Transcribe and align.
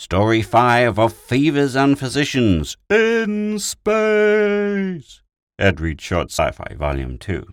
Story 0.00 0.42
5 0.42 0.96
of 0.96 1.12
Fevers 1.12 1.74
and 1.74 1.98
Physicians 1.98 2.76
in 2.88 3.58
Space. 3.58 5.22
Ed 5.58 5.80
Reed 5.80 6.00
Short 6.00 6.30
Sci 6.30 6.52
Fi, 6.52 6.74
Volume 6.76 7.18
2. 7.18 7.44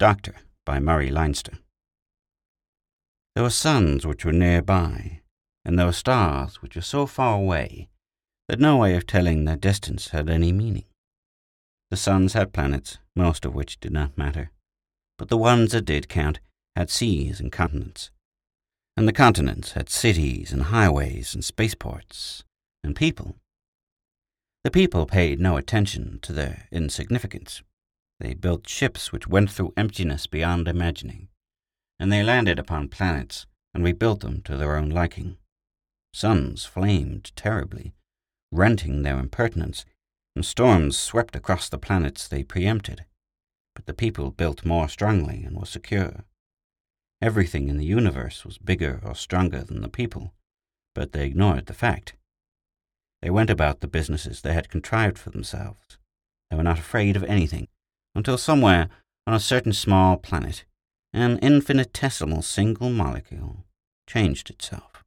Doctor 0.00 0.34
by 0.66 0.80
Murray 0.80 1.12
Leinster. 1.12 1.58
There 3.36 3.44
were 3.44 3.50
suns 3.50 4.08
which 4.08 4.24
were 4.24 4.32
nearby, 4.32 5.20
and 5.64 5.78
there 5.78 5.86
were 5.86 5.92
stars 5.92 6.60
which 6.60 6.74
were 6.74 6.82
so 6.82 7.06
far 7.06 7.36
away 7.36 7.88
that 8.48 8.58
no 8.58 8.76
way 8.78 8.96
of 8.96 9.06
telling 9.06 9.44
their 9.44 9.56
distance 9.56 10.08
had 10.08 10.28
any 10.28 10.50
meaning. 10.50 10.86
The 11.92 11.96
suns 11.96 12.32
had 12.32 12.52
planets, 12.52 12.98
most 13.14 13.44
of 13.44 13.54
which 13.54 13.78
did 13.78 13.92
not 13.92 14.18
matter, 14.18 14.50
but 15.16 15.28
the 15.28 15.38
ones 15.38 15.70
that 15.70 15.84
did 15.84 16.08
count 16.08 16.40
had 16.74 16.90
seas 16.90 17.38
and 17.38 17.52
continents 17.52 18.10
and 18.98 19.06
the 19.06 19.12
continents 19.12 19.74
had 19.74 19.88
cities 19.88 20.50
and 20.50 20.64
highways 20.64 21.32
and 21.32 21.44
spaceports 21.44 22.42
and 22.82 22.96
people. 22.96 23.36
The 24.64 24.72
people 24.72 25.06
paid 25.06 25.38
no 25.38 25.56
attention 25.56 26.18
to 26.22 26.32
their 26.32 26.66
insignificance. 26.72 27.62
They 28.18 28.34
built 28.34 28.68
ships 28.68 29.12
which 29.12 29.28
went 29.28 29.52
through 29.52 29.72
emptiness 29.76 30.26
beyond 30.26 30.66
imagining, 30.66 31.28
and 32.00 32.10
they 32.10 32.24
landed 32.24 32.58
upon 32.58 32.88
planets 32.88 33.46
and 33.72 33.84
rebuilt 33.84 34.18
them 34.18 34.42
to 34.42 34.56
their 34.56 34.74
own 34.74 34.90
liking. 34.90 35.36
Suns 36.12 36.64
flamed 36.64 37.30
terribly, 37.36 37.92
renting 38.50 39.04
their 39.04 39.20
impertinence, 39.20 39.84
and 40.34 40.44
storms 40.44 40.98
swept 40.98 41.36
across 41.36 41.68
the 41.68 41.78
planets 41.78 42.26
they 42.26 42.42
preempted. 42.42 43.04
But 43.76 43.86
the 43.86 43.94
people 43.94 44.32
built 44.32 44.66
more 44.66 44.88
strongly 44.88 45.44
and 45.44 45.56
were 45.56 45.66
secure. 45.66 46.24
Everything 47.20 47.68
in 47.68 47.78
the 47.78 47.84
universe 47.84 48.44
was 48.44 48.58
bigger 48.58 49.00
or 49.04 49.14
stronger 49.14 49.64
than 49.64 49.80
the 49.80 49.88
people, 49.88 50.32
but 50.94 51.12
they 51.12 51.26
ignored 51.26 51.66
the 51.66 51.74
fact. 51.74 52.14
They 53.22 53.30
went 53.30 53.50
about 53.50 53.80
the 53.80 53.88
businesses 53.88 54.40
they 54.40 54.52
had 54.54 54.68
contrived 54.68 55.18
for 55.18 55.30
themselves. 55.30 55.98
They 56.48 56.56
were 56.56 56.62
not 56.62 56.78
afraid 56.78 57.16
of 57.16 57.24
anything, 57.24 57.66
until 58.14 58.38
somewhere 58.38 58.88
on 59.26 59.34
a 59.34 59.40
certain 59.40 59.72
small 59.72 60.16
planet, 60.16 60.64
an 61.12 61.38
infinitesimal 61.38 62.42
single 62.42 62.90
molecule 62.90 63.64
changed 64.06 64.48
itself. 64.48 65.04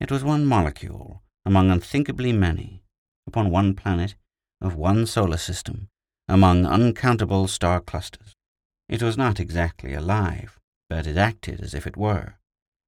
It 0.00 0.10
was 0.10 0.24
one 0.24 0.44
molecule 0.44 1.22
among 1.46 1.70
unthinkably 1.70 2.32
many, 2.32 2.82
upon 3.26 3.50
one 3.50 3.74
planet 3.74 4.16
of 4.60 4.74
one 4.74 5.06
solar 5.06 5.36
system, 5.36 5.88
among 6.28 6.66
uncountable 6.66 7.46
star 7.46 7.80
clusters. 7.80 8.34
It 8.88 9.02
was 9.02 9.16
not 9.16 9.38
exactly 9.38 9.94
alive, 9.94 10.58
but 10.92 11.06
it 11.06 11.16
acted 11.16 11.62
as 11.62 11.72
if 11.72 11.86
it 11.86 11.96
were, 11.96 12.34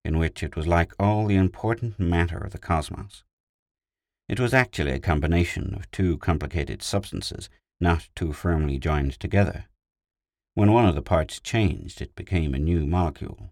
in 0.05 0.19
which 0.19 0.42
it 0.42 0.56
was 0.56 0.66
like 0.66 0.92
all 0.98 1.27
the 1.27 1.36
important 1.36 1.98
matter 1.98 2.36
of 2.36 2.52
the 2.52 2.58
cosmos. 2.58 3.24
It 4.28 4.38
was 4.38 4.52
actually 4.52 4.91
a 4.91 5.00
combination 5.00 5.72
of 5.74 5.91
two 5.91 6.19
complicated 6.19 6.82
substances 6.82 7.48
not 7.80 8.10
too 8.14 8.34
firmly 8.34 8.78
joined 8.78 9.19
together. 9.19 9.70
When 10.52 10.70
one 10.70 10.84
of 10.84 10.94
the 10.94 11.00
parts 11.00 11.41
changed, 11.41 12.02
it 12.02 12.14
became 12.14 12.52
a 12.52 12.58
new 12.58 12.84
molecule. 12.84 13.48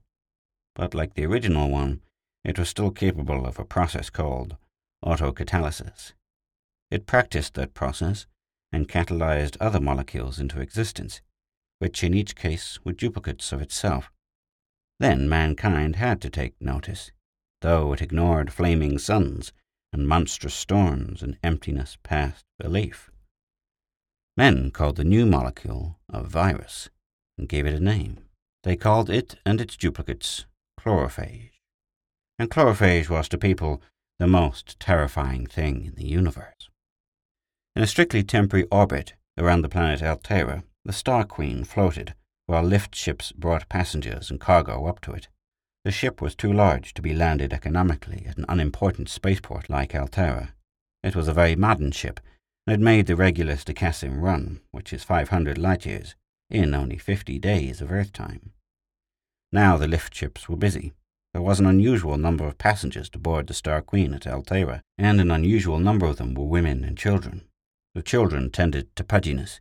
But 0.75 0.93
like 0.93 1.15
the 1.15 1.25
original 1.25 1.71
one, 1.71 2.03
it 2.45 2.59
was 2.59 2.69
still 2.69 2.91
capable 2.91 3.47
of 3.47 3.59
a 3.59 3.65
process 3.65 4.11
called 4.11 4.59
autocatalysis. 5.03 6.13
It 6.91 7.07
practiced 7.07 7.55
that 7.55 7.73
process 7.73 8.27
and 8.71 8.87
catalyzed 8.87 9.57
other 9.61 9.81
molecules 9.81 10.39
into 10.39 10.61
existence, 10.61 11.23
which 11.79 12.05
in 12.05 12.13
each 12.13 12.37
case 12.37 12.79
were 12.85 12.93
duplicates 12.93 13.51
of 13.51 13.63
itself. 13.63 14.13
Then 15.03 15.29
mankind 15.29 15.97
had 15.97 16.21
to 16.21 16.31
take 16.31 16.55
notice, 16.61 17.11
though 17.61 17.93
it 17.93 18.01
ignored 18.01 18.53
flaming 18.53 19.01
suns 19.01 19.53
and 19.93 20.07
monstrous 20.07 20.55
storms 20.55 21.25
and 21.25 21.37
emptiness 21.43 21.99
past 22.05 22.45
belief. 22.57 23.11
Men 24.37 24.71
called 24.71 24.95
the 24.95 25.03
new 25.03 25.27
molecule 25.27 25.99
a 26.09 26.23
virus 26.23 26.89
and 27.37 27.49
gave 27.49 27.67
it 27.67 27.75
a 27.75 27.81
name. 27.81 28.29
They 28.63 28.77
called 28.77 29.11
it 29.11 29.35
and 29.45 29.61
its 29.61 29.77
duplicates 29.77 30.47
chlorophage. 30.79 31.51
And 32.39 32.49
chlorophage 32.49 33.11
was 33.11 33.29
to 33.31 33.39
people 33.39 33.83
the 34.21 34.29
most 34.29 34.79
terrifying 34.79 35.49
thing 35.49 35.87
in 35.87 35.95
the 35.97 36.07
universe. 36.07 36.71
In 37.75 37.83
a 37.83 37.89
strictly 37.89 38.23
temporary 38.23 38.69
orbit 38.71 39.15
around 39.37 39.63
the 39.63 39.69
planet 39.69 40.01
Altera, 40.01 40.63
the 40.85 40.93
Star 40.93 41.25
Queen 41.25 41.65
floated 41.65 42.15
while 42.53 42.63
lift 42.63 42.95
ships 42.95 43.33
brought 43.33 43.67
passengers 43.71 44.31
and 44.31 44.39
cargo 44.39 44.85
up 44.85 45.01
to 45.01 45.11
it. 45.11 45.27
The 45.87 45.91
ship 45.91 46.21
was 46.21 46.35
too 46.35 46.53
large 46.53 46.93
to 46.93 47.01
be 47.01 47.15
landed 47.15 47.51
economically 47.51 48.27
at 48.29 48.37
an 48.37 48.45
unimportant 48.47 49.09
spaceport 49.09 49.71
like 49.71 49.95
Altera. 49.95 50.53
It 51.03 51.17
was 51.17 51.29
a 51.29 51.33
very 51.33 51.57
modern 51.57 51.93
ship, 51.93 52.21
and 52.67 52.73
had 52.73 52.81
made 52.81 53.07
the 53.07 53.17
Regulus 53.17 53.65
to 53.65 53.73
Cassim 53.73 54.21
run, 54.21 54.61
which 54.71 54.93
is 54.93 55.03
500 55.03 55.57
light 55.57 55.87
years, 55.87 56.15
in 56.51 56.75
only 56.75 56.99
50 56.99 57.39
days 57.39 57.81
of 57.81 57.91
Earth 57.91 58.13
time. 58.13 58.53
Now 59.51 59.79
the 59.79 59.89
lift 59.89 60.15
ships 60.15 60.47
were 60.47 60.57
busy. 60.57 60.93
There 61.33 61.41
was 61.41 61.59
an 61.59 61.65
unusual 61.65 62.19
number 62.19 62.47
of 62.47 62.59
passengers 62.59 63.09
to 63.11 63.19
board 63.19 63.47
the 63.47 63.55
Star 63.55 63.81
Queen 63.81 64.13
at 64.13 64.27
Altera, 64.27 64.83
and 64.99 65.23
an 65.23 65.31
unusual 65.31 65.79
number 65.79 66.05
of 66.05 66.19
them 66.19 66.35
were 66.35 66.45
women 66.45 66.85
and 66.85 66.99
children. 66.99 67.49
The 67.95 68.03
children 68.03 68.51
tended 68.51 68.95
to 68.97 69.05
pudginess, 69.05 69.61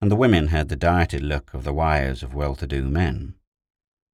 and 0.00 0.10
the 0.10 0.16
women 0.16 0.48
had 0.48 0.68
the 0.68 0.76
dieted 0.76 1.22
look 1.22 1.54
of 1.54 1.64
the 1.64 1.72
wives 1.72 2.22
of 2.22 2.34
well-to-do 2.34 2.88
men. 2.88 3.34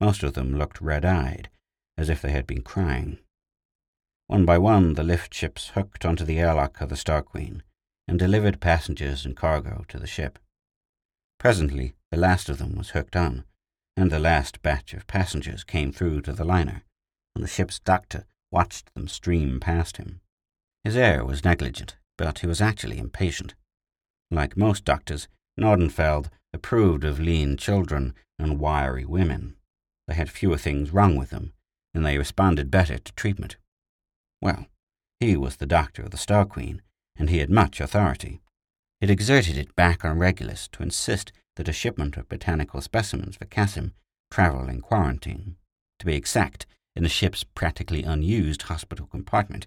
Most 0.01 0.23
of 0.23 0.35
them 0.35 0.57
looked 0.57 0.81
red-eyed, 0.81 1.49
as 1.97 2.09
if 2.09 2.23
they 2.23 2.31
had 2.31 2.47
been 2.47 2.63
crying. 2.63 3.19
One 4.27 4.45
by 4.45 4.59
one, 4.59 4.95
the 4.95 5.05
lift 5.05 5.35
ships 5.35 5.69
hooked 5.71 6.05
onto 6.05 6.25
the 6.25 6.39
airlock 6.39 6.81
of 6.81 6.89
the 6.89 6.97
Star 6.97 7.23
Queen 7.23 7.63
and 8.09 8.19
delivered 8.19 8.61
passengers 8.61 9.25
and 9.25 9.37
cargo 9.37 9.85
to 9.89 9.99
the 9.99 10.07
ship. 10.07 10.39
Presently, 11.39 11.95
the 12.11 12.19
last 12.19 12.49
of 12.49 12.59
them 12.59 12.77
was 12.77 12.91
hooked 12.91 13.17
on, 13.17 13.45
and 13.97 14.11
the 14.11 14.19
last 14.19 14.63
batch 14.63 14.95
of 14.95 15.07
passengers 15.07 15.65
came 15.65 15.93
through 15.93 16.23
to 16.23 16.33
the 16.33 16.45
liner, 16.45 16.83
and 17.35 17.45
the 17.45 17.49
ship's 17.49 17.79
doctor 17.79 18.27
watched 18.51 18.93
them 18.95 19.09
stream 19.09 19.61
past 19.61 19.97
him. 19.97 20.21
His 20.85 20.97
air 20.97 21.25
was 21.25 21.45
negligent, 21.45 21.97
but 22.19 22.41
he 22.41 22.47
was 22.47 22.61
actually 22.61 22.99
impatient. 22.99 23.55
Like 24.31 24.57
most 24.57 24.85
doctors, 24.85 25.29
Nordenfeld 25.59 26.29
approved 26.53 27.05
of 27.05 27.21
lean 27.21 27.57
children 27.57 28.15
and 28.39 28.59
wiry 28.59 29.05
women. 29.05 29.57
They 30.09 30.15
had 30.15 30.31
fewer 30.31 30.59
things 30.59 30.93
wrong 30.93 31.17
with 31.17 31.31
them, 31.31 31.53
and 31.95 32.05
they 32.05 32.19
responded 32.19 32.71
better 32.71 32.99
to 32.99 33.13
treatment. 33.13 33.57
Well, 34.41 34.67
he 35.21 35.37
was 35.37 35.57
the 35.57 35.67
doctor 35.67 36.03
of 36.03 36.11
the 36.11 36.17
Star 36.17 36.45
Queen, 36.45 36.83
and 37.17 37.31
he 37.31 37.39
had 37.39 37.51
much 37.51 37.81
authority. 37.81 38.41
It 39.01 39.11
exerted 39.11 39.57
it 39.57 39.75
back 39.77 40.05
on 40.05 40.19
Regulus 40.19 40.69
to 40.69 40.83
insist 40.83 41.33
that 41.57 41.69
a 41.69 41.73
shipment 41.73 42.17
of 42.17 42.29
botanical 42.29 42.81
specimens 42.81 43.37
for 43.37 43.45
Cassim 43.45 43.93
travel 44.31 44.69
in 44.69 44.81
quarantine, 44.81 45.57
to 45.99 46.07
be 46.07 46.17
exact, 46.17 46.67
in 46.97 47.03
the 47.03 47.09
ship's 47.09 47.45
practically 47.45 48.03
unused 48.03 48.63
hospital 48.63 49.07
compartment, 49.07 49.67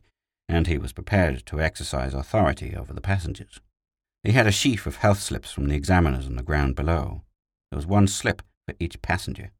and 0.49 0.67
he 0.67 0.77
was 0.77 0.93
prepared 0.93 1.45
to 1.45 1.61
exercise 1.61 2.13
authority 2.13 2.75
over 2.75 2.93
the 2.93 3.01
passengers. 3.01 3.61
He 4.25 4.31
had 4.31 4.47
a 4.47 4.51
sheaf 4.51 4.87
of 4.87 4.95
health 4.95 5.19
slips 5.19 5.51
from 5.51 5.67
the 5.67 5.75
examiners 5.75 6.25
on 6.25 6.35
the 6.35 6.41
ground 6.41 6.75
below. 6.75 7.21
There 7.69 7.77
was 7.77 7.85
one 7.85 8.07
slip 8.07 8.41
for 8.67 8.73
each 8.79 8.99
passenger. 9.03 9.51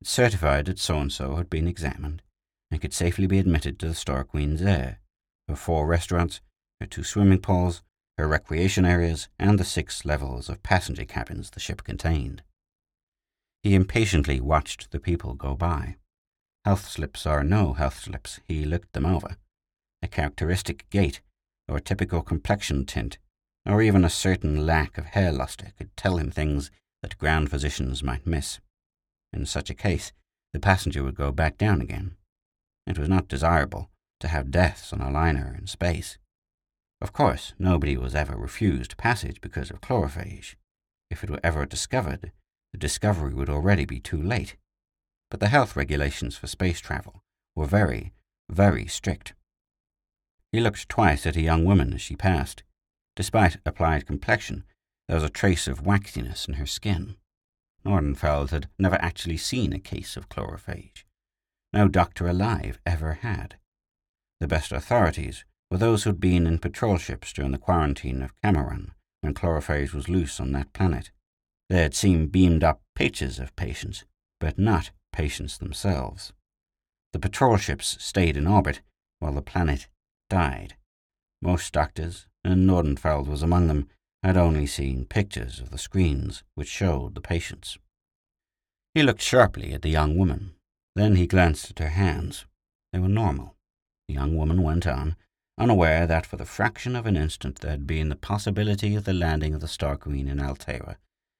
It 0.00 0.08
certified 0.08 0.64
that 0.66 0.80
so-and-so 0.80 1.36
had 1.36 1.48
been 1.48 1.68
examined 1.68 2.20
and 2.72 2.80
could 2.80 2.92
safely 2.92 3.28
be 3.28 3.38
admitted 3.38 3.78
to 3.78 3.86
the 3.86 3.94
Star 3.94 4.24
Queen's 4.24 4.62
air, 4.62 4.98
her 5.46 5.54
four 5.54 5.86
restaurants, 5.86 6.40
her 6.80 6.86
two 6.86 7.04
swimming 7.04 7.38
pools, 7.38 7.82
her 8.18 8.26
recreation 8.26 8.84
areas, 8.84 9.28
and 9.38 9.60
the 9.60 9.64
six 9.64 10.04
levels 10.04 10.48
of 10.48 10.62
passenger 10.64 11.04
cabins 11.04 11.50
the 11.50 11.60
ship 11.60 11.84
contained. 11.84 12.42
He 13.62 13.76
impatiently 13.76 14.40
watched 14.40 14.90
the 14.90 14.98
people 14.98 15.34
go 15.34 15.54
by. 15.54 15.96
Health 16.64 16.88
slips 16.88 17.26
or 17.26 17.44
no 17.44 17.74
health 17.74 18.00
slips, 18.00 18.40
he 18.48 18.64
looked 18.64 18.92
them 18.92 19.06
over. 19.06 19.36
A 20.02 20.08
characteristic 20.08 20.90
gait 20.90 21.20
or 21.68 21.76
a 21.76 21.80
typical 21.80 22.22
complexion 22.22 22.86
tint 22.86 23.18
or 23.66 23.82
even 23.82 24.04
a 24.04 24.10
certain 24.10 24.66
lack 24.66 24.98
of 24.98 25.06
hair 25.06 25.32
luster 25.32 25.72
could 25.76 25.96
tell 25.96 26.16
him 26.16 26.30
things 26.30 26.70
that 27.02 27.18
ground 27.18 27.50
physicians 27.50 28.02
might 28.02 28.26
miss. 28.26 28.60
In 29.32 29.46
such 29.46 29.70
a 29.70 29.74
case, 29.74 30.12
the 30.52 30.60
passenger 30.60 31.02
would 31.02 31.14
go 31.14 31.30
back 31.30 31.56
down 31.56 31.80
again. 31.80 32.16
It 32.86 32.98
was 32.98 33.08
not 33.08 33.28
desirable 33.28 33.90
to 34.20 34.28
have 34.28 34.50
deaths 34.50 34.92
on 34.92 35.00
a 35.00 35.10
liner 35.10 35.56
in 35.58 35.66
space. 35.66 36.18
Of 37.00 37.12
course, 37.12 37.54
nobody 37.58 37.96
was 37.96 38.14
ever 38.14 38.36
refused 38.36 38.96
passage 38.96 39.40
because 39.40 39.70
of 39.70 39.80
chlorophage. 39.80 40.56
If 41.10 41.24
it 41.24 41.30
were 41.30 41.40
ever 41.42 41.64
discovered, 41.64 42.32
the 42.72 42.78
discovery 42.78 43.32
would 43.32 43.48
already 43.48 43.84
be 43.84 44.00
too 44.00 44.20
late. 44.20 44.56
But 45.30 45.40
the 45.40 45.48
health 45.48 45.76
regulations 45.76 46.36
for 46.36 46.46
space 46.46 46.80
travel 46.80 47.22
were 47.54 47.66
very, 47.66 48.12
very 48.50 48.86
strict. 48.86 49.34
He 50.52 50.60
looked 50.60 50.88
twice 50.88 51.26
at 51.26 51.36
a 51.36 51.40
young 51.40 51.64
woman 51.64 51.94
as 51.94 52.00
she 52.00 52.16
passed. 52.16 52.62
Despite 53.20 53.58
applied 53.66 54.06
complexion, 54.06 54.64
there 55.06 55.14
was 55.14 55.22
a 55.22 55.28
trace 55.28 55.68
of 55.68 55.84
waxiness 55.84 56.48
in 56.48 56.54
her 56.54 56.64
skin. 56.64 57.16
Nordenfeld 57.84 58.48
had 58.48 58.70
never 58.78 58.96
actually 58.96 59.36
seen 59.36 59.74
a 59.74 59.78
case 59.78 60.16
of 60.16 60.30
chlorophage. 60.30 61.04
No 61.70 61.86
doctor 61.86 62.26
alive 62.26 62.80
ever 62.86 63.12
had. 63.20 63.58
The 64.40 64.48
best 64.48 64.72
authorities 64.72 65.44
were 65.70 65.76
those 65.76 66.04
who'd 66.04 66.18
been 66.18 66.46
in 66.46 66.60
patrol 66.60 66.96
ships 66.96 67.34
during 67.34 67.50
the 67.52 67.58
quarantine 67.58 68.22
of 68.22 68.40
Cameron 68.40 68.92
when 69.20 69.34
chlorophage 69.34 69.92
was 69.92 70.08
loose 70.08 70.40
on 70.40 70.52
that 70.52 70.72
planet. 70.72 71.10
They 71.68 71.82
had 71.82 71.94
seen 71.94 72.28
beamed 72.28 72.64
up 72.64 72.80
pictures 72.94 73.38
of 73.38 73.54
patients, 73.54 74.06
but 74.38 74.58
not 74.58 74.92
patients 75.12 75.58
themselves. 75.58 76.32
The 77.12 77.18
patrol 77.18 77.58
ships 77.58 78.02
stayed 78.02 78.38
in 78.38 78.46
orbit 78.46 78.80
while 79.18 79.34
the 79.34 79.42
planet 79.42 79.88
died. 80.30 80.76
Most 81.42 81.74
doctors, 81.74 82.26
and 82.44 82.68
Nordenfeld 82.68 83.26
was 83.26 83.42
among 83.42 83.68
them, 83.68 83.88
had 84.22 84.36
only 84.36 84.66
seen 84.66 85.06
pictures 85.06 85.60
of 85.60 85.70
the 85.70 85.78
screens 85.78 86.42
which 86.54 86.68
showed 86.68 87.14
the 87.14 87.20
patients. 87.20 87.78
He 88.94 89.02
looked 89.02 89.22
sharply 89.22 89.72
at 89.72 89.82
the 89.82 89.88
young 89.88 90.16
woman. 90.16 90.52
Then 90.96 91.16
he 91.16 91.26
glanced 91.26 91.70
at 91.70 91.78
her 91.78 91.88
hands. 91.88 92.44
They 92.92 92.98
were 92.98 93.08
normal. 93.08 93.54
The 94.08 94.14
young 94.14 94.36
woman 94.36 94.62
went 94.62 94.86
on, 94.86 95.16
unaware 95.56 96.06
that 96.06 96.26
for 96.26 96.36
the 96.36 96.44
fraction 96.44 96.96
of 96.96 97.06
an 97.06 97.16
instant 97.16 97.60
there 97.60 97.70
had 97.70 97.86
been 97.86 98.08
the 98.08 98.16
possibility 98.16 98.96
of 98.96 99.04
the 99.04 99.12
landing 99.12 99.54
of 99.54 99.60
the 99.60 99.68
Star 99.68 99.96
Queen 99.96 100.26
in 100.26 100.40
Altera, 100.40 100.98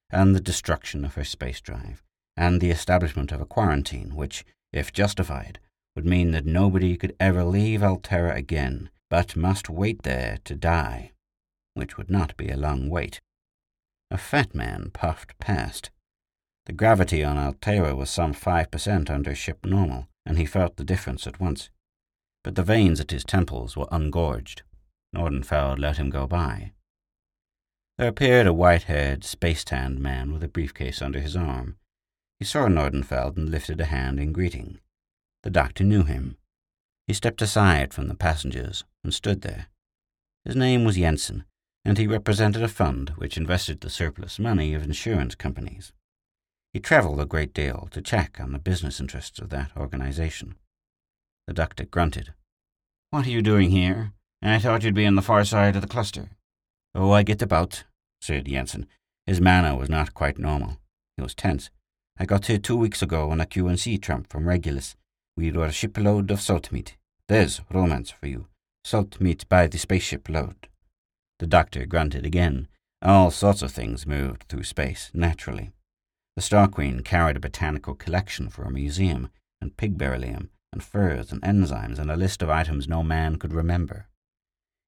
and 0.09 0.33
the 0.33 0.39
destruction 0.39 1.03
of 1.03 1.15
her 1.15 1.23
space 1.25 1.59
drive, 1.59 2.01
and 2.37 2.61
the 2.61 2.71
establishment 2.71 3.31
of 3.31 3.41
a 3.41 3.45
quarantine 3.45 4.15
which, 4.15 4.45
if 4.71 4.93
justified, 4.93 5.59
would 5.95 6.05
mean 6.05 6.31
that 6.31 6.45
nobody 6.45 6.95
could 6.95 7.15
ever 7.19 7.43
leave 7.43 7.83
Altera 7.83 8.33
again, 8.33 8.89
but 9.11 9.35
must 9.35 9.69
wait 9.69 10.03
there 10.03 10.37
to 10.45 10.55
die, 10.55 11.11
which 11.73 11.97
would 11.97 12.09
not 12.09 12.35
be 12.37 12.47
a 12.47 12.55
long 12.55 12.89
wait. 12.89 13.19
A 14.09 14.17
fat 14.17 14.55
man 14.55 14.89
puffed 14.93 15.37
past. 15.37 15.91
The 16.65 16.71
gravity 16.71 17.21
on 17.21 17.37
Altera 17.37 17.93
was 17.93 18.09
some 18.09 18.33
5% 18.33 19.09
under 19.09 19.35
ship 19.35 19.65
normal, 19.65 20.07
and 20.25 20.37
he 20.37 20.45
felt 20.45 20.77
the 20.77 20.85
difference 20.85 21.27
at 21.27 21.41
once. 21.41 21.69
But 22.41 22.55
the 22.55 22.63
veins 22.63 23.01
at 23.01 23.11
his 23.11 23.25
temples 23.25 23.75
were 23.75 23.89
ungorged. 23.91 24.61
Nordenfeld 25.13 25.77
let 25.77 25.97
him 25.97 26.09
go 26.09 26.25
by. 26.25 26.71
There 27.97 28.07
appeared 28.07 28.47
a 28.47 28.53
white-haired, 28.53 29.25
space-tanned 29.25 29.99
man 29.99 30.31
with 30.31 30.41
a 30.41 30.47
briefcase 30.47 31.01
under 31.01 31.19
his 31.19 31.35
arm. 31.35 31.75
He 32.39 32.45
saw 32.45 32.67
Nordenfeld 32.67 33.35
and 33.35 33.49
lifted 33.49 33.81
a 33.81 33.85
hand 33.85 34.21
in 34.21 34.31
greeting. 34.31 34.79
The 35.43 35.49
doctor 35.49 35.83
knew 35.83 36.03
him. 36.03 36.37
He 37.07 37.13
stepped 37.13 37.41
aside 37.41 37.93
from 37.93 38.07
the 38.07 38.15
passengers 38.15 38.85
and 39.03 39.13
stood 39.13 39.41
there. 39.41 39.67
His 40.45 40.55
name 40.55 40.83
was 40.83 40.95
Jensen, 40.95 41.43
and 41.85 41.97
he 41.97 42.07
represented 42.07 42.63
a 42.63 42.67
fund 42.67 43.13
which 43.17 43.37
invested 43.37 43.81
the 43.81 43.89
surplus 43.89 44.39
money 44.39 44.73
of 44.73 44.83
insurance 44.83 45.35
companies. 45.35 45.93
He 46.73 46.79
traveled 46.79 47.19
a 47.19 47.25
great 47.25 47.53
deal 47.53 47.89
to 47.91 48.01
check 48.01 48.39
on 48.39 48.51
the 48.51 48.59
business 48.59 48.99
interests 48.99 49.39
of 49.39 49.49
that 49.49 49.71
organization. 49.75 50.55
The 51.47 51.53
doctor 51.53 51.85
grunted. 51.85 52.33
What 53.09 53.25
are 53.25 53.31
you 53.31 53.41
doing 53.41 53.71
here? 53.71 54.13
I 54.41 54.59
thought 54.59 54.83
you'd 54.83 54.95
be 54.95 55.05
on 55.05 55.15
the 55.15 55.21
far 55.21 55.43
side 55.43 55.75
of 55.75 55.81
the 55.81 55.87
cluster. 55.87 56.29
Oh, 56.95 57.11
I 57.11 57.23
get 57.23 57.41
about, 57.41 57.83
said 58.21 58.45
Jensen. 58.45 58.87
His 59.25 59.41
manner 59.41 59.75
was 59.75 59.89
not 59.89 60.13
quite 60.13 60.39
normal. 60.39 60.77
He 61.17 61.23
was 61.23 61.35
tense. 61.35 61.69
I 62.17 62.25
got 62.25 62.47
here 62.47 62.57
two 62.57 62.77
weeks 62.77 63.01
ago 63.01 63.31
on 63.31 63.41
a 63.41 63.45
Q&C 63.45 63.97
tramp 63.97 64.31
from 64.31 64.47
Regulus. 64.47 64.95
We 65.35 65.51
were 65.51 65.65
a 65.65 65.71
shipload 65.71 66.31
of 66.31 66.41
salt 66.41 66.71
meat. 66.71 66.97
There's 67.27 67.61
romance 67.71 68.11
for 68.11 68.27
you. 68.27 68.47
Salt 68.83 69.21
meat 69.21 69.47
by 69.47 69.67
the 69.67 69.77
spaceship 69.77 70.27
load. 70.27 70.67
The 71.39 71.47
doctor 71.47 71.85
grunted 71.85 72.25
again. 72.25 72.67
All 73.01 73.31
sorts 73.31 73.61
of 73.61 73.71
things 73.71 74.05
moved 74.05 74.43
through 74.43 74.63
space, 74.63 75.11
naturally. 75.13 75.71
The 76.35 76.41
Star 76.41 76.67
Queen 76.67 77.01
carried 77.01 77.37
a 77.37 77.41
botanical 77.41 77.95
collection 77.95 78.49
for 78.49 78.63
a 78.63 78.71
museum, 78.71 79.29
and 79.59 79.75
pig 79.77 79.97
beryllium, 79.97 80.49
and 80.71 80.83
furs, 80.83 81.31
and 81.31 81.41
enzymes, 81.41 81.99
and 81.99 82.09
a 82.09 82.15
list 82.15 82.41
of 82.41 82.49
items 82.49 82.87
no 82.87 83.03
man 83.03 83.37
could 83.37 83.53
remember. 83.53 84.07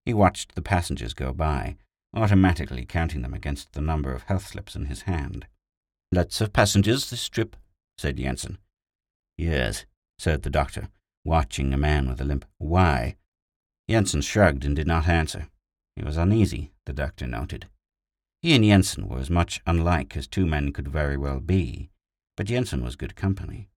He 0.05 0.13
watched 0.13 0.55
the 0.55 0.61
passengers 0.61 1.13
go 1.13 1.33
by, 1.33 1.77
automatically 2.15 2.85
counting 2.85 3.21
them 3.21 3.33
against 3.33 3.73
the 3.73 3.81
number 3.81 4.13
of 4.13 4.23
health 4.23 4.47
slips 4.47 4.75
in 4.75 4.85
his 4.85 5.03
hand. 5.03 5.47
Lots 6.11 6.41
of 6.41 6.53
passengers 6.53 7.09
this 7.09 7.27
trip, 7.27 7.55
said 7.97 8.17
Jensen. 8.17 8.57
Yes, 9.37 9.85
said 10.19 10.43
the 10.43 10.49
doctor, 10.49 10.89
watching 11.25 11.73
a 11.73 11.77
man 11.77 12.07
with 12.07 12.21
a 12.21 12.25
limp. 12.25 12.45
Why? 12.57 13.15
Jensen 13.89 14.21
shrugged 14.21 14.65
and 14.65 14.75
did 14.75 14.87
not 14.87 15.07
answer. 15.07 15.47
He 15.95 16.03
was 16.03 16.17
uneasy, 16.17 16.71
the 16.85 16.93
doctor 16.93 17.27
noted. 17.27 17.67
He 18.41 18.55
and 18.55 18.63
Jensen 18.63 19.07
were 19.07 19.19
as 19.19 19.29
much 19.29 19.61
unlike 19.65 20.17
as 20.17 20.27
two 20.27 20.45
men 20.45 20.73
could 20.73 20.87
very 20.87 21.17
well 21.17 21.39
be, 21.39 21.89
but 22.35 22.47
Jensen 22.47 22.83
was 22.83 22.95
good 22.95 23.15
company. 23.15 23.69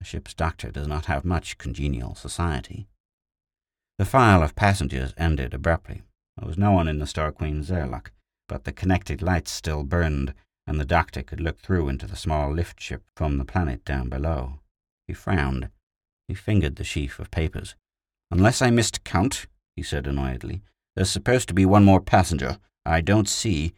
A 0.00 0.04
ship's 0.04 0.34
doctor 0.34 0.70
does 0.70 0.88
not 0.88 1.06
have 1.06 1.24
much 1.24 1.58
congenial 1.58 2.14
society. 2.14 2.88
The 3.98 4.06
file 4.06 4.42
of 4.42 4.56
passengers 4.56 5.12
ended 5.18 5.52
abruptly. 5.52 6.02
There 6.38 6.48
was 6.48 6.56
no 6.56 6.72
one 6.72 6.88
in 6.88 6.98
the 6.98 7.06
Star 7.06 7.32
Queen's 7.32 7.70
airlock, 7.70 8.12
but 8.48 8.64
the 8.64 8.72
connected 8.72 9.20
lights 9.20 9.50
still 9.50 9.84
burned, 9.84 10.32
and 10.66 10.80
the 10.80 10.86
doctor 10.86 11.22
could 11.22 11.40
look 11.40 11.58
through 11.58 11.88
into 11.88 12.06
the 12.06 12.16
small 12.16 12.50
lift 12.52 12.80
ship 12.80 13.02
from 13.14 13.36
the 13.36 13.44
planet 13.44 13.84
down 13.84 14.08
below. 14.08 14.60
He 15.06 15.12
frowned. 15.12 15.68
He 16.28 16.34
fingered 16.34 16.76
the 16.76 16.84
sheaf 16.84 17.18
of 17.18 17.30
papers. 17.30 17.74
Unless 18.30 18.62
I 18.62 18.70
missed 18.70 19.04
count, 19.04 19.46
he 19.74 19.82
said 19.82 20.06
annoyedly, 20.06 20.62
there's 20.94 21.10
supposed 21.10 21.48
to 21.48 21.54
be 21.54 21.66
one 21.66 21.84
more 21.84 22.00
passenger. 22.00 22.58
I 22.86 23.00
don't 23.00 23.28
see. 23.28 23.72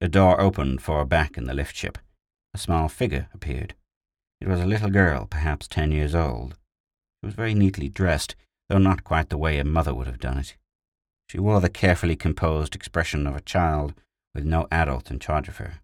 A 0.00 0.08
door 0.08 0.40
opened 0.40 0.82
far 0.82 1.04
back 1.04 1.36
in 1.36 1.44
the 1.46 1.54
lift 1.54 1.74
ship. 1.74 1.98
A 2.54 2.58
small 2.58 2.88
figure 2.88 3.28
appeared. 3.34 3.74
It 4.40 4.48
was 4.48 4.60
a 4.60 4.66
little 4.66 4.90
girl, 4.90 5.26
perhaps 5.26 5.66
ten 5.66 5.90
years 5.90 6.14
old. 6.14 6.52
She 7.20 7.26
was 7.26 7.34
very 7.34 7.54
neatly 7.54 7.88
dressed, 7.88 8.36
though 8.68 8.78
not 8.78 9.02
quite 9.02 9.30
the 9.30 9.38
way 9.38 9.58
a 9.58 9.64
mother 9.64 9.94
would 9.94 10.06
have 10.06 10.20
done 10.20 10.38
it. 10.38 10.56
She 11.28 11.38
wore 11.38 11.60
the 11.60 11.68
carefully 11.68 12.16
composed 12.16 12.74
expression 12.74 13.26
of 13.26 13.34
a 13.34 13.40
child 13.40 13.94
with 14.34 14.44
no 14.44 14.68
adult 14.70 15.10
in 15.10 15.18
charge 15.18 15.48
of 15.48 15.56
her. 15.56 15.80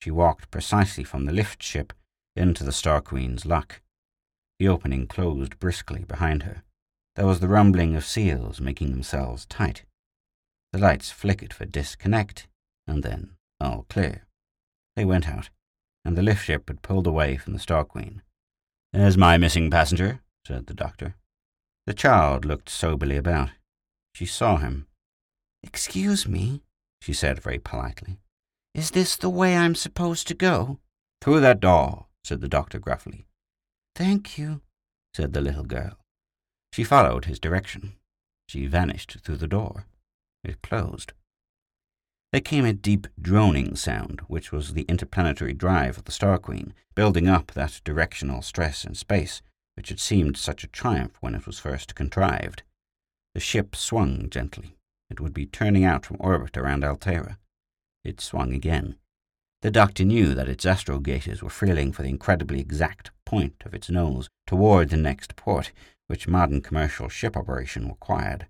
She 0.00 0.10
walked 0.10 0.50
precisely 0.50 1.04
from 1.04 1.24
the 1.24 1.32
lift 1.32 1.62
ship 1.62 1.92
into 2.36 2.64
the 2.64 2.72
Star 2.72 3.00
Queen's 3.00 3.44
lock. 3.44 3.82
The 4.58 4.68
opening 4.68 5.06
closed 5.06 5.58
briskly 5.58 6.04
behind 6.04 6.44
her. 6.44 6.62
There 7.16 7.26
was 7.26 7.40
the 7.40 7.48
rumbling 7.48 7.94
of 7.94 8.04
seals 8.04 8.60
making 8.60 8.90
themselves 8.90 9.46
tight. 9.46 9.84
The 10.72 10.78
lights 10.78 11.10
flickered 11.10 11.52
for 11.52 11.66
disconnect, 11.66 12.48
and 12.86 13.02
then 13.02 13.32
all 13.60 13.84
clear. 13.88 14.26
They 14.96 15.04
went 15.04 15.28
out, 15.28 15.50
and 16.04 16.16
the 16.16 16.22
lift 16.22 16.44
ship 16.44 16.68
had 16.68 16.82
pulled 16.82 17.06
away 17.06 17.36
from 17.36 17.52
the 17.52 17.58
Star 17.58 17.84
Queen. 17.84 18.22
There's 18.92 19.16
my 19.16 19.36
missing 19.36 19.70
passenger, 19.70 20.20
said 20.46 20.66
the 20.66 20.74
doctor. 20.74 21.16
The 21.86 21.94
child 21.94 22.44
looked 22.44 22.68
soberly 22.68 23.16
about. 23.16 23.50
She 24.14 24.26
saw 24.26 24.56
him. 24.56 24.86
Excuse 25.62 26.26
me, 26.26 26.62
she 27.00 27.12
said 27.12 27.42
very 27.42 27.58
politely. 27.58 28.18
Is 28.74 28.92
this 28.92 29.16
the 29.16 29.30
way 29.30 29.56
I'm 29.56 29.74
supposed 29.74 30.26
to 30.28 30.34
go? 30.34 30.78
Through 31.20 31.40
that 31.40 31.60
door, 31.60 32.06
said 32.24 32.40
the 32.40 32.48
doctor 32.48 32.78
gruffly. 32.78 33.26
Thank 33.94 34.38
you, 34.38 34.62
said 35.14 35.34
the 35.34 35.40
little 35.40 35.64
girl. 35.64 35.98
She 36.72 36.84
followed 36.84 37.26
his 37.26 37.38
direction. 37.38 37.94
She 38.48 38.66
vanished 38.66 39.18
through 39.20 39.36
the 39.36 39.46
door. 39.46 39.86
It 40.42 40.62
closed. 40.62 41.12
There 42.32 42.40
came 42.40 42.64
a 42.64 42.72
deep 42.72 43.06
droning 43.20 43.76
sound, 43.76 44.22
which 44.26 44.52
was 44.52 44.72
the 44.72 44.86
interplanetary 44.88 45.52
drive 45.52 45.98
of 45.98 46.04
the 46.04 46.12
Star 46.12 46.38
Queen, 46.38 46.72
building 46.94 47.28
up 47.28 47.52
that 47.52 47.82
directional 47.84 48.40
stress 48.40 48.86
in 48.86 48.94
space, 48.94 49.42
which 49.76 49.90
had 49.90 50.00
seemed 50.00 50.38
such 50.38 50.64
a 50.64 50.68
triumph 50.68 51.12
when 51.20 51.34
it 51.34 51.46
was 51.46 51.58
first 51.58 51.94
contrived. 51.94 52.62
The 53.34 53.40
ship 53.40 53.76
swung 53.76 54.30
gently. 54.30 54.76
It 55.10 55.20
would 55.20 55.34
be 55.34 55.44
turning 55.44 55.84
out 55.84 56.06
from 56.06 56.16
orbit 56.20 56.56
around 56.56 56.84
Altera. 56.84 57.38
It 58.02 58.18
swung 58.18 58.54
again. 58.54 58.96
The 59.60 59.70
doctor 59.70 60.04
knew 60.04 60.34
that 60.34 60.48
its 60.48 60.64
astrogators 60.64 61.42
were 61.42 61.50
feeling 61.50 61.92
for 61.92 62.02
the 62.02 62.08
incredibly 62.08 62.60
exact 62.60 63.10
point 63.26 63.62
of 63.64 63.74
its 63.74 63.90
nose 63.90 64.28
toward 64.46 64.88
the 64.88 64.96
next 64.96 65.36
port, 65.36 65.70
which 66.06 66.28
modern 66.28 66.60
commercial 66.60 67.08
ship 67.08 67.36
operation 67.36 67.88
required. 67.88 68.46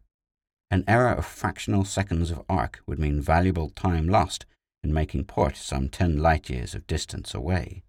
An 0.70 0.84
error 0.88 1.12
of 1.12 1.26
fractional 1.26 1.84
seconds 1.84 2.30
of 2.30 2.42
arc 2.48 2.80
would 2.86 2.98
mean 2.98 3.20
valuable 3.20 3.70
time 3.70 4.08
lost 4.08 4.46
in 4.82 4.92
making 4.92 5.24
port 5.24 5.56
some 5.56 5.88
ten 5.88 6.18
light 6.18 6.48
years 6.48 6.74
of 6.74 6.86
distance 6.86 7.34
away. 7.34 7.82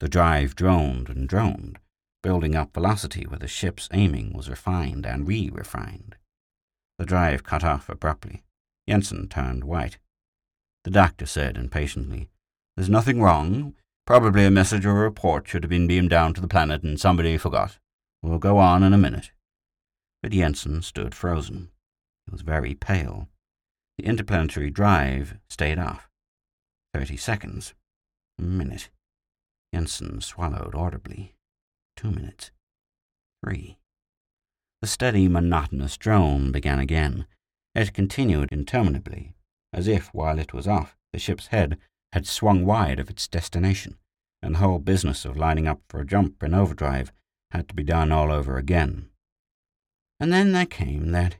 The 0.00 0.08
drive 0.08 0.56
droned 0.56 1.08
and 1.08 1.28
droned, 1.28 1.78
building 2.22 2.56
up 2.56 2.74
velocity 2.74 3.24
where 3.24 3.38
the 3.38 3.48
ship's 3.48 3.88
aiming 3.92 4.32
was 4.32 4.50
refined 4.50 5.06
and 5.06 5.26
re-refined. 5.26 6.16
The 6.98 7.06
drive 7.06 7.44
cut 7.44 7.64
off 7.64 7.88
abruptly. 7.88 8.42
Jensen 8.88 9.28
turned 9.28 9.64
white. 9.64 9.98
The 10.84 10.90
doctor 10.90 11.26
said 11.26 11.56
impatiently, 11.56 12.28
There's 12.76 12.90
nothing 12.90 13.22
wrong. 13.22 13.74
Probably 14.06 14.44
a 14.44 14.50
message 14.50 14.84
or 14.84 14.90
a 14.90 14.94
report 14.94 15.48
should 15.48 15.62
have 15.62 15.70
been 15.70 15.86
beamed 15.86 16.10
down 16.10 16.34
to 16.34 16.40
the 16.40 16.48
planet 16.48 16.82
and 16.82 17.00
somebody 17.00 17.38
forgot. 17.38 17.78
We'll 18.24 18.38
go 18.38 18.56
on 18.56 18.82
in 18.82 18.94
a 18.94 18.98
minute. 18.98 19.32
But 20.22 20.32
Jensen 20.32 20.80
stood 20.80 21.14
frozen. 21.14 21.68
He 22.24 22.32
was 22.32 22.40
very 22.40 22.74
pale. 22.74 23.28
The 23.98 24.06
interplanetary 24.06 24.70
drive 24.70 25.36
stayed 25.50 25.78
off. 25.78 26.08
Thirty 26.94 27.18
seconds. 27.18 27.74
A 28.38 28.42
minute. 28.42 28.88
Jensen 29.74 30.22
swallowed 30.22 30.74
audibly. 30.74 31.34
Two 31.98 32.10
minutes. 32.10 32.50
Three. 33.44 33.76
The 34.80 34.88
steady, 34.88 35.28
monotonous 35.28 35.98
drone 35.98 36.50
began 36.50 36.78
again. 36.78 37.26
It 37.74 37.92
continued 37.92 38.48
interminably, 38.50 39.34
as 39.70 39.86
if, 39.86 40.14
while 40.14 40.38
it 40.38 40.54
was 40.54 40.66
off, 40.66 40.96
the 41.12 41.18
ship's 41.18 41.48
head 41.48 41.76
had 42.14 42.26
swung 42.26 42.64
wide 42.64 42.98
of 42.98 43.10
its 43.10 43.28
destination, 43.28 43.98
and 44.40 44.54
the 44.54 44.60
whole 44.60 44.78
business 44.78 45.26
of 45.26 45.36
lining 45.36 45.68
up 45.68 45.82
for 45.90 46.00
a 46.00 46.06
jump 46.06 46.42
in 46.42 46.54
overdrive 46.54 47.12
had 47.54 47.68
to 47.68 47.74
be 47.74 47.84
done 47.84 48.10
all 48.10 48.32
over 48.32 48.58
again. 48.58 49.08
And 50.18 50.32
then 50.32 50.52
there 50.52 50.66
came 50.66 51.12
that 51.12 51.36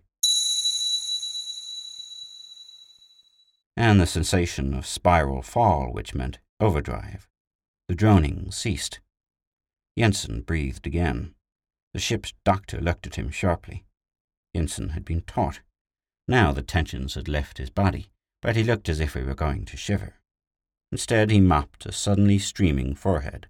and 3.76 4.00
the 4.00 4.06
sensation 4.06 4.72
of 4.72 4.86
spiral 4.86 5.42
fall, 5.42 5.92
which 5.92 6.14
meant 6.14 6.38
overdrive. 6.60 7.28
The 7.88 7.94
droning 7.94 8.50
ceased. 8.50 9.00
Jensen 9.98 10.42
breathed 10.42 10.86
again. 10.86 11.34
The 11.92 12.00
ship's 12.00 12.32
doctor 12.44 12.80
looked 12.80 13.06
at 13.06 13.16
him 13.16 13.30
sharply. 13.30 13.84
Jensen 14.54 14.90
had 14.90 15.04
been 15.04 15.22
taut. 15.22 15.60
Now 16.28 16.52
the 16.52 16.62
tensions 16.62 17.14
had 17.14 17.28
left 17.28 17.58
his 17.58 17.70
body, 17.70 18.06
but 18.40 18.56
he 18.56 18.62
looked 18.62 18.88
as 18.88 19.00
if 19.00 19.14
he 19.14 19.22
were 19.22 19.34
going 19.34 19.64
to 19.66 19.76
shiver. 19.76 20.14
Instead, 20.92 21.30
he 21.30 21.40
mopped 21.40 21.86
a 21.86 21.92
suddenly 21.92 22.38
streaming 22.38 22.94
forehead. 22.94 23.48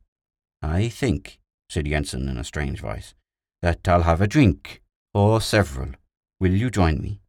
I 0.62 0.88
think, 0.88 1.38
said 1.74 1.86
Jensen 1.86 2.28
in 2.28 2.38
a 2.38 2.44
strange 2.44 2.80
voice, 2.80 3.14
that 3.60 3.88
I'll 3.88 4.04
have 4.04 4.20
a 4.20 4.28
drink, 4.28 4.80
or 5.12 5.40
several. 5.40 5.88
Will 6.38 6.52
you 6.52 6.70
join 6.70 7.02
me? 7.02 7.20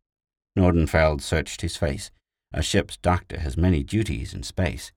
Nordenfeld 0.55 1.21
searched 1.21 1.61
his 1.61 1.75
face. 1.75 2.11
A 2.53 2.61
ship's 2.61 2.95
doctor 2.97 3.39
has 3.39 3.57
many 3.57 3.81
duties 3.81 4.35
in 4.35 4.43
space. 4.43 4.91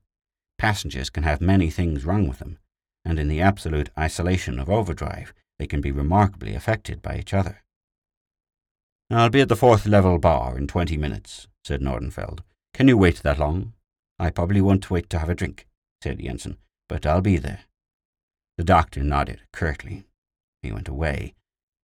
Passengers 0.59 1.09
can 1.09 1.23
have 1.23 1.41
many 1.41 1.71
things 1.71 2.05
wrong 2.05 2.29
with 2.29 2.41
them, 2.41 2.59
and 3.07 3.19
in 3.19 3.29
the 3.29 3.41
absolute 3.41 3.89
isolation 3.99 4.59
of 4.59 4.69
overdrive, 4.69 5.33
they 5.59 5.67
can 5.67 5.81
be 5.81 5.91
remarkably 5.91 6.55
affected 6.55 7.01
by 7.01 7.17
each 7.17 7.33
other. 7.33 7.63
I'll 9.11 9.31
be 9.31 9.41
at 9.41 9.49
the 9.49 9.57
fourth 9.57 9.87
level 9.87 10.19
bar 10.19 10.59
in 10.59 10.67
twenty 10.67 10.99
minutes, 10.99 11.49
said 11.65 11.81
Nordenfeld. 11.81 12.41
Can 12.75 12.87
you 12.87 12.99
wait 12.99 13.23
that 13.23 13.39
long? 13.39 13.73
I 14.19 14.29
probably 14.29 14.61
won't 14.61 14.91
wait 14.91 15.09
to 15.09 15.19
have 15.19 15.31
a 15.31 15.35
drink, 15.35 15.67
said 16.03 16.19
Jensen, 16.19 16.59
but 16.87 17.07
I'll 17.07 17.23
be 17.23 17.39
there. 17.39 17.61
The 18.59 18.65
doctor 18.65 19.05
nodded 19.05 19.41
curtly. 19.53 20.05
He 20.63 20.73
went 20.73 20.89
away. 20.89 21.33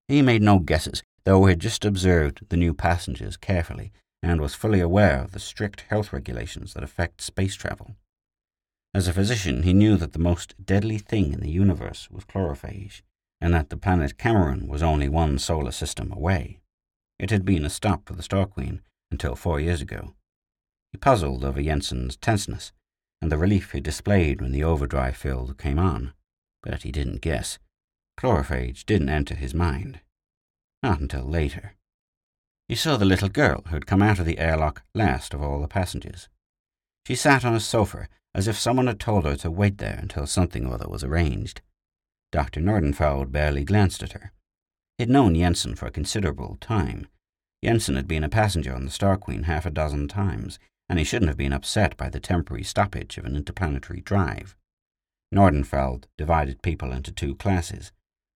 He 0.07 0.21
made 0.23 0.41
no 0.41 0.57
guesses, 0.59 1.03
though 1.23 1.45
he 1.45 1.51
had 1.51 1.59
just 1.59 1.85
observed 1.85 2.49
the 2.49 2.57
new 2.57 2.73
passengers 2.73 3.37
carefully 3.37 3.93
and 4.23 4.41
was 4.41 4.55
fully 4.55 4.79
aware 4.79 5.21
of 5.21 5.33
the 5.33 5.39
strict 5.39 5.81
health 5.89 6.11
regulations 6.11 6.73
that 6.73 6.83
affect 6.83 7.21
space 7.21 7.55
travel. 7.55 7.95
As 8.91 9.07
a 9.07 9.13
physician, 9.13 9.63
he 9.63 9.71
knew 9.73 9.97
that 9.97 10.13
the 10.13 10.19
most 10.19 10.55
deadly 10.65 10.97
thing 10.97 11.31
in 11.31 11.41
the 11.41 11.51
universe 11.51 12.09
was 12.09 12.25
chlorophage, 12.25 13.03
and 13.39 13.53
that 13.53 13.69
the 13.69 13.77
planet 13.77 14.17
Cameron 14.17 14.67
was 14.67 14.81
only 14.81 15.07
one 15.07 15.37
solar 15.37 15.71
system 15.71 16.11
away. 16.11 16.59
It 17.19 17.29
had 17.29 17.45
been 17.45 17.65
a 17.65 17.69
stop 17.69 18.07
for 18.07 18.15
the 18.15 18.23
Star 18.23 18.47
Queen 18.47 18.81
until 19.11 19.35
four 19.35 19.59
years 19.59 19.81
ago. 19.81 20.15
He 20.91 20.97
puzzled 20.97 21.45
over 21.45 21.61
Jensen's 21.61 22.17
tenseness 22.17 22.71
and 23.21 23.31
the 23.31 23.37
relief 23.37 23.71
he 23.71 23.79
displayed 23.79 24.41
when 24.41 24.51
the 24.51 24.63
overdrive 24.63 25.15
field 25.15 25.57
came 25.57 25.79
on, 25.79 26.13
but 26.63 26.81
he 26.81 26.91
didn't 26.91 27.21
guess. 27.21 27.59
Chlorophage 28.17 28.85
didn't 28.85 29.09
enter 29.09 29.35
his 29.35 29.53
mind. 29.53 29.99
Not 30.81 30.99
until 30.99 31.23
later. 31.23 31.75
He 32.67 32.75
saw 32.75 32.97
the 32.97 33.05
little 33.05 33.29
girl 33.29 33.63
who 33.67 33.75
had 33.75 33.85
come 33.85 34.01
out 34.01 34.19
of 34.19 34.25
the 34.25 34.39
airlock 34.39 34.83
last 34.95 35.33
of 35.33 35.41
all 35.41 35.61
the 35.61 35.67
passengers. 35.67 36.29
She 37.05 37.15
sat 37.15 37.45
on 37.45 37.53
a 37.53 37.59
sofa 37.59 38.07
as 38.33 38.47
if 38.47 38.57
someone 38.57 38.87
had 38.87 38.99
told 38.99 39.25
her 39.25 39.35
to 39.35 39.51
wait 39.51 39.77
there 39.77 39.99
until 40.01 40.25
something 40.25 40.65
or 40.65 40.73
other 40.73 40.87
was 40.87 41.03
arranged. 41.03 41.61
Dr. 42.31 42.61
Nordenfeld 42.61 43.31
barely 43.31 43.63
glanced 43.63 44.01
at 44.01 44.13
her. 44.13 44.31
He 44.97 45.03
had 45.03 45.09
known 45.09 45.35
Jensen 45.35 45.75
for 45.75 45.85
a 45.85 45.91
considerable 45.91 46.57
time. 46.59 47.07
Jensen 47.63 47.95
had 47.95 48.07
been 48.07 48.23
a 48.23 48.29
passenger 48.29 48.73
on 48.73 48.85
the 48.85 48.91
Star 48.91 49.17
Queen 49.17 49.43
half 49.43 49.65
a 49.65 49.69
dozen 49.69 50.07
times, 50.07 50.57
and 50.89 50.97
he 50.97 51.05
shouldn't 51.05 51.29
have 51.29 51.37
been 51.37 51.53
upset 51.53 51.95
by 51.95 52.09
the 52.09 52.19
temporary 52.19 52.63
stoppage 52.63 53.17
of 53.17 53.25
an 53.25 53.35
interplanetary 53.35 54.01
drive. 54.01 54.55
Nordenfeld 55.33 56.05
divided 56.17 56.61
people 56.61 56.91
into 56.91 57.11
two 57.11 57.35
classes 57.35 57.91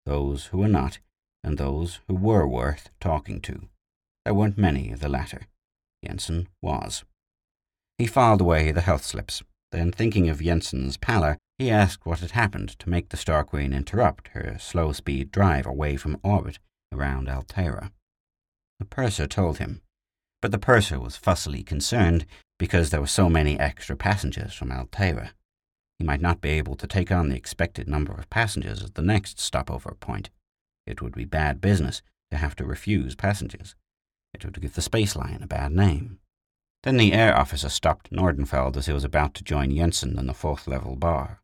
those 0.06 0.46
who 0.48 0.60
were 0.60 0.68
not, 0.68 1.00
and 1.44 1.58
those 1.58 2.00
who 2.08 2.16
were 2.16 2.48
worth 2.48 2.90
talking 3.00 3.42
to. 3.42 3.68
There 4.24 4.36
weren't 4.36 4.58
many 4.58 4.92
of 4.92 5.00
the 5.00 5.10
latter. 5.10 5.48
Jensen 6.04 6.48
was. 6.62 7.04
He 7.98 8.06
filed 8.06 8.42
away 8.42 8.72
the 8.72 8.82
health 8.82 9.04
slips. 9.04 9.42
Then, 9.72 9.92
thinking 9.92 10.30
of 10.30 10.42
Jensen's 10.42 10.96
pallor, 10.96 11.38
he 11.58 11.72
asked 11.72 12.06
what 12.06 12.20
had 12.20 12.32
happened 12.32 12.78
to 12.80 12.90
make 12.90 13.10
the 13.10 13.18
Star 13.18 13.44
Queen 13.44 13.74
interrupt 13.74 14.30
her 14.30 14.58
slow 14.60 14.92
speed 14.92 15.32
drive 15.32 15.66
away 15.66 15.98
from 15.98 16.20
orbit 16.24 16.60
around 16.94 17.28
Altair. 17.28 17.92
The 18.80 18.86
purser 18.86 19.28
told 19.28 19.58
him, 19.58 19.82
but 20.42 20.52
the 20.52 20.60
purser 20.60 21.00
was 21.00 21.18
fussily 21.18 21.66
concerned 21.66 22.26
because 22.60 22.90
there 22.90 23.02
were 23.02 23.08
so 23.08 23.30
many 23.30 23.60
extra 23.60 23.96
passengers 23.96 24.54
from 24.54 24.72
Altair. 24.72 25.32
He 26.00 26.06
might 26.06 26.22
not 26.22 26.42
be 26.42 26.50
able 26.50 26.76
to 26.76 26.88
take 26.88 27.12
on 27.12 27.30
the 27.30 27.36
expected 27.36 27.88
number 27.88 28.14
of 28.14 28.30
passengers 28.30 28.84
at 28.84 28.96
the 28.96 29.02
next 29.02 29.40
stopover 29.40 29.96
point. 30.00 30.30
It 30.86 31.02
would 31.02 31.16
be 31.16 31.26
bad 31.26 31.62
business 31.62 32.02
to 32.32 32.38
have 32.38 32.56
to 32.58 32.66
refuse 32.66 33.16
passengers. 33.16 33.76
It 34.34 34.44
would 34.44 34.60
give 34.60 34.76
the 34.76 34.82
space 34.82 35.16
line 35.16 35.40
a 35.42 35.48
bad 35.48 35.72
name. 35.72 36.20
Then 36.84 36.98
the 36.98 37.14
air 37.14 37.36
officer 37.36 37.70
stopped 37.70 38.12
Nordenfeld 38.12 38.78
as 38.78 38.86
he 38.86 38.94
was 38.94 39.04
about 39.04 39.34
to 39.36 39.44
join 39.44 39.76
Jensen 39.76 40.20
in 40.20 40.28
the 40.28 40.34
fourth 40.34 40.68
level 40.68 40.96
bar. 40.96 41.42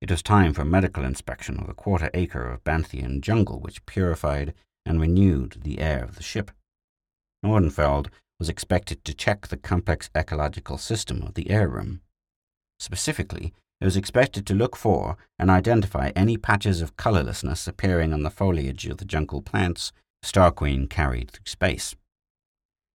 It 0.00 0.10
was 0.10 0.22
time 0.22 0.54
for 0.54 0.64
medical 0.64 1.04
inspection 1.04 1.58
of 1.58 1.66
the 1.66 1.74
quarter 1.74 2.10
acre 2.14 2.50
of 2.50 2.64
Banthian 2.64 3.20
jungle 3.20 3.60
which 3.60 3.84
purified 3.86 4.54
and 4.86 5.00
renewed 5.00 5.58
the 5.62 5.78
air 5.80 6.02
of 6.02 6.16
the 6.16 6.22
ship. 6.22 6.50
Nordenfeld 7.44 8.08
was 8.38 8.48
expected 8.48 9.04
to 9.04 9.14
check 9.14 9.46
the 9.46 9.56
complex 9.56 10.08
ecological 10.16 10.78
system 10.78 11.22
of 11.22 11.34
the 11.34 11.50
air 11.50 11.68
room. 11.68 12.00
Specifically, 12.80 13.52
it 13.82 13.84
was 13.84 13.96
expected 13.96 14.46
to 14.46 14.54
look 14.54 14.76
for 14.76 15.16
and 15.40 15.50
identify 15.50 16.12
any 16.14 16.36
patches 16.36 16.80
of 16.80 16.96
colorlessness 16.96 17.66
appearing 17.66 18.12
on 18.12 18.22
the 18.22 18.30
foliage 18.30 18.86
of 18.86 18.98
the 18.98 19.04
jungle 19.04 19.42
plants 19.42 19.90
Star 20.22 20.52
Queen 20.52 20.86
carried 20.86 21.32
through 21.32 21.46
space. 21.46 21.96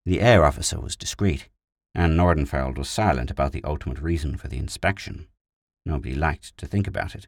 The 0.04 0.20
air 0.20 0.44
officer 0.44 0.80
was 0.80 0.94
discreet, 0.94 1.48
and 1.92 2.16
Nordenfeld 2.16 2.78
was 2.78 2.88
silent 2.88 3.32
about 3.32 3.50
the 3.50 3.64
ultimate 3.64 3.98
reason 3.98 4.36
for 4.36 4.46
the 4.46 4.58
inspection. 4.58 5.26
Nobody 5.84 6.14
liked 6.14 6.56
to 6.56 6.68
think 6.68 6.86
about 6.86 7.16
it. 7.16 7.26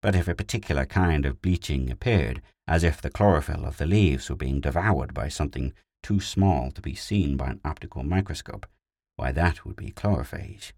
But 0.00 0.14
if 0.14 0.26
a 0.26 0.34
particular 0.34 0.86
kind 0.86 1.26
of 1.26 1.42
bleaching 1.42 1.90
appeared, 1.90 2.40
as 2.66 2.82
if 2.82 3.02
the 3.02 3.10
chlorophyll 3.10 3.66
of 3.66 3.76
the 3.76 3.86
leaves 3.86 4.30
were 4.30 4.36
being 4.36 4.62
devoured 4.62 5.12
by 5.12 5.28
something 5.28 5.74
too 6.02 6.20
small 6.20 6.70
to 6.70 6.80
be 6.80 6.94
seen 6.94 7.36
by 7.36 7.48
an 7.48 7.60
optical 7.66 8.02
microscope, 8.02 8.64
why 9.16 9.30
that 9.30 9.66
would 9.66 9.76
be 9.76 9.90
chlorophage. 9.90 10.72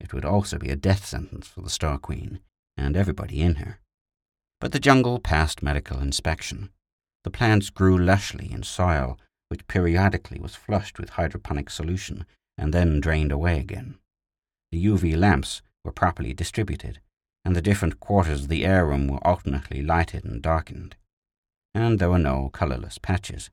It 0.00 0.12
would 0.12 0.24
also 0.24 0.58
be 0.58 0.70
a 0.70 0.76
death 0.76 1.04
sentence 1.04 1.46
for 1.46 1.60
the 1.60 1.70
Star 1.70 1.98
Queen 1.98 2.40
and 2.76 2.96
everybody 2.96 3.42
in 3.42 3.56
her. 3.56 3.78
But 4.60 4.72
the 4.72 4.80
jungle 4.80 5.18
passed 5.18 5.62
medical 5.62 6.00
inspection. 6.00 6.70
The 7.24 7.30
plants 7.30 7.70
grew 7.70 7.98
lushly 7.98 8.50
in 8.50 8.62
soil 8.62 9.18
which 9.48 9.66
periodically 9.66 10.38
was 10.38 10.54
flushed 10.54 10.98
with 10.98 11.10
hydroponic 11.10 11.68
solution 11.68 12.24
and 12.56 12.72
then 12.72 13.00
drained 13.00 13.32
away 13.32 13.58
again. 13.58 13.98
The 14.70 14.84
UV 14.86 15.16
lamps 15.16 15.60
were 15.84 15.92
properly 15.92 16.32
distributed, 16.32 17.00
and 17.44 17.56
the 17.56 17.62
different 17.62 17.98
quarters 17.98 18.42
of 18.42 18.48
the 18.48 18.64
air 18.64 18.86
room 18.86 19.08
were 19.08 19.26
alternately 19.26 19.82
lighted 19.82 20.24
and 20.24 20.40
darkened. 20.40 20.94
And 21.74 21.98
there 21.98 22.10
were 22.10 22.18
no 22.18 22.48
colorless 22.52 22.98
patches. 22.98 23.50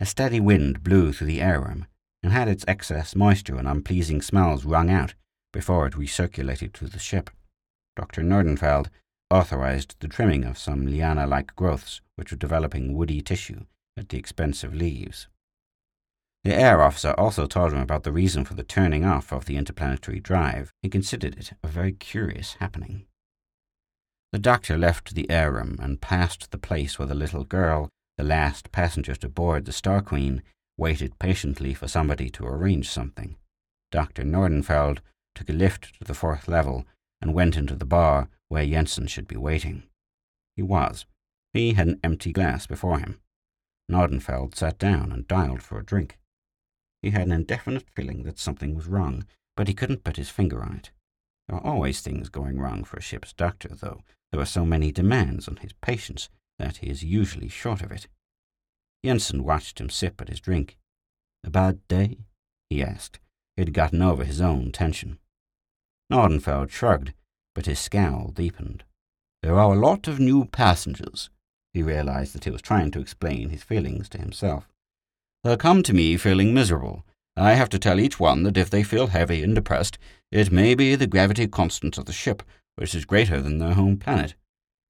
A 0.00 0.06
steady 0.06 0.40
wind 0.40 0.82
blew 0.82 1.12
through 1.12 1.28
the 1.28 1.40
air 1.40 1.60
room 1.60 1.86
and 2.22 2.32
had 2.32 2.48
its 2.48 2.64
excess 2.66 3.14
moisture 3.14 3.56
and 3.56 3.68
unpleasing 3.68 4.22
smells 4.22 4.64
wrung 4.64 4.90
out 4.90 5.14
before 5.52 5.86
it 5.86 5.94
recirculated 5.94 6.72
to 6.72 6.86
the 6.86 6.98
ship. 6.98 7.30
Dr. 7.96 8.22
Nordenfeld 8.22 8.88
authorized 9.30 9.96
the 10.00 10.08
trimming 10.08 10.44
of 10.44 10.58
some 10.58 10.86
liana 10.86 11.26
like 11.26 11.56
growths 11.56 12.00
which 12.16 12.30
were 12.30 12.38
developing 12.38 12.94
woody 12.94 13.20
tissue 13.20 13.64
at 13.96 14.08
the 14.08 14.18
expense 14.18 14.64
of 14.64 14.74
leaves. 14.74 15.28
The 16.44 16.54
air 16.54 16.82
officer 16.82 17.14
also 17.16 17.46
told 17.46 17.72
him 17.72 17.78
about 17.78 18.02
the 18.02 18.12
reason 18.12 18.44
for 18.44 18.54
the 18.54 18.64
turning 18.64 19.04
off 19.04 19.32
of 19.32 19.44
the 19.44 19.56
interplanetary 19.56 20.18
drive. 20.18 20.72
and 20.82 20.90
considered 20.90 21.36
it 21.38 21.52
a 21.62 21.68
very 21.68 21.92
curious 21.92 22.54
happening. 22.54 23.06
The 24.32 24.38
doctor 24.38 24.76
left 24.76 25.14
the 25.14 25.30
air 25.30 25.52
room 25.52 25.78
and 25.80 26.00
passed 26.00 26.50
the 26.50 26.58
place 26.58 26.98
where 26.98 27.06
the 27.06 27.14
little 27.14 27.44
girl, 27.44 27.90
the 28.16 28.24
last 28.24 28.72
passenger 28.72 29.14
to 29.16 29.28
board 29.28 29.66
the 29.66 29.72
Star 29.72 30.00
Queen, 30.00 30.42
waited 30.76 31.18
patiently 31.18 31.74
for 31.74 31.86
somebody 31.86 32.28
to 32.30 32.46
arrange 32.46 32.88
something. 32.88 33.36
Dr. 33.90 34.24
Nordenfeld 34.24 34.98
took 35.34 35.48
a 35.48 35.52
lift 35.52 35.98
to 35.98 36.04
the 36.04 36.14
fourth 36.14 36.48
level 36.48 36.84
and 37.20 37.34
went 37.34 37.56
into 37.56 37.74
the 37.74 37.84
bar 37.84 38.28
where 38.48 38.66
Jensen 38.66 39.06
should 39.06 39.28
be 39.28 39.36
waiting. 39.36 39.84
He 40.56 40.62
was. 40.62 41.06
He 41.52 41.74
had 41.74 41.88
an 41.88 42.00
empty 42.02 42.32
glass 42.32 42.66
before 42.66 42.98
him. 42.98 43.20
Nordenfeld 43.90 44.54
sat 44.54 44.78
down 44.78 45.12
and 45.12 45.28
dialed 45.28 45.62
for 45.62 45.78
a 45.78 45.84
drink. 45.84 46.18
He 47.02 47.10
had 47.10 47.22
an 47.22 47.32
indefinite 47.32 47.88
feeling 47.94 48.22
that 48.22 48.38
something 48.38 48.74
was 48.74 48.86
wrong, 48.86 49.24
but 49.56 49.68
he 49.68 49.74
couldn't 49.74 50.04
put 50.04 50.16
his 50.16 50.30
finger 50.30 50.62
on 50.62 50.76
it. 50.76 50.90
There 51.48 51.58
are 51.58 51.66
always 51.66 52.00
things 52.00 52.28
going 52.28 52.58
wrong 52.58 52.84
for 52.84 52.96
a 52.96 53.02
ship's 53.02 53.32
doctor, 53.32 53.68
though 53.68 54.02
there 54.30 54.40
are 54.40 54.46
so 54.46 54.64
many 54.64 54.92
demands 54.92 55.48
on 55.48 55.56
his 55.56 55.72
patients 55.74 56.30
that 56.58 56.78
he 56.78 56.88
is 56.88 57.04
usually 57.04 57.48
short 57.48 57.82
of 57.82 57.90
it. 57.90 58.06
Jensen 59.04 59.44
watched 59.44 59.80
him 59.80 59.90
sip 59.90 60.20
at 60.20 60.28
his 60.28 60.40
drink. 60.40 60.78
A 61.44 61.50
bad 61.50 61.86
day? 61.88 62.18
he 62.70 62.82
asked. 62.82 63.18
He 63.56 63.62
had 63.62 63.74
gotten 63.74 64.00
over 64.00 64.24
his 64.24 64.40
own 64.40 64.72
tension. 64.72 65.18
Nordenfeld 66.12 66.70
shrugged, 66.70 67.14
but 67.54 67.64
his 67.64 67.78
scowl 67.78 68.32
deepened. 68.34 68.84
There 69.42 69.58
are 69.58 69.72
a 69.72 69.78
lot 69.78 70.06
of 70.06 70.20
new 70.20 70.44
passengers. 70.44 71.30
He 71.72 71.82
realized 71.82 72.34
that 72.34 72.44
he 72.44 72.50
was 72.50 72.60
trying 72.60 72.90
to 72.90 73.00
explain 73.00 73.48
his 73.48 73.62
feelings 73.62 74.10
to 74.10 74.18
himself. 74.18 74.68
They'll 75.42 75.56
come 75.56 75.82
to 75.84 75.94
me 75.94 76.18
feeling 76.18 76.52
miserable. 76.52 77.02
I 77.34 77.54
have 77.54 77.70
to 77.70 77.78
tell 77.78 77.98
each 77.98 78.20
one 78.20 78.42
that 78.42 78.58
if 78.58 78.68
they 78.68 78.82
feel 78.82 79.06
heavy 79.06 79.42
and 79.42 79.54
depressed, 79.54 79.96
it 80.30 80.52
may 80.52 80.74
be 80.74 80.94
the 80.96 81.06
gravity 81.06 81.46
constant 81.46 81.96
of 81.96 82.04
the 82.04 82.12
ship, 82.12 82.42
which 82.76 82.94
is 82.94 83.06
greater 83.06 83.40
than 83.40 83.56
their 83.56 83.72
home 83.72 83.96
planet. 83.96 84.34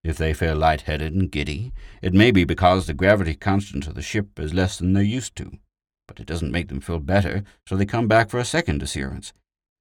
If 0.02 0.19
they 0.19 0.35
feel 0.35 0.57
light-headed 0.57 1.14
and 1.14 1.31
giddy, 1.31 1.73
it 2.02 2.12
may 2.12 2.33
be 2.33 2.43
because 2.43 2.87
the 2.87 2.95
gravity 2.95 3.37
constant 3.37 3.87
of 3.87 3.95
the 3.95 4.02
ship 4.02 4.41
is 4.41 4.52
less 4.52 4.76
than 4.76 4.93
they're 4.93 5.05
used 5.05 5.37
to. 5.37 5.52
But 6.09 6.19
it 6.19 6.26
doesn't 6.26 6.50
make 6.50 6.67
them 6.67 6.81
feel 6.81 6.99
better, 6.99 7.45
so 7.69 7.76
they 7.76 7.87
come 7.87 8.09
back 8.09 8.29
for 8.29 8.41
a 8.41 8.45
second 8.45 8.83
assurance. 8.83 9.33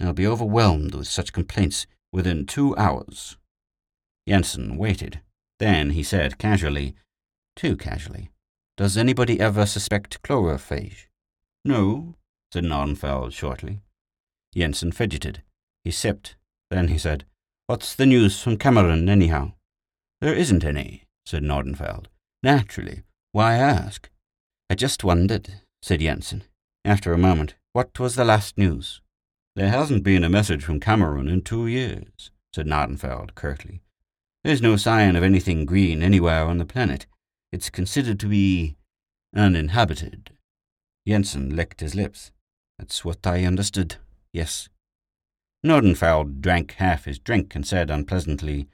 They'll 0.02 0.14
be 0.14 0.26
overwhelmed 0.26 0.96
with 0.96 1.08
such 1.08 1.32
complaints 1.32 1.86
within 2.12 2.48
two 2.48 2.76
hours. 2.76 3.38
Jensen 4.28 4.76
waited. 4.76 5.22
Then 5.60 5.92
he 5.92 6.02
said 6.02 6.40
casually, 6.40 6.96
too 7.56 7.78
casually, 7.78 8.32
Does 8.78 8.98
anybody 8.98 9.40
ever 9.40 9.68
suspect 9.68 10.24
chlorophage? 10.24 11.06
No, 11.64 12.16
said 12.52 12.64
Nordenfeld 12.64 13.32
shortly. 13.32 13.82
Jensen 14.56 14.92
fidgeted. 14.92 15.44
He 15.84 15.92
sipped. 15.92 16.36
Then 16.72 16.88
he 16.88 16.98
said, 16.98 17.26
What's 17.68 17.94
the 17.94 18.08
news 18.08 18.42
from 18.42 18.58
Cameron, 18.58 19.08
anyhow? 19.08 19.52
There 20.20 20.34
isn't 20.34 20.64
any, 20.64 21.04
said 21.28 21.44
Nordenfeld. 21.44 22.08
Naturally. 22.42 23.04
Why 23.34 23.54
ask? 23.54 24.10
I 24.68 24.74
just 24.74 25.04
wondered, 25.04 25.62
said 25.84 26.00
Jensen. 26.00 26.44
After 26.84 27.14
a 27.14 27.20
moment, 27.20 27.54
what 27.74 28.00
was 28.00 28.16
the 28.16 28.26
last 28.26 28.58
news? 28.58 29.02
There 29.56 29.70
hasn't 29.70 30.04
been 30.04 30.24
a 30.24 30.30
message 30.30 30.64
from 30.64 30.80
Cameron 30.80 31.28
in 31.28 31.42
two 31.42 31.68
years, 31.68 32.32
said 32.56 32.68
Nordenfeld 32.68 33.36
curtly. 33.36 33.82
There's 34.44 34.62
no 34.62 34.78
sign 34.78 35.16
of 35.18 35.24
anything 35.24 35.66
green 35.66 36.02
anywhere 36.02 36.46
on 36.46 36.58
the 36.58 36.66
planet. 36.66 37.06
It's 37.52 37.70
considered 37.70 38.20
to 38.22 38.28
be 38.28 38.78
uninhabited. 39.36 40.32
Jensen 41.06 41.56
licked 41.56 41.82
his 41.82 41.96
lips. 41.96 42.32
That's 42.80 43.04
what 43.04 43.28
I 43.28 43.44
understood. 43.44 43.96
Yes. 44.32 44.70
Nordenfeld 45.66 46.42
drank 46.42 46.76
half 46.76 47.06
his 47.06 47.20
drink 47.20 47.54
and 47.54 47.68
said 47.68 47.92
unpleasantly, 47.92 48.68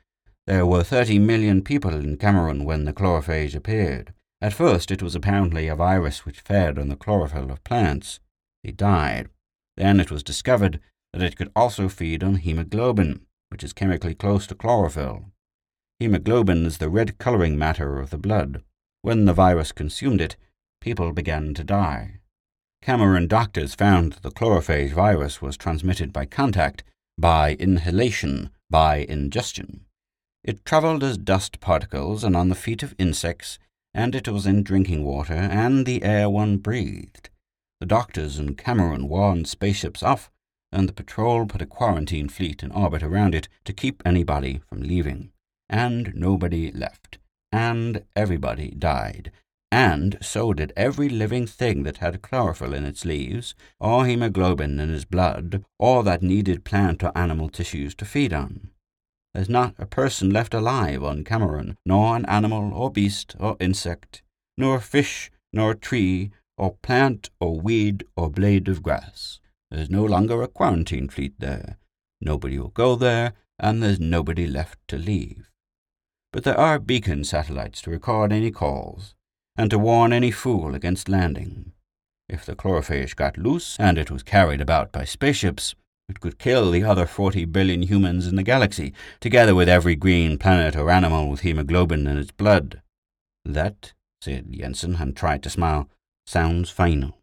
There 0.45 0.65
were 0.65 0.83
thirty 0.83 1.17
million 1.17 1.63
people 1.63 1.95
in 1.95 2.17
Cameron 2.17 2.65
when 2.65 2.85
the 2.85 2.93
chlorophage 2.93 3.55
appeared. 3.55 4.13
At 4.41 4.53
first 4.53 4.91
it 4.91 5.01
was 5.01 5.15
apparently 5.15 5.67
a 5.67 5.75
virus 5.75 6.23
which 6.23 6.41
fed 6.41 6.77
on 6.77 6.89
the 6.89 6.95
chlorophyll 6.95 7.51
of 7.51 7.63
plants. 7.63 8.19
They 8.63 8.71
died. 8.71 9.29
Then 9.77 9.99
it 9.99 10.11
was 10.11 10.23
discovered 10.23 10.79
that 11.13 11.21
it 11.21 11.37
could 11.37 11.51
also 11.55 11.87
feed 11.87 12.23
on 12.23 12.35
hemoglobin, 12.35 13.25
which 13.49 13.63
is 13.63 13.73
chemically 13.73 14.15
close 14.15 14.45
to 14.47 14.55
chlorophyll. 14.55 15.25
Hemoglobin 15.99 16.65
is 16.65 16.79
the 16.79 16.89
red 16.89 17.17
coloring 17.17 17.57
matter 17.57 17.99
of 17.99 18.09
the 18.09 18.17
blood. 18.17 18.63
When 19.01 19.25
the 19.25 19.33
virus 19.33 19.71
consumed 19.71 20.19
it, 20.19 20.35
people 20.81 21.13
began 21.13 21.53
to 21.53 21.63
die. 21.63 22.19
Cameron 22.81 23.27
doctors 23.27 23.75
found 23.75 24.13
that 24.13 24.23
the 24.23 24.31
chlorophage 24.31 24.91
virus 24.91 25.41
was 25.41 25.57
transmitted 25.57 26.11
by 26.11 26.25
contact, 26.25 26.83
by 27.17 27.53
inhalation, 27.55 28.49
by 28.69 28.97
ingestion. 28.97 29.85
It 30.43 30.65
traveled 30.65 31.03
as 31.03 31.17
dust 31.17 31.59
particles 31.59 32.23
and 32.23 32.35
on 32.35 32.49
the 32.49 32.55
feet 32.55 32.83
of 32.83 32.95
insects, 32.97 33.59
and 33.93 34.13
it 34.15 34.27
was 34.27 34.45
in 34.45 34.63
drinking 34.63 35.03
water 35.03 35.33
and 35.33 35.85
the 35.85 36.03
air 36.03 36.29
one 36.29 36.57
breathed. 36.57 37.29
The 37.79 37.85
doctors 37.85 38.37
and 38.37 38.57
Cameron 38.57 39.07
warned 39.07 39.47
spaceships 39.47 40.01
off, 40.01 40.31
and 40.71 40.89
the 40.89 40.93
patrol 40.93 41.45
put 41.45 41.61
a 41.61 41.65
quarantine 41.65 42.29
fleet 42.29 42.63
in 42.63 42.71
orbit 42.71 43.03
around 43.03 43.35
it 43.35 43.47
to 43.65 43.73
keep 43.73 44.01
anybody 44.05 44.61
from 44.67 44.81
leaving. 44.81 45.31
And 45.69 46.13
nobody 46.15 46.71
left, 46.71 47.19
and 47.51 48.03
everybody 48.15 48.71
died, 48.71 49.31
and 49.71 50.17
so 50.21 50.53
did 50.53 50.71
every 50.77 51.09
living 51.09 51.45
thing 51.45 51.83
that 51.83 51.97
had 51.97 52.21
chlorophyll 52.21 52.73
in 52.73 52.85
its 52.85 53.05
leaves, 53.05 53.53
or 53.79 54.05
hemoglobin 54.05 54.79
in 54.79 54.93
its 54.93 55.05
blood, 55.05 55.65
or 55.77 56.03
that 56.03 56.23
needed 56.23 56.63
plant 56.63 57.03
or 57.03 57.11
animal 57.17 57.49
tissues 57.49 57.93
to 57.95 58.05
feed 58.05 58.33
on. 58.33 58.69
There's 59.33 59.49
not 59.49 59.75
a 59.77 59.85
person 59.85 60.29
left 60.31 60.53
alive 60.53 61.03
on 61.03 61.23
Cameron, 61.23 61.77
nor 61.85 62.15
an 62.15 62.25
animal 62.25 62.73
or 62.73 62.89
beast 62.89 63.35
or 63.39 63.57
insect, 63.59 64.23
nor 64.57 64.77
a 64.77 64.81
fish, 64.81 65.29
nor 65.51 65.71
a 65.71 65.77
tree, 65.77 66.31
or 66.57 66.75
plant, 66.81 67.29
or 67.39 67.59
weed, 67.59 68.03
or 68.15 68.29
blade 68.29 68.67
of 68.67 68.83
grass. 68.83 69.39
There's 69.69 69.89
no 69.89 70.03
longer 70.03 70.41
a 70.41 70.47
quarantine 70.47 71.09
fleet 71.09 71.33
there. 71.39 71.77
Nobody 72.19 72.57
will 72.57 72.69
go 72.69 72.95
there, 72.95 73.33
and 73.59 73.83
there's 73.83 73.99
nobody 73.99 74.47
left 74.47 74.79
to 74.87 74.97
leave 74.97 75.51
but 76.37 76.43
there 76.43 76.59
are 76.59 76.77
beacon 76.77 77.23
satellites 77.23 77.81
to 77.81 77.89
record 77.89 78.31
any 78.31 78.51
calls 78.51 79.15
and 79.55 79.71
to 79.71 79.79
warn 79.79 80.13
any 80.13 80.29
fool 80.31 80.75
against 80.75 81.09
landing. 81.09 81.71
If 82.29 82.45
the 82.45 82.55
chlorophage 82.55 83.15
got 83.15 83.39
loose 83.39 83.75
and 83.79 83.97
it 83.97 84.11
was 84.11 84.21
carried 84.21 84.61
about 84.61 84.91
by 84.91 85.03
spaceships, 85.03 85.73
it 86.07 86.19
could 86.19 86.37
kill 86.37 86.69
the 86.69 86.83
other 86.83 87.07
40 87.07 87.45
billion 87.45 87.81
humans 87.81 88.27
in 88.27 88.35
the 88.35 88.43
galaxy, 88.43 88.93
together 89.19 89.55
with 89.55 89.67
every 89.67 89.95
green 89.95 90.37
planet 90.37 90.75
or 90.75 90.91
animal 90.91 91.29
with 91.29 91.41
hemoglobin 91.41 92.05
in 92.05 92.17
its 92.17 92.31
blood. 92.31 92.81
That, 93.43 93.93
said 94.21 94.51
Jensen, 94.51 94.97
and 94.97 95.15
tried 95.15 95.41
to 95.41 95.49
smile, 95.49 95.89
sounds 96.27 96.69
final. 96.69 97.17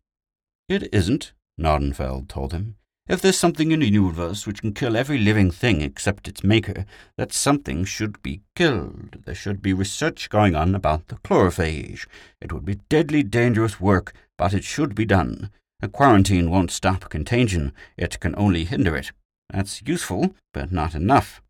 It 0.68 0.88
isn't, 0.92 1.32
Nordenfeld 1.60 2.28
told 2.28 2.52
him. 2.52 2.76
If 3.06 3.20
there's 3.20 3.38
something 3.38 3.70
in 3.70 3.80
the 3.80 3.88
universe 3.88 4.46
which 4.46 4.62
can 4.62 4.72
kill 4.72 4.96
every 4.96 5.18
living 5.18 5.50
thing 5.50 5.82
except 5.82 6.26
its 6.26 6.42
maker, 6.42 6.86
that 7.18 7.34
something 7.34 7.84
should 7.84 8.22
be 8.22 8.40
killed. 8.56 9.18
There 9.26 9.34
should 9.34 9.60
be 9.60 9.74
research 9.74 10.30
going 10.30 10.54
on 10.54 10.74
about 10.74 11.08
the 11.08 11.16
chlorophage. 11.16 12.06
It 12.40 12.50
would 12.50 12.64
be 12.64 12.80
deadly 12.88 13.22
dangerous 13.22 13.78
work, 13.78 14.14
but 14.38 14.54
it 14.54 14.64
should 14.64 14.94
be 14.94 15.04
done. 15.04 15.50
A 15.82 15.88
quarantine 15.88 16.50
won't 16.50 16.70
stop 16.70 17.10
contagion, 17.10 17.74
it 17.98 18.18
can 18.20 18.34
only 18.38 18.64
hinder 18.64 18.96
it. 18.96 19.12
That's 19.50 19.82
useful, 19.84 20.34
but 20.54 20.72
not 20.72 20.94
enough. 20.94 21.42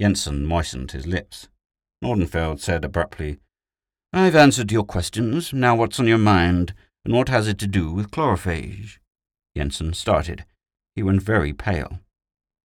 Jensen 0.00 0.46
moistened 0.46 0.92
his 0.92 1.06
lips. 1.06 1.48
Nordenfeld 2.02 2.58
said 2.58 2.86
abruptly, 2.86 3.36
I've 4.12 4.34
answered 4.34 4.72
your 4.72 4.82
questions. 4.82 5.52
Now 5.52 5.76
what's 5.76 6.00
on 6.00 6.08
your 6.08 6.18
mind, 6.18 6.74
and 7.04 7.14
what 7.14 7.28
has 7.28 7.46
it 7.46 7.58
to 7.60 7.68
do 7.68 7.92
with 7.92 8.10
chlorophage? 8.10 8.98
Jensen 9.56 9.94
started. 9.94 10.44
He 10.96 11.02
went 11.02 11.22
very 11.22 11.52
pale. 11.52 12.00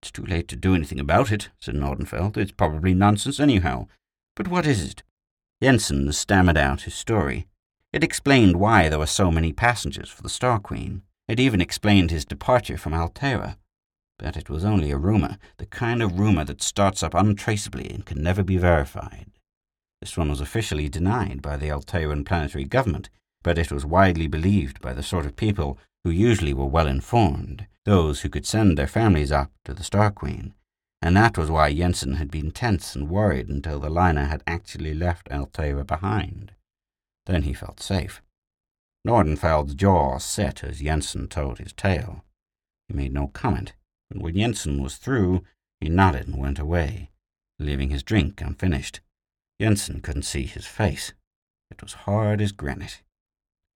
It's 0.01 0.11
too 0.11 0.25
late 0.25 0.49
to 0.49 0.57
do 0.57 0.75
anything 0.75 0.99
about 0.99 1.31
it, 1.31 1.51
said 1.61 1.75
Nordenfeld. 1.75 2.39
It's 2.39 2.53
probably 2.53 2.95
nonsense 2.95 3.39
anyhow. 3.39 3.89
But 4.35 4.49
what 4.49 4.67
is 4.67 4.83
it? 4.83 5.03
Jensen 5.63 6.11
stammered 6.13 6.57
out 6.57 6.83
his 6.83 6.95
story. 6.95 7.47
It 7.93 8.03
explained 8.03 8.57
why 8.57 8.89
there 8.89 8.99
were 8.99 9.07
so 9.07 9.31
many 9.31 9.53
passengers 9.53 10.09
for 10.09 10.23
the 10.23 10.31
Star 10.31 10.59
Queen. 10.59 11.03
It 11.29 11.39
even 11.39 11.61
explained 11.61 12.11
his 12.11 12.25
departure 12.25 12.79
from 12.79 12.95
Altair. 12.95 13.57
But 14.19 14.39
it 14.39 14.49
was 14.49 14.65
only 14.65 14.91
a 14.91 14.97
rumor, 14.97 15.37
the 15.59 15.67
kind 15.67 16.03
of 16.03 16.19
rumor 16.19 16.45
that 16.45 16.63
starts 16.63 17.03
up 17.03 17.13
untraceably 17.13 17.91
and 17.91 18.07
can 18.07 18.23
never 18.23 18.43
be 18.43 18.57
verified. 18.57 19.34
This 20.05 20.19
one 20.19 20.29
was 20.29 20.43
officially 20.43 20.91
denied 20.91 21.41
by 21.41 21.57
the 21.57 21.71
Altairan 21.71 22.27
planetary 22.27 22.67
government, 22.67 23.09
but 23.43 23.57
it 23.57 23.73
was 23.73 23.87
widely 23.87 24.27
believed 24.27 24.83
by 24.83 24.93
the 24.93 25.03
sort 25.03 25.25
of 25.25 25.35
people 25.35 25.79
who 26.05 26.11
usually 26.11 26.53
were 26.53 26.67
well 26.67 26.87
informed, 26.87 27.67
those 27.87 28.21
who 28.21 28.29
could 28.29 28.45
send 28.45 28.77
their 28.77 28.87
families 28.87 29.33
up 29.33 29.51
to 29.65 29.73
the 29.73 29.83
Star 29.83 30.11
Queen, 30.11 30.53
and 31.01 31.17
that 31.17 31.39
was 31.39 31.51
why 31.51 31.73
Jensen 31.73 32.17
had 32.17 32.31
been 32.31 32.51
tense 32.51 32.95
and 32.95 33.09
worried 33.09 33.49
until 33.49 33.81
the 33.81 33.89
liner 33.89 34.27
had 34.27 34.43
actually 34.47 34.93
left 34.93 35.33
Altair 35.33 35.83
behind. 35.85 36.53
Then 37.25 37.45
he 37.45 37.55
felt 37.55 37.81
safe. 37.81 38.21
Nordenfeld's 39.07 39.75
jaw 39.75 40.19
set 40.19 40.63
as 40.63 40.81
Jensen 40.81 41.29
told 41.29 41.61
his 41.61 41.73
tale. 41.73 42.27
He 42.89 42.95
made 42.95 43.15
no 43.15 43.29
comment, 43.29 43.73
but 44.11 44.21
when 44.21 44.37
Jensen 44.37 44.83
was 44.83 44.99
through, 44.99 45.45
he 45.81 45.89
nodded 45.89 46.29
and 46.29 46.37
went 46.37 46.59
away, 46.59 47.09
leaving 47.59 47.89
his 47.89 48.03
drink 48.03 48.43
unfinished. 48.43 49.01
Jensen 49.61 50.01
couldn't 50.01 50.23
see 50.23 50.47
his 50.47 50.67
face. 50.67 51.13
It 51.71 51.83
was 51.83 51.93
hard 51.93 52.41
as 52.41 52.53
granite. 52.53 53.03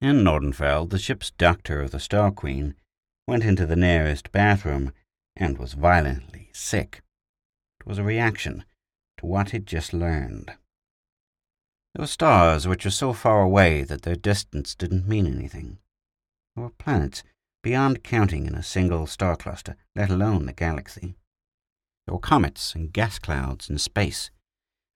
In 0.01 0.23
Nordenfeld, 0.23 0.91
the 0.91 0.99
ship's 0.99 1.31
doctor 1.33 1.83
of 1.83 1.91
the 1.91 2.01
Star 2.01 2.31
Queen 2.31 2.75
went 3.27 3.45
into 3.45 3.67
the 3.67 3.77
nearest 3.77 4.33
bathroom 4.33 4.93
and 5.37 5.59
was 5.59 5.75
violently 5.75 6.51
sick. 6.53 7.03
It 7.81 7.87
was 7.87 7.99
a 7.99 8.05
reaction 8.05 8.65
to 9.19 9.27
what 9.27 9.51
he'd 9.51 9.67
just 9.67 9.93
learned. 9.93 10.53
There 11.95 12.03
were 12.03 12.07
stars 12.07 12.69
which 12.69 12.85
were 12.85 12.91
so 12.91 13.13
far 13.13 13.43
away 13.43 13.83
that 13.85 14.03
their 14.03 14.17
distance 14.17 14.75
didn't 14.75 15.09
mean 15.09 15.27
anything. 15.27 15.79
There 16.55 16.65
were 16.65 16.71
planets 16.71 17.23
beyond 17.63 18.05
counting 18.05 18.47
in 18.47 18.55
a 18.55 18.63
single 18.63 19.07
star 19.07 19.37
cluster, 19.37 19.77
let 19.97 20.11
alone 20.11 20.47
the 20.47 20.53
galaxy. 20.53 21.17
There 22.07 22.15
were 22.15 22.21
comets 22.21 22.75
and 22.75 22.93
gas 22.93 23.19
clouds 23.19 23.69
in 23.69 23.79
space, 23.79 24.31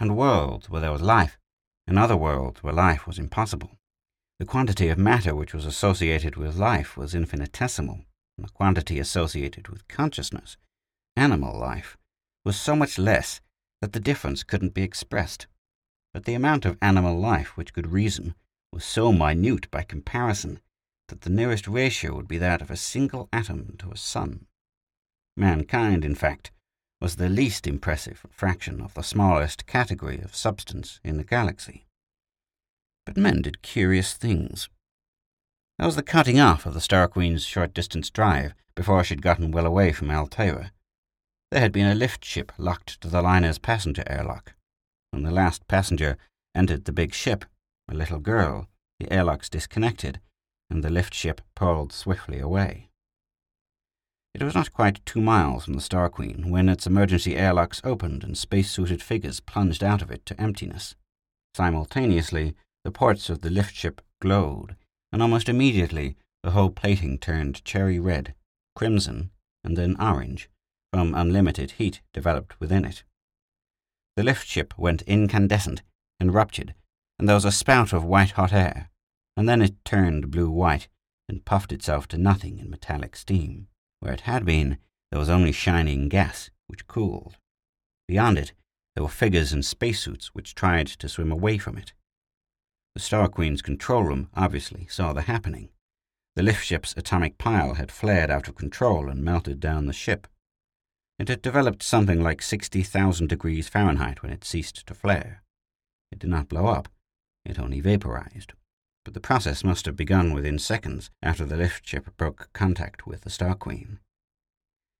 and 0.02 0.16
worlds 0.16 0.68
where 0.68 0.80
there 0.80 0.90
was 0.90 1.00
life, 1.00 1.38
and 1.86 1.96
other 1.96 2.16
worlds 2.16 2.60
where 2.60 2.72
life 2.72 3.06
was 3.06 3.20
impossible. 3.20 3.70
The 4.40 4.44
quantity 4.44 4.88
of 4.88 4.98
matter 4.98 5.32
which 5.32 5.54
was 5.54 5.64
associated 5.64 6.34
with 6.34 6.56
life 6.56 6.96
was 6.96 7.14
infinitesimal, 7.14 8.00
and 8.36 8.48
the 8.48 8.52
quantity 8.52 8.98
associated 8.98 9.68
with 9.68 9.86
consciousness, 9.86 10.56
animal 11.14 11.56
life, 11.56 11.96
was 12.44 12.56
so 12.56 12.74
much 12.74 12.98
less 12.98 13.40
that 13.80 13.92
the 13.92 14.00
difference 14.00 14.42
couldn't 14.42 14.74
be 14.74 14.82
expressed. 14.82 15.46
But 16.12 16.24
the 16.24 16.34
amount 16.34 16.66
of 16.66 16.78
animal 16.82 17.16
life 17.16 17.56
which 17.56 17.72
could 17.72 17.92
reason 17.92 18.34
was 18.72 18.84
so 18.84 19.12
minute 19.12 19.70
by 19.70 19.84
comparison 19.84 20.60
that 21.10 21.20
the 21.20 21.30
nearest 21.30 21.68
ratio 21.68 22.16
would 22.16 22.26
be 22.26 22.38
that 22.38 22.60
of 22.60 22.72
a 22.72 22.76
single 22.76 23.28
atom 23.32 23.76
to 23.78 23.92
a 23.92 23.96
sun. 23.96 24.46
Mankind, 25.36 26.04
in 26.04 26.16
fact, 26.16 26.50
was 27.02 27.16
the 27.16 27.28
least 27.28 27.66
impressive 27.66 28.24
fraction 28.30 28.80
of 28.80 28.94
the 28.94 29.02
smallest 29.02 29.66
category 29.66 30.20
of 30.20 30.36
substance 30.36 31.00
in 31.02 31.16
the 31.16 31.24
galaxy. 31.24 31.84
But 33.04 33.16
men 33.16 33.42
did 33.42 33.60
curious 33.60 34.14
things. 34.14 34.68
There 35.78 35.86
was 35.86 35.96
the 35.96 36.04
cutting 36.04 36.38
off 36.38 36.64
of 36.64 36.74
the 36.74 36.80
Star 36.80 37.08
Queen's 37.08 37.44
short 37.44 37.74
distance 37.74 38.08
drive 38.08 38.54
before 38.76 39.02
she'd 39.02 39.20
gotten 39.20 39.50
well 39.50 39.66
away 39.66 39.90
from 39.90 40.12
Altair. 40.12 40.70
There 41.50 41.60
had 41.60 41.72
been 41.72 41.88
a 41.88 41.94
lift 41.96 42.24
ship 42.24 42.52
locked 42.56 43.00
to 43.00 43.08
the 43.08 43.20
liner's 43.20 43.58
passenger 43.58 44.04
airlock. 44.06 44.54
When 45.10 45.24
the 45.24 45.32
last 45.32 45.66
passenger 45.66 46.16
entered 46.54 46.84
the 46.84 46.92
big 46.92 47.14
ship, 47.14 47.44
a 47.90 47.94
little 47.94 48.20
girl, 48.20 48.68
the 49.00 49.12
airlocks 49.12 49.48
disconnected, 49.48 50.20
and 50.70 50.84
the 50.84 50.90
lift 50.90 51.14
ship 51.14 51.40
pulled 51.56 51.92
swiftly 51.92 52.38
away. 52.38 52.90
It 54.34 54.42
was 54.42 54.54
not 54.54 54.72
quite 54.72 55.04
two 55.04 55.20
miles 55.20 55.64
from 55.64 55.74
the 55.74 55.80
Star 55.80 56.08
Queen 56.08 56.50
when 56.50 56.68
its 56.68 56.86
emergency 56.86 57.36
airlocks 57.36 57.82
opened 57.84 58.24
and 58.24 58.36
space-suited 58.36 59.02
figures 59.02 59.40
plunged 59.40 59.84
out 59.84 60.00
of 60.00 60.10
it 60.10 60.24
to 60.26 60.40
emptiness. 60.40 60.94
Simultaneously, 61.54 62.54
the 62.82 62.90
ports 62.90 63.28
of 63.28 63.42
the 63.42 63.50
lift 63.50 63.74
ship 63.74 64.00
glowed, 64.20 64.74
and 65.12 65.22
almost 65.22 65.50
immediately 65.50 66.16
the 66.42 66.52
whole 66.52 66.70
plating 66.70 67.18
turned 67.18 67.62
cherry 67.64 68.00
red, 68.00 68.34
crimson, 68.74 69.30
and 69.62 69.76
then 69.76 70.00
orange, 70.00 70.48
from 70.92 71.14
unlimited 71.14 71.72
heat 71.72 72.00
developed 72.14 72.58
within 72.58 72.86
it. 72.86 73.04
The 74.16 74.24
lift 74.24 74.46
ship 74.46 74.74
went 74.78 75.02
incandescent 75.02 75.82
and 76.18 76.32
ruptured, 76.32 76.74
and 77.18 77.28
there 77.28 77.36
was 77.36 77.44
a 77.44 77.52
spout 77.52 77.92
of 77.92 78.02
white-hot 78.02 78.52
air, 78.52 78.90
and 79.36 79.46
then 79.46 79.60
it 79.60 79.84
turned 79.84 80.30
blue-white 80.30 80.88
and 81.28 81.44
puffed 81.44 81.72
itself 81.72 82.08
to 82.08 82.18
nothing 82.18 82.58
in 82.58 82.70
metallic 82.70 83.14
steam. 83.14 83.68
Where 84.02 84.12
it 84.12 84.22
had 84.22 84.44
been, 84.44 84.78
there 85.12 85.20
was 85.20 85.28
only 85.28 85.52
shining 85.52 86.08
gas, 86.08 86.50
which 86.66 86.88
cooled. 86.88 87.36
Beyond 88.08 88.36
it, 88.36 88.52
there 88.96 89.04
were 89.04 89.08
figures 89.08 89.52
in 89.52 89.62
spacesuits 89.62 90.34
which 90.34 90.56
tried 90.56 90.88
to 90.88 91.08
swim 91.08 91.30
away 91.30 91.56
from 91.56 91.78
it. 91.78 91.92
The 92.96 93.00
Star 93.00 93.28
Queen's 93.28 93.62
control 93.62 94.02
room 94.02 94.28
obviously 94.34 94.88
saw 94.90 95.12
the 95.12 95.22
happening. 95.22 95.68
The 96.34 96.42
lift 96.42 96.64
ship's 96.64 96.94
atomic 96.96 97.38
pile 97.38 97.74
had 97.74 97.92
flared 97.92 98.28
out 98.28 98.48
of 98.48 98.56
control 98.56 99.08
and 99.08 99.22
melted 99.22 99.60
down 99.60 99.86
the 99.86 99.92
ship. 99.92 100.26
It 101.20 101.28
had 101.28 101.40
developed 101.40 101.84
something 101.84 102.20
like 102.20 102.42
60,000 102.42 103.28
degrees 103.28 103.68
Fahrenheit 103.68 104.20
when 104.20 104.32
it 104.32 104.42
ceased 104.42 104.84
to 104.84 104.94
flare. 104.94 105.44
It 106.10 106.18
did 106.18 106.30
not 106.30 106.48
blow 106.48 106.66
up, 106.66 106.88
it 107.44 107.56
only 107.56 107.78
vaporized 107.78 108.52
but 109.04 109.14
the 109.14 109.20
process 109.20 109.64
must 109.64 109.86
have 109.86 109.96
begun 109.96 110.32
within 110.32 110.58
seconds 110.58 111.10
after 111.22 111.44
the 111.44 111.56
lift 111.56 111.86
ship 111.86 112.08
broke 112.16 112.48
contact 112.52 113.06
with 113.06 113.22
the 113.22 113.30
Star 113.30 113.54
Queen. 113.54 113.98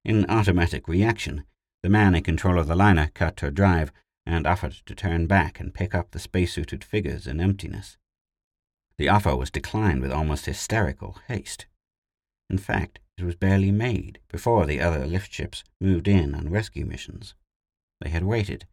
In 0.05 0.29
automatic 0.29 0.89
reaction, 0.89 1.45
the 1.83 1.89
man 1.89 2.15
in 2.15 2.23
control 2.23 2.59
of 2.59 2.67
the 2.67 2.77
liner 2.77 3.11
cut 3.15 3.41
her 3.41 3.51
drive 3.51 3.93
and 4.27 4.47
offered 4.47 4.73
to 4.87 4.95
turn 4.95 5.27
back 5.27 5.61
and 5.61 5.75
pick 5.75 5.95
up 5.95 6.11
the 6.11 6.19
spacesuited 6.19 6.85
figures 6.85 7.27
in 7.27 7.41
emptiness. 7.41 7.97
The 8.99 9.09
offer 9.09 9.37
was 9.37 9.51
declined 9.51 10.01
with 10.01 10.13
almost 10.13 10.47
hysterical 10.47 11.19
haste. 11.29 11.67
In 12.51 12.59
fact, 12.59 13.01
it 13.17 13.25
was 13.25 13.35
barely 13.35 13.71
made 13.71 14.21
before 14.29 14.67
the 14.67 14.81
other 14.81 15.07
lift 15.07 15.33
ships 15.33 15.65
moved 15.81 16.09
in 16.09 16.35
on 16.35 16.51
rescue 16.51 16.85
missions. 16.85 17.35
They 18.01 18.11
had 18.11 18.25
waited, 18.25 18.67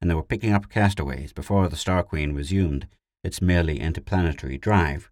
and 0.00 0.10
they 0.10 0.14
were 0.14 0.22
picking 0.22 0.52
up 0.52 0.68
castaways 0.68 1.32
before 1.32 1.68
the 1.68 1.76
Star 1.76 2.02
Queen 2.02 2.32
resumed 2.32 2.86
its 3.24 3.42
merely 3.42 3.80
interplanetary 3.80 4.58
drive, 4.58 5.10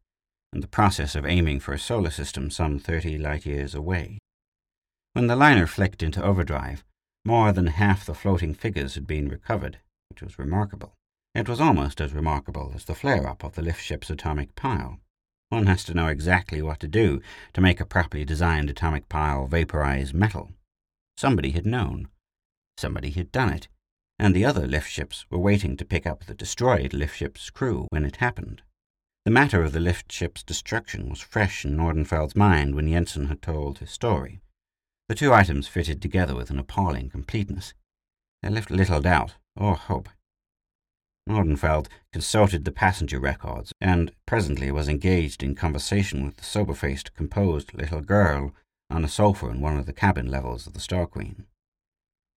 and 0.53 0.63
the 0.63 0.69
process 0.69 1.15
of 1.15 1.25
aiming 1.25 1.61
for 1.61 1.73
a 1.73 1.79
solar 1.79 2.11
system 2.11 2.51
some 2.51 2.79
30 2.79 3.19
light 3.19 3.47
years 3.47 3.75
away. 3.75 4.19
When 5.13 5.27
the 5.27 5.37
liner 5.37 5.67
flicked 5.67 6.03
into 6.03 6.23
overdrive, 6.23 6.85
more 7.25 7.53
than 7.53 7.67
half 7.67 8.07
the 8.07 8.15
floating 8.15 8.55
figures 8.55 8.95
had 8.95 9.07
been 9.07 9.29
recovered, 9.29 9.79
which 10.09 10.23
was 10.23 10.39
remarkable. 10.39 10.95
It 11.35 11.49
was 11.49 11.61
almost 11.61 12.01
as 12.01 12.13
remarkable 12.13 12.73
as 12.75 12.85
the 12.85 12.95
flare-up 12.95 13.45
of 13.45 13.55
the 13.55 13.63
lift 13.63 13.83
ship's 13.83 14.11
atomic 14.11 14.57
pile. 14.57 14.99
One 15.49 15.67
has 15.67 15.85
to 15.85 15.95
know 15.95 16.07
exactly 16.07 16.63
what 16.63 16.81
to 16.81 16.89
do 16.89 17.21
to 17.53 17.61
make 17.61 17.81
a 17.81 17.85
properly 17.85 18.25
designed 18.25 18.71
atomic 18.71 19.09
pile 19.09 19.47
vaporize 19.47 20.15
metal. 20.15 20.51
Somebody 21.17 21.51
had 21.51 21.67
known. 21.67 22.09
Somebody 22.79 23.11
had 23.11 23.31
done 23.31 23.53
it, 23.53 23.69
and 24.21 24.37
the 24.37 24.45
other 24.45 24.67
lift 24.67 24.91
ships 24.91 25.25
were 25.31 25.39
waiting 25.39 25.79
to 25.79 25.85
pick 25.85 26.07
up 26.07 26.25
the 26.25 26.35
destroyed 26.35 26.93
lift 26.93 27.17
ship's 27.17 27.49
crew 27.49 27.87
when 27.89 28.05
it 28.05 28.17
happened. 28.17 28.61
The 29.25 29.31
matter 29.31 29.63
of 29.63 29.73
the 29.73 29.81
lift 29.81 30.13
ship's 30.13 30.43
destruction 30.43 31.09
was 31.09 31.21
fresh 31.21 31.65
in 31.65 31.75
Nordenfeld's 31.75 32.37
mind 32.37 32.75
when 32.75 32.87
Jensen 32.87 33.29
had 33.29 33.41
told 33.41 33.79
his 33.79 33.91
story. 33.91 34.43
The 35.09 35.15
two 35.15 35.33
items 35.33 35.69
fitted 35.69 36.03
together 36.03 36.35
with 36.35 36.51
an 36.51 36.59
appalling 36.59 37.09
completeness. 37.09 37.73
They 38.43 38.51
left 38.51 38.71
little 38.71 39.01
doubt 39.01 39.37
or 39.57 39.75
hope. 39.75 40.11
Nordenfeld 41.27 41.89
consulted 42.13 42.67
the 42.67 42.73
passenger 42.73 43.19
records 43.19 43.73
and 43.81 44.13
presently 44.27 44.71
was 44.71 44.87
engaged 44.87 45.43
in 45.43 45.55
conversation 45.55 46.27
with 46.27 46.37
the 46.37 46.45
sober-faced, 46.45 47.15
composed 47.15 47.73
little 47.73 48.03
girl 48.03 48.55
on 48.91 49.03
a 49.03 49.09
sofa 49.09 49.49
in 49.49 49.63
one 49.63 49.79
of 49.79 49.87
the 49.87 49.95
cabin 49.95 50.31
levels 50.31 50.67
of 50.67 50.75
the 50.75 50.81
Star 50.81 51.07
Queen. 51.07 51.47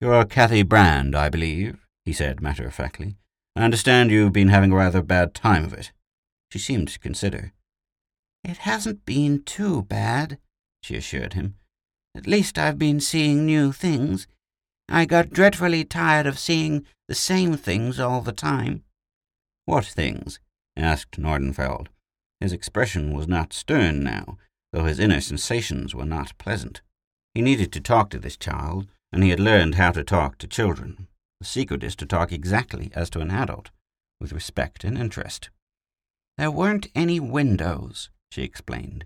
You're 0.04 0.26
Kathy 0.26 0.64
Brand, 0.64 1.16
I 1.16 1.30
believe, 1.30 1.78
he 2.04 2.12
said 2.12 2.42
matter-of-factly. 2.42 3.16
I 3.56 3.64
understand 3.64 4.12
you've 4.12 4.34
been 4.34 4.50
having 4.50 4.74
a 4.74 4.76
rather 4.76 5.02
bad 5.02 5.34
time 5.34 5.64
of 5.64 5.72
it. 5.72 5.94
She 6.52 6.60
seemed 6.60 6.90
to 6.90 7.00
consider. 7.00 7.54
It 8.44 8.58
hasn't 8.58 9.06
been 9.06 9.44
too 9.44 9.84
bad, 9.84 10.40
she 10.82 10.98
assured 10.98 11.36
him. 11.36 11.56
At 12.14 12.28
least 12.28 12.60
I've 12.60 12.78
been 12.78 13.00
seeing 13.00 13.46
new 13.46 13.72
things. 13.72 14.28
I 14.90 15.06
got 15.06 15.30
dreadfully 15.30 15.86
tired 15.86 16.28
of 16.28 16.38
seeing 16.38 16.86
the 17.08 17.16
same 17.16 17.56
things 17.56 17.98
all 17.98 18.20
the 18.20 18.34
time. 18.34 18.84
What 19.64 19.86
things? 19.86 20.38
asked 20.76 21.18
Nordenfeld. 21.18 21.88
His 22.42 22.52
expression 22.52 23.14
was 23.14 23.30
not 23.30 23.54
stern 23.54 24.04
now, 24.04 24.38
though 24.74 24.84
his 24.84 25.00
inner 25.00 25.22
sensations 25.22 25.96
were 25.96 26.04
not 26.04 26.38
pleasant. 26.38 26.82
He 27.34 27.42
needed 27.42 27.72
to 27.72 27.80
talk 27.80 28.10
to 28.10 28.20
this 28.20 28.36
child, 28.36 28.88
and 29.14 29.24
he 29.24 29.30
had 29.30 29.40
learned 29.40 29.76
how 29.76 29.92
to 29.92 30.04
talk 30.04 30.40
to 30.40 30.48
children. 30.48 31.08
The 31.40 31.46
secret 31.46 31.84
is 31.84 31.96
to 31.98 32.06
talk 32.06 32.32
exactly 32.32 32.92
as 32.96 33.12
to 33.12 33.20
an 33.20 33.30
adult, 33.30 33.70
with 34.20 34.34
respect 34.34 34.84
and 34.84 34.98
interest. 34.98 35.52
There 36.38 36.50
weren't 36.50 36.88
any 36.96 37.20
windows, 37.20 38.10
she 38.32 38.42
explained, 38.42 39.06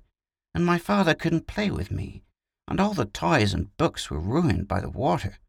and 0.54 0.66
my 0.66 0.78
father 0.78 1.14
couldn't 1.14 1.46
play 1.46 1.70
with 1.70 1.92
me, 1.92 2.24
and 2.70 2.80
all 2.80 2.94
the 2.94 3.06
toys 3.06 3.54
and 3.54 3.76
books 3.76 4.10
were 4.10 4.20
ruined 4.20 4.68
by 4.68 4.80
the 4.80 4.90
water. 4.90 5.40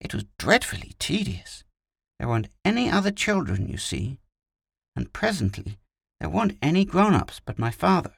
It 0.00 0.14
was 0.14 0.24
dreadfully 0.38 0.94
tedious. 1.00 1.64
There 2.20 2.28
weren't 2.28 2.48
any 2.64 2.88
other 2.88 3.10
children, 3.10 3.68
you 3.68 3.76
see, 3.76 4.20
and 4.94 5.12
presently 5.12 5.78
there 6.20 6.30
weren't 6.30 6.58
any 6.62 6.84
grown-ups 6.84 7.40
but 7.44 7.58
my 7.58 7.72
father. 7.72 8.14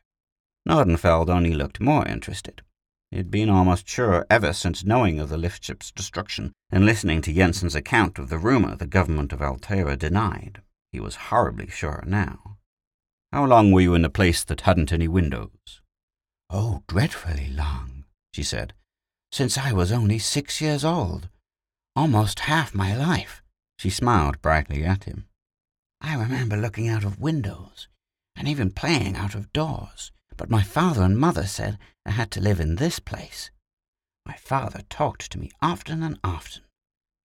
Nordenfeld 0.68 1.31
only 1.31 1.55
looked 1.55 1.81
more 1.81 2.07
interested. 2.07 2.61
He 3.10 3.16
had 3.16 3.30
been 3.30 3.48
almost 3.48 3.88
sure 3.88 4.26
ever 4.28 4.52
since 4.52 4.84
knowing 4.84 5.18
of 5.18 5.30
the 5.30 5.38
lift 5.38 5.64
ship's 5.64 5.90
destruction 5.90 6.52
and 6.70 6.84
listening 6.84 7.22
to 7.22 7.32
Jensen's 7.32 7.74
account 7.74 8.18
of 8.18 8.28
the 8.28 8.38
rumor 8.38 8.76
the 8.76 8.86
government 8.86 9.32
of 9.32 9.40
Altair 9.40 9.96
denied. 9.96 10.62
He 10.92 11.00
was 11.00 11.16
horribly 11.16 11.68
sure 11.68 12.04
now. 12.06 12.58
How 13.32 13.44
long 13.44 13.72
were 13.72 13.80
you 13.80 13.94
in 13.94 14.04
a 14.04 14.10
place 14.10 14.44
that 14.44 14.62
hadn't 14.62 14.92
any 14.92 15.08
windows? 15.08 15.80
Oh, 16.50 16.82
dreadfully 16.86 17.50
long, 17.50 18.04
she 18.32 18.42
said, 18.42 18.72
since 19.30 19.58
I 19.58 19.72
was 19.72 19.92
only 19.92 20.18
six 20.18 20.60
years 20.60 20.84
old. 20.84 21.28
Almost 21.94 22.40
half 22.40 22.74
my 22.74 22.96
life. 22.96 23.42
She 23.78 23.90
smiled 23.90 24.40
brightly 24.40 24.84
at 24.84 25.04
him. 25.04 25.28
I 26.00 26.14
remember 26.14 26.56
looking 26.56 26.88
out 26.88 27.04
of 27.04 27.20
windows, 27.20 27.88
and 28.36 28.48
even 28.48 28.70
playing 28.70 29.16
out 29.16 29.34
of 29.34 29.52
doors, 29.52 30.12
but 30.38 30.48
my 30.48 30.62
father 30.62 31.03
and 31.03 31.18
mother 31.18 31.46
said 31.46 31.77
I 32.07 32.12
had 32.12 32.31
to 32.31 32.40
live 32.40 32.61
in 32.61 32.77
this 32.77 32.98
place. 32.98 33.51
My 34.24 34.37
father 34.37 34.83
talked 34.88 35.31
to 35.33 35.38
me 35.38 35.51
often 35.61 36.03
and 36.03 36.18
often. 36.24 36.62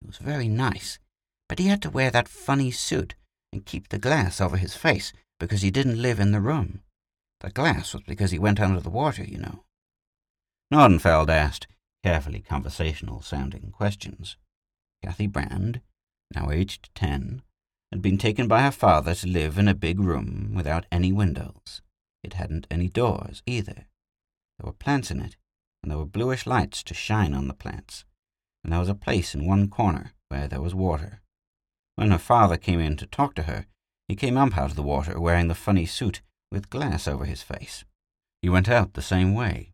It 0.02 0.08
was 0.08 0.18
very 0.18 0.50
nice, 0.50 1.00
but 1.48 1.60
he 1.60 1.68
had 1.68 1.82
to 1.84 1.90
wear 1.90 2.12
that 2.12 2.28
funny 2.28 2.72
suit 2.72 3.16
and 3.54 3.66
keep 3.66 3.88
the 3.88 4.00
glass 4.00 4.42
over 4.42 4.58
his 4.58 4.76
face 4.76 5.14
because 5.40 5.62
he 5.62 5.72
didn't 5.72 6.02
live 6.02 6.20
in 6.20 6.32
the 6.32 6.42
room. 6.42 6.82
The 7.42 7.52
glass 7.52 7.94
was 7.94 8.04
because 8.04 8.32
he 8.32 8.40
went 8.40 8.60
under 8.60 8.82
the 8.82 8.90
water, 8.90 9.24
you 9.24 9.38
know. 9.38 9.64
Nordenfeld 10.74 11.30
asked 11.30 11.68
carefully 12.04 12.42
conversational 12.42 13.22
sounding 13.22 13.72
questions. 13.72 14.38
Kathy 15.04 15.28
Brand, 15.28 15.82
now 16.34 16.50
aged 16.50 16.90
ten, 16.96 17.44
had 17.92 18.02
been 18.02 18.18
taken 18.18 18.48
by 18.48 18.64
her 18.64 18.72
father 18.72 19.14
to 19.14 19.28
live 19.28 19.60
in 19.60 19.68
a 19.68 19.76
big 19.76 20.00
room 20.00 20.54
without 20.56 20.88
any 20.92 21.12
windows. 21.12 21.83
It 22.24 22.34
hadn't 22.34 22.68
any 22.72 22.88
doors 22.88 23.44
either. 23.46 23.88
There 24.58 24.66
were 24.66 24.74
plants 24.74 25.12
in 25.12 25.20
it, 25.20 25.36
and 25.82 25.92
there 25.92 25.98
were 25.98 26.06
bluish 26.06 26.48
lights 26.48 26.82
to 26.84 26.94
shine 26.94 27.34
on 27.34 27.48
the 27.48 27.54
plants, 27.54 28.06
and 28.64 28.72
there 28.72 28.80
was 28.80 28.90
a 28.90 28.96
place 28.96 29.36
in 29.36 29.46
one 29.46 29.68
corner 29.68 30.14
where 30.30 30.48
there 30.48 30.62
was 30.62 30.74
water. 30.74 31.22
When 31.96 32.12
her 32.12 32.18
father 32.18 32.58
came 32.58 32.80
in 32.80 32.96
to 32.98 33.06
talk 33.06 33.36
to 33.36 33.44
her, 33.44 33.66
he 34.08 34.16
came 34.16 34.38
up 34.38 34.58
out 34.58 34.72
of 34.72 34.76
the 34.76 34.84
water 34.84 35.20
wearing 35.20 35.48
the 35.48 35.56
funny 35.56 35.86
suit 35.86 36.22
with 36.52 36.70
glass 36.70 37.08
over 37.08 37.26
his 37.26 37.44
face. 37.44 37.84
He 38.42 38.50
went 38.50 38.70
out 38.70 38.94
the 38.94 39.02
same 39.02 39.34
way. 39.34 39.74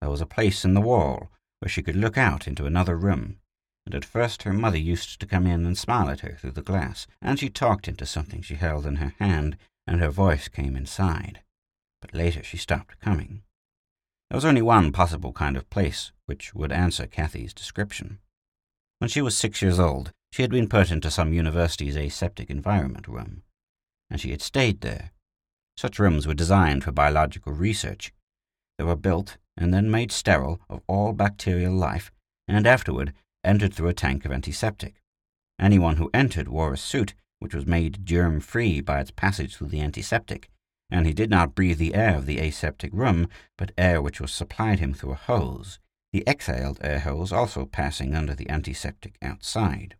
There 0.00 0.10
was 0.10 0.20
a 0.20 0.26
place 0.26 0.64
in 0.64 0.74
the 0.74 0.80
wall 0.80 1.30
where 1.60 1.68
she 1.68 1.82
could 1.82 1.96
look 1.96 2.18
out 2.18 2.46
into 2.46 2.66
another 2.66 2.96
room, 2.96 3.38
and 3.86 3.94
at 3.94 4.04
first 4.04 4.42
her 4.42 4.52
mother 4.52 4.78
used 4.78 5.20
to 5.20 5.26
come 5.26 5.46
in 5.46 5.64
and 5.64 5.78
smile 5.78 6.10
at 6.10 6.20
her 6.20 6.36
through 6.40 6.52
the 6.52 6.62
glass, 6.62 7.06
and 7.22 7.38
she 7.38 7.48
talked 7.48 7.88
into 7.88 8.04
something 8.04 8.42
she 8.42 8.56
held 8.56 8.84
in 8.84 8.96
her 8.96 9.14
hand, 9.18 9.56
and 9.86 10.00
her 10.00 10.10
voice 10.10 10.48
came 10.48 10.76
inside. 10.76 11.40
But 12.00 12.14
later 12.14 12.42
she 12.42 12.56
stopped 12.56 13.00
coming. 13.00 13.42
There 14.30 14.36
was 14.36 14.44
only 14.44 14.62
one 14.62 14.92
possible 14.92 15.32
kind 15.32 15.56
of 15.56 15.70
place 15.70 16.12
which 16.26 16.54
would 16.54 16.72
answer 16.72 17.06
Kathy's 17.06 17.54
description. 17.54 18.18
When 18.98 19.08
she 19.08 19.22
was 19.22 19.36
six 19.36 19.62
years 19.62 19.78
old, 19.78 20.12
she 20.32 20.42
had 20.42 20.50
been 20.50 20.68
put 20.68 20.90
into 20.90 21.10
some 21.10 21.32
university's 21.32 21.96
aseptic 21.96 22.50
environment 22.50 23.08
room, 23.08 23.42
and 24.10 24.20
she 24.20 24.30
had 24.30 24.42
stayed 24.42 24.80
there. 24.80 25.12
Such 25.76 25.98
rooms 25.98 26.26
were 26.26 26.34
designed 26.34 26.84
for 26.84 26.92
biological 26.92 27.52
research. 27.52 28.12
They 28.78 28.84
were 28.84 28.96
built 28.96 29.36
and 29.56 29.72
then 29.72 29.90
made 29.90 30.12
sterile 30.12 30.60
of 30.68 30.82
all 30.86 31.12
bacterial 31.12 31.74
life, 31.74 32.10
and 32.48 32.66
afterward 32.66 33.12
entered 33.44 33.72
through 33.72 33.88
a 33.88 33.94
tank 33.94 34.24
of 34.24 34.32
antiseptic. 34.32 35.00
Anyone 35.58 35.96
who 35.96 36.10
entered 36.12 36.48
wore 36.48 36.72
a 36.72 36.76
suit 36.76 37.14
which 37.38 37.54
was 37.54 37.66
made 37.66 38.04
germ 38.04 38.40
free 38.40 38.80
by 38.80 39.00
its 39.00 39.10
passage 39.10 39.56
through 39.56 39.68
the 39.68 39.80
antiseptic, 39.80 40.50
and 40.90 41.06
he 41.06 41.12
did 41.12 41.30
not 41.30 41.54
breathe 41.54 41.78
the 41.78 41.94
air 41.94 42.16
of 42.16 42.26
the 42.26 42.38
aseptic 42.38 42.92
room, 42.92 43.28
but 43.56 43.72
air 43.76 44.00
which 44.00 44.20
was 44.20 44.32
supplied 44.32 44.78
him 44.78 44.94
through 44.94 45.12
a 45.12 45.16
hose, 45.16 45.78
the 46.12 46.22
exhaled 46.26 46.78
air 46.82 47.00
hose 47.00 47.32
also 47.32 47.66
passing 47.66 48.14
under 48.14 48.34
the 48.34 48.48
antiseptic 48.48 49.16
outside. 49.20 49.96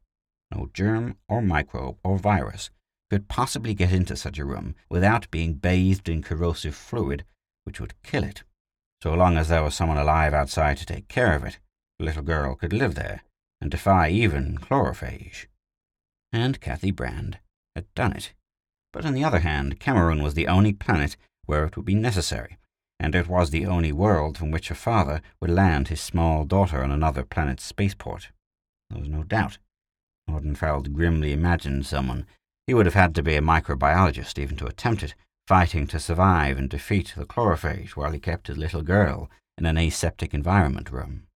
No 0.55 0.71
germ 0.73 1.17
or 1.29 1.43
microbe 1.43 1.99
or 2.05 2.19
virus 2.19 2.71
could 3.11 3.29
possibly 3.29 3.75
get 3.75 3.93
into 3.93 4.17
such 4.17 4.39
a 4.39 4.45
room 4.45 4.75
without 4.89 5.31
being 5.31 5.55
bathed 5.55 6.09
in 6.09 6.23
corrosive 6.23 6.75
fluid 6.75 7.25
which 7.65 7.81
would 7.81 8.01
kill 8.03 8.25
it. 8.25 8.45
So 9.03 9.13
long 9.15 9.37
as 9.37 9.49
there 9.49 9.63
was 9.63 9.75
someone 9.75 9.99
alive 9.99 10.33
outside 10.33 10.79
to 10.79 10.87
take 10.87 11.09
care 11.09 11.35
of 11.35 11.45
it, 11.45 11.59
the 11.99 12.05
little 12.05 12.23
girl 12.23 12.55
could 12.55 12.73
live 12.73 12.95
there 12.95 13.23
and 13.61 13.71
defy 13.71 14.09
even 14.09 14.59
chlorophage. 14.59 15.47
And 16.33 16.61
Kathy 16.61 16.91
Brand 16.91 17.39
had 17.75 17.93
done 17.95 18.13
it. 18.13 18.33
But 18.93 19.05
on 19.05 19.15
the 19.15 19.25
other 19.25 19.41
hand, 19.41 19.81
Cameroon 19.81 20.23
was 20.23 20.35
the 20.35 20.49
only 20.49 20.73
planet 20.73 21.17
where 21.45 21.65
it 21.65 21.77
would 21.77 21.87
be 21.87 21.95
necessary, 21.95 22.59
and 22.99 23.15
it 23.15 23.29
was 23.29 23.51
the 23.51 23.67
only 23.67 23.93
world 23.93 24.39
from 24.39 24.51
which 24.51 24.69
her 24.69 24.75
father 24.75 25.21
would 25.41 25.51
land 25.51 25.89
his 25.89 26.01
small 26.01 26.45
daughter 26.45 26.83
on 26.83 26.91
another 26.91 27.23
planet's 27.23 27.65
spaceport. 27.65 28.31
There 28.91 28.99
was 28.99 29.09
no 29.09 29.23
doubt. 29.23 29.59
Nordenfeld 30.29 30.93
grimly 30.93 31.33
imagined 31.33 31.87
someone. 31.87 32.27
He 32.67 32.75
would 32.75 32.87
have 32.87 32.95
had 32.95 33.15
to 33.15 33.23
be 33.23 33.37
a 33.37 33.41
microbiologist 33.41 34.39
even 34.39 34.57
to 34.57 34.67
attempt 34.67 35.03
it, 35.03 35.15
fighting 35.47 35.87
to 35.89 36.01
survive 36.01 36.59
and 36.59 36.69
defeat 36.69 37.15
the 37.17 37.27
chlorophage 37.27 37.97
while 37.97 38.13
he 38.13 38.19
kept 38.19 38.49
his 38.49 38.59
little 38.59 38.83
girl 38.83 39.31
in 39.57 39.67
an 39.67 39.79
aseptic 39.79 40.35
environment 40.35 40.91
room. 40.91 41.27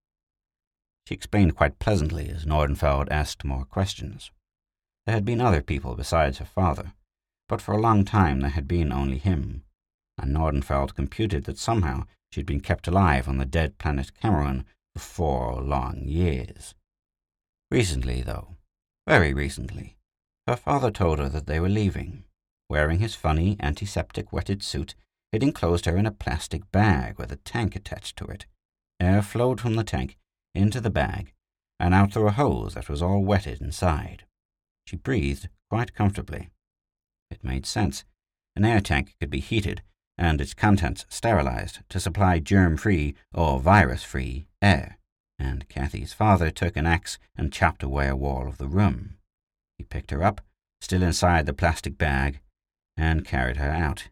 She 1.07 1.15
explained 1.15 1.57
quite 1.57 1.79
pleasantly 1.79 2.29
as 2.29 2.45
Nordenfeld 2.45 3.09
asked 3.11 3.45
more 3.45 3.65
questions. 3.65 4.31
There 5.07 5.15
had 5.15 5.25
been 5.25 5.41
other 5.41 5.63
people 5.63 5.95
besides 5.95 6.39
her 6.39 6.45
father, 6.45 6.93
but 7.51 7.61
for 7.61 7.73
a 7.73 7.81
long 7.81 8.05
time 8.05 8.39
there 8.41 8.51
had 8.51 8.69
been 8.69 8.93
only 8.93 9.19
him, 9.19 9.65
and 10.17 10.33
Nordenfeld 10.33 10.95
computed 10.95 11.45
that 11.45 11.59
somehow 11.59 12.05
she 12.31 12.39
had 12.39 12.47
been 12.47 12.61
kept 12.61 12.87
alive 12.87 13.27
on 13.29 13.39
the 13.39 13.45
dead 13.45 13.77
planet 13.77 14.15
Cameron 14.15 14.65
for 14.95 15.01
four 15.01 15.61
long 15.61 16.05
years. 16.05 16.77
Recently, 17.69 18.23
though, 18.23 18.55
very 19.05 19.35
recently, 19.35 19.97
her 20.47 20.55
father 20.55 20.93
told 20.93 21.19
her 21.19 21.29
that 21.29 21.47
they 21.47 21.59
were 21.59 21.69
leaving. 21.69 22.23
Wearing 22.69 23.01
his 23.01 23.17
funny 23.17 23.57
antiseptic 23.59 24.33
wetted 24.33 24.63
suit, 24.63 24.95
it 25.33 25.43
enclosed 25.43 25.87
her 25.87 25.97
in 25.97 26.07
a 26.07 26.13
plastic 26.13 26.71
bag 26.71 27.19
with 27.19 27.33
a 27.33 27.37
tank 27.37 27.75
attached 27.75 28.17
to 28.19 28.27
it. 28.27 28.47
Air 29.01 29.23
flowed 29.23 29.61
from 29.61 29.75
the 29.75 29.83
tank 29.83 30.17
into 30.55 30.81
the 30.81 30.89
bag 30.89 31.33
and 31.81 31.95
out 31.95 32.13
through 32.13 32.29
a 32.29 32.33
hose 32.33 32.75
that 32.75 32.89
was 32.89 33.03
all 33.03 33.25
wetted 33.25 33.61
inside. 33.61 34.25
She 34.87 34.95
breathed 34.95 35.49
quite 35.69 35.97
comfortably. 35.97 36.51
It 37.31 37.45
made 37.45 37.67
sense. 37.67 38.05
An 38.57 38.65
air 38.65 38.81
tank 38.81 39.15
could 39.21 39.31
be 39.31 39.41
heated 39.41 39.83
and 40.21 40.39
its 40.39 40.53
contents 40.53 41.07
sterilized 41.09 41.79
to 41.89 41.99
supply 41.99 42.39
germ-free 42.39 43.15
or 43.33 43.59
virus-free 43.59 44.47
air, 44.61 44.99
and 45.39 45.67
Kathy's 45.71 46.13
father 46.13 46.51
took 46.51 46.77
an 46.77 46.87
axe 46.87 47.19
and 47.35 47.51
chopped 47.51 47.83
away 47.83 48.07
a 48.07 48.15
wall 48.15 48.47
of 48.47 48.59
the 48.59 48.69
room. 48.69 49.17
He 49.79 49.85
picked 49.85 50.11
her 50.11 50.23
up, 50.23 50.43
still 50.83 51.03
inside 51.03 51.47
the 51.47 51.55
plastic 51.55 51.97
bag, 51.97 52.41
and 52.99 53.25
carried 53.25 53.57
her 53.57 53.71
out. 53.71 54.09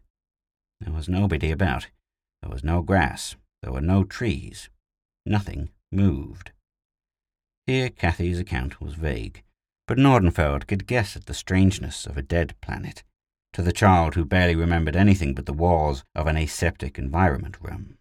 There 0.81 0.91
was 0.91 1.07
nobody 1.07 1.51
about. 1.51 1.89
There 2.41 2.51
was 2.51 2.63
no 2.63 2.81
grass. 2.81 3.35
There 3.61 3.71
were 3.71 3.79
no 3.79 4.03
trees. 4.03 4.69
Nothing 5.27 5.69
moved. 5.91 6.51
Here 7.67 7.91
Kathy's 7.91 8.39
account 8.39 8.81
was 8.81 8.95
vague, 8.95 9.43
but 9.87 9.99
Nordenfeld 9.99 10.65
could 10.65 10.87
guess 10.87 11.15
at 11.15 11.27
the 11.27 11.35
strangeness 11.35 12.07
of 12.07 12.17
a 12.17 12.23
dead 12.23 12.55
planet 12.61 13.03
to 13.53 13.61
the 13.61 13.73
child 13.73 14.15
who 14.15 14.25
barely 14.25 14.55
remembered 14.55 14.95
anything 14.95 15.33
but 15.33 15.45
the 15.45 15.53
walls 15.53 16.03
of 16.15 16.27
an 16.27 16.37
aseptic 16.37 16.97
environment 16.97 17.57
room. 17.61 17.97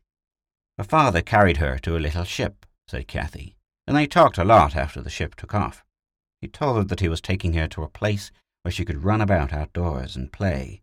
Her 0.77 0.85
father 0.85 1.23
carried 1.23 1.57
her 1.57 1.79
to 1.79 1.97
a 1.97 1.99
little 1.99 2.25
ship, 2.25 2.67
said 2.87 3.09
Kathy, 3.09 3.57
and 3.87 3.97
they 3.97 4.07
talked 4.07 4.39
a 4.39 4.45
lot 4.45 4.77
after 4.77 5.01
the 5.01 5.11
ship 5.11 5.35
took 5.35 5.55
off. 5.55 5.85
He 6.41 6.49
told 6.49 6.77
her 6.77 6.85
that 6.85 7.01
he 7.01 7.09
was 7.09 7.21
taking 7.21 7.55
her 7.55 7.67
to 7.69 7.83
a 7.83 7.89
place 7.89 8.31
where 8.63 8.73
she 8.73 8.85
could 8.85 9.03
run 9.05 9.21
about 9.21 9.53
outdoors 9.53 10.15
and 10.15 10.33
play, 10.33 10.83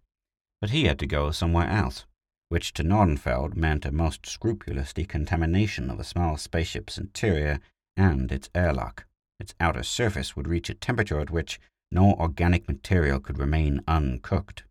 but 0.59 0.71
he 0.71 0.85
had 0.85 0.99
to 0.99 1.07
go 1.07 1.31
somewhere 1.31 1.69
else, 1.69 2.05
which 2.49 2.73
to 2.73 2.83
Nordenfeld 2.83 3.55
meant 3.55 3.85
a 3.85 3.91
most 3.91 4.25
scrupulous 4.25 4.93
decontamination 4.93 5.89
of 5.89 5.97
the 5.97 6.03
small 6.03 6.37
spaceship's 6.37 6.97
interior 6.97 7.59
and 7.95 8.31
its 8.31 8.49
airlock. 8.53 9.05
Its 9.39 9.53
outer 9.59 9.83
surface 9.83 10.35
would 10.35 10.47
reach 10.47 10.69
a 10.69 10.73
temperature 10.73 11.19
at 11.19 11.29
which 11.29 11.59
no 11.95 12.13
organic 12.15 12.67
material 12.67 13.21
could 13.21 13.39
remain 13.39 13.81
uncooked. 13.87 14.63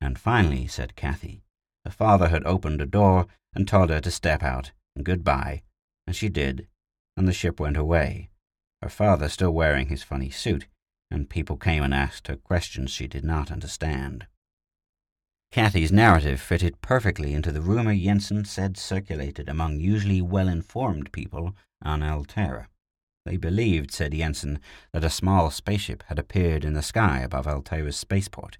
And 0.00 0.18
finally, 0.18 0.66
said 0.66 0.96
Kathy, 0.96 1.44
her 1.84 1.90
father 1.90 2.28
had 2.28 2.44
opened 2.46 2.80
a 2.80 2.86
door 2.86 3.26
and 3.54 3.68
told 3.68 3.90
her 3.90 4.00
to 4.00 4.10
step 4.10 4.42
out 4.42 4.72
and 4.96 5.04
goodbye, 5.04 5.62
and 6.06 6.16
she 6.16 6.30
did, 6.30 6.66
and 7.18 7.28
the 7.28 7.34
ship 7.34 7.60
went 7.60 7.76
away, 7.76 8.30
her 8.80 8.88
father 8.88 9.28
still 9.28 9.52
wearing 9.52 9.88
his 9.88 10.02
funny 10.02 10.30
suit, 10.30 10.66
and 11.10 11.28
people 11.28 11.58
came 11.58 11.82
and 11.82 11.92
asked 11.92 12.28
her 12.28 12.36
questions 12.36 12.90
she 12.90 13.06
did 13.06 13.24
not 13.24 13.52
understand. 13.52 14.26
Kathy's 15.50 15.92
narrative 15.92 16.40
fitted 16.40 16.80
perfectly 16.80 17.34
into 17.34 17.52
the 17.52 17.60
rumor 17.60 17.94
Jensen 17.94 18.46
said 18.46 18.78
circulated 18.78 19.50
among 19.50 19.80
usually 19.80 20.22
well-informed 20.22 21.12
people 21.12 21.54
on 21.82 22.02
Altera. 22.02 22.68
They 23.24 23.36
believed, 23.36 23.92
said 23.92 24.12
Jensen, 24.12 24.58
that 24.92 25.04
a 25.04 25.10
small 25.10 25.50
spaceship 25.50 26.02
had 26.08 26.18
appeared 26.18 26.64
in 26.64 26.74
the 26.74 26.82
sky 26.82 27.20
above 27.20 27.46
Altera's 27.46 27.96
spaceport. 27.96 28.58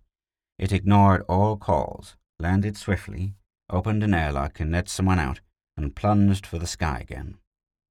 It 0.58 0.72
ignored 0.72 1.22
all 1.28 1.56
calls, 1.56 2.16
landed 2.38 2.76
swiftly, 2.76 3.34
opened 3.68 4.04
an 4.04 4.14
airlock 4.14 4.60
and 4.60 4.70
let 4.70 4.88
someone 4.88 5.18
out, 5.18 5.40
and 5.76 5.96
plunged 5.96 6.46
for 6.46 6.58
the 6.58 6.66
sky 6.66 6.98
again. 7.00 7.38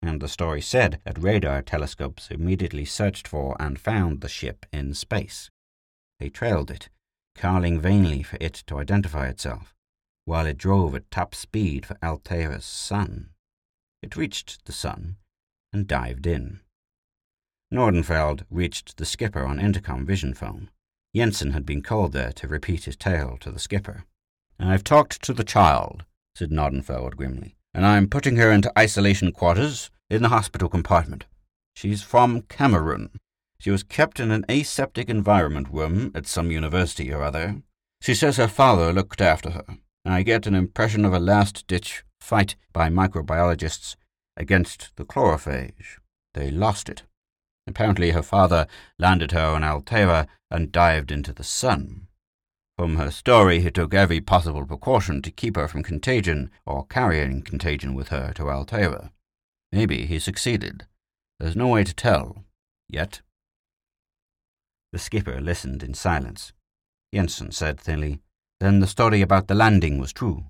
And 0.01 0.21
the 0.21 0.29
story 0.29 0.61
said 0.61 1.01
that 1.03 1.21
radar 1.21 1.61
telescopes 1.61 2.31
immediately 2.31 2.85
searched 2.85 3.27
for 3.27 3.55
and 3.59 3.79
found 3.79 4.21
the 4.21 4.29
ship 4.29 4.65
in 4.71 4.93
space. 4.93 5.49
They 6.19 6.29
trailed 6.29 6.71
it, 6.71 6.89
calling 7.35 7.81
vainly 7.81 8.23
for 8.23 8.37
it 8.39 8.63
to 8.67 8.79
identify 8.79 9.27
itself, 9.27 9.75
while 10.25 10.45
it 10.45 10.57
drove 10.57 10.95
at 10.95 11.11
top 11.11 11.35
speed 11.35 11.85
for 11.85 11.97
Altera's 12.01 12.65
sun. 12.65 13.31
It 14.01 14.15
reached 14.15 14.65
the 14.65 14.71
sun 14.71 15.17
and 15.73 15.87
dived 15.87 16.27
in. 16.27 16.59
Nordenfeld 17.73 18.43
reached 18.49 18.97
the 18.97 19.05
skipper 19.05 19.45
on 19.45 19.59
intercom 19.59 20.05
vision 20.05 20.33
phone. 20.33 20.69
Jensen 21.15 21.51
had 21.51 21.65
been 21.65 21.81
called 21.81 22.13
there 22.13 22.31
to 22.33 22.47
repeat 22.47 22.85
his 22.85 22.95
tale 22.95 23.37
to 23.41 23.51
the 23.51 23.59
skipper. 23.59 24.05
I've 24.59 24.83
talked 24.83 25.21
to 25.23 25.33
the 25.33 25.43
child, 25.43 26.05
said 26.35 26.51
Nordenfeld 26.51 27.15
grimly, 27.15 27.55
and 27.73 27.85
I'm 27.85 28.07
putting 28.07 28.35
her 28.35 28.51
into 28.51 28.77
isolation 28.77 29.31
quarters 29.31 29.89
in 30.09 30.21
the 30.21 30.29
hospital 30.29 30.69
compartment. 30.69 31.25
She's 31.73 32.03
from 32.03 32.41
Cameroon. 32.43 33.19
She 33.59 33.71
was 33.71 33.83
kept 33.83 34.19
in 34.19 34.31
an 34.31 34.45
aseptic 34.49 35.09
environment 35.09 35.67
room 35.71 36.11
at 36.13 36.27
some 36.27 36.51
university 36.51 37.11
or 37.11 37.23
other. 37.23 37.61
She 38.01 38.13
says 38.13 38.37
her 38.37 38.47
father 38.47 38.91
looked 38.91 39.21
after 39.21 39.51
her. 39.51 39.65
I 40.03 40.23
get 40.23 40.47
an 40.47 40.55
impression 40.55 41.05
of 41.05 41.13
a 41.13 41.19
last-ditch 41.19 42.03
fight 42.19 42.55
by 42.73 42.89
microbiologists 42.89 43.95
against 44.37 44.91
the 44.95 45.05
chlorophage. 45.05 45.99
They 46.33 46.51
lost 46.51 46.89
it. 46.89 47.03
Apparently 47.67 48.11
her 48.11 48.23
father 48.23 48.67
landed 48.97 49.31
her 49.31 49.45
on 49.45 49.63
Altera 49.63 50.27
and 50.49 50.71
dived 50.71 51.11
into 51.11 51.33
the 51.33 51.43
sun. 51.43 52.07
From 52.77 52.95
her 52.95 53.11
story, 53.11 53.61
he 53.61 53.69
took 53.69 53.93
every 53.93 54.21
possible 54.21 54.65
precaution 54.65 55.21
to 55.21 55.31
keep 55.31 55.55
her 55.55 55.67
from 55.67 55.83
contagion 55.83 56.49
or 56.65 56.85
carrying 56.87 57.43
contagion 57.43 57.93
with 57.93 58.07
her 58.07 58.33
to 58.33 58.49
Altera. 58.49 59.11
Maybe 59.71 60.05
he 60.05 60.19
succeeded. 60.19 60.87
There's 61.39 61.55
no 61.55 61.67
way 61.67 61.83
to 61.83 61.93
tell. 61.93 62.43
Yet. 62.89 63.21
The 64.91 64.99
skipper 64.99 65.39
listened 65.39 65.83
in 65.83 65.93
silence. 65.93 66.53
Jensen 67.13 67.51
said 67.51 67.79
thinly, 67.79 68.19
Then 68.59 68.79
the 68.79 68.87
story 68.87 69.21
about 69.21 69.47
the 69.47 69.55
landing 69.55 69.99
was 69.99 70.11
true? 70.11 70.45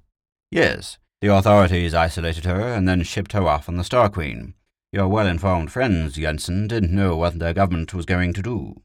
Yes. 0.49 0.97
The 1.21 1.33
authorities 1.33 1.93
isolated 1.93 2.45
her 2.45 2.73
and 2.73 2.87
then 2.87 3.03
shipped 3.03 3.33
her 3.33 3.47
off 3.47 3.69
on 3.69 3.77
the 3.77 3.83
Star 3.83 4.09
Queen. 4.09 4.55
Your 4.91 5.07
well-informed 5.07 5.71
friends, 5.71 6.15
Jensen, 6.15 6.67
didn't 6.67 6.95
know 6.95 7.15
what 7.15 7.37
their 7.37 7.53
government 7.53 7.93
was 7.93 8.05
going 8.05 8.33
to 8.33 8.41
do. 8.41 8.81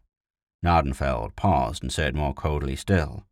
Nordenfeld 0.65 1.35
paused 1.35 1.83
and 1.83 1.93
said 1.93 2.15
more 2.15 2.35
coldly 2.35 2.77
still, 2.77 3.25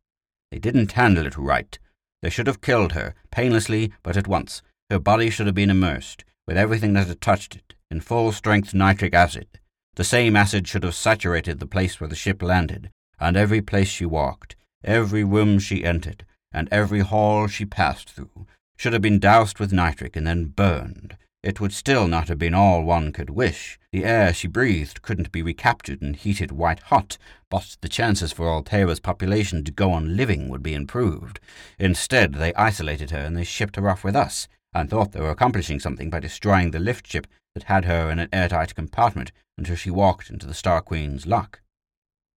they 0.51 0.59
didn't 0.59 0.93
handle 0.93 1.25
it 1.25 1.37
right. 1.37 1.77
They 2.21 2.29
should 2.29 2.47
have 2.47 2.61
killed 2.61 2.93
her, 2.93 3.13
painlessly 3.29 3.91
but 4.03 4.15
at 4.15 4.27
once. 4.27 4.61
Her 4.89 4.99
body 4.99 5.29
should 5.29 5.47
have 5.47 5.55
been 5.55 5.69
immersed, 5.69 6.23
with 6.47 6.57
everything 6.57 6.93
that 6.93 7.07
had 7.07 7.19
touched 7.19 7.55
it, 7.55 7.75
in 7.91 7.99
full 7.99 8.31
strength 8.31 8.73
nitric 8.73 9.13
acid. 9.13 9.59
The 9.95 10.03
same 10.03 10.35
acid 10.35 10.67
should 10.67 10.83
have 10.83 10.95
saturated 10.95 11.59
the 11.59 11.67
place 11.67 11.99
where 11.99 12.07
the 12.07 12.15
ship 12.15 12.41
landed, 12.41 12.89
and 13.19 13.35
every 13.35 13.61
place 13.61 13.89
she 13.89 14.05
walked, 14.05 14.55
every 14.83 15.23
room 15.23 15.59
she 15.59 15.83
entered, 15.83 16.25
and 16.51 16.69
every 16.71 17.01
hall 17.01 17.47
she 17.47 17.65
passed 17.65 18.11
through, 18.11 18.45
should 18.75 18.93
have 18.93 19.01
been 19.01 19.19
doused 19.19 19.59
with 19.59 19.73
nitric 19.73 20.15
and 20.15 20.27
then 20.27 20.45
burned, 20.45 21.17
it 21.45 21.61
would 21.61 21.73
still 21.73 22.07
not 22.07 22.27
have 22.27 22.39
been 22.39 22.55
all 22.55 22.81
one 22.81 23.11
could 23.11 23.29
wish. 23.29 23.77
The 23.91 24.03
air 24.03 24.33
she 24.33 24.47
breathed 24.47 25.03
couldn't 25.03 25.31
be 25.31 25.43
recaptured 25.43 26.01
and 26.01 26.15
heated 26.15 26.51
white 26.51 26.79
hot, 26.79 27.19
but 27.51 27.77
the 27.81 27.87
chances 27.87 28.31
for 28.31 28.49
Altera's 28.49 28.99
population 28.99 29.63
to 29.63 29.71
go 29.71 29.91
on 29.91 30.17
living 30.17 30.49
would 30.49 30.63
be 30.63 30.73
improved. 30.73 31.39
Instead, 31.77 32.33
they 32.33 32.51
isolated 32.55 33.11
her 33.11 33.19
and 33.19 33.37
they 33.37 33.43
shipped 33.43 33.75
her 33.75 33.87
off 33.87 34.03
with 34.03 34.15
us, 34.15 34.47
and 34.73 34.89
thought 34.89 35.11
they 35.11 35.21
were 35.21 35.29
accomplishing 35.29 35.79
something 35.79 36.09
by 36.09 36.19
destroying 36.19 36.71
the 36.71 36.79
lift 36.79 37.05
ship 37.05 37.27
that 37.53 37.65
had 37.65 37.85
her 37.85 38.09
in 38.09 38.17
an 38.17 38.29
airtight 38.33 38.73
compartment 38.73 39.31
until 39.55 39.75
she 39.75 39.91
walked 39.91 40.31
into 40.31 40.47
the 40.47 40.53
Star 40.55 40.81
Queen's 40.81 41.27
lock. 41.27 41.61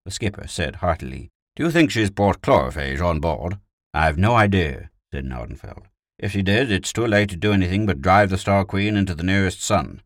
The 0.04 0.10
skipper 0.10 0.46
said 0.46 0.76
heartily, 0.76 1.30
Do 1.56 1.64
you 1.64 1.70
think 1.70 1.90
she's 1.90 2.10
brought 2.10 2.42
chlorophage 2.42 3.00
on 3.00 3.20
board? 3.20 3.58
I've 3.94 4.18
no 4.18 4.34
idea, 4.34 4.90
said 5.10 5.24
Nordenfeld. 5.24 5.86
If 6.18 6.32
she 6.32 6.42
did, 6.42 6.72
it's 6.72 6.92
too 6.92 7.06
late 7.06 7.30
to 7.30 7.36
do 7.36 7.52
anything 7.52 7.86
but 7.86 8.02
drive 8.02 8.30
the 8.30 8.38
Star 8.38 8.64
Queen 8.64 8.96
into 8.96 9.14
the 9.14 9.22
nearest 9.22 9.62
sun. 9.62 10.02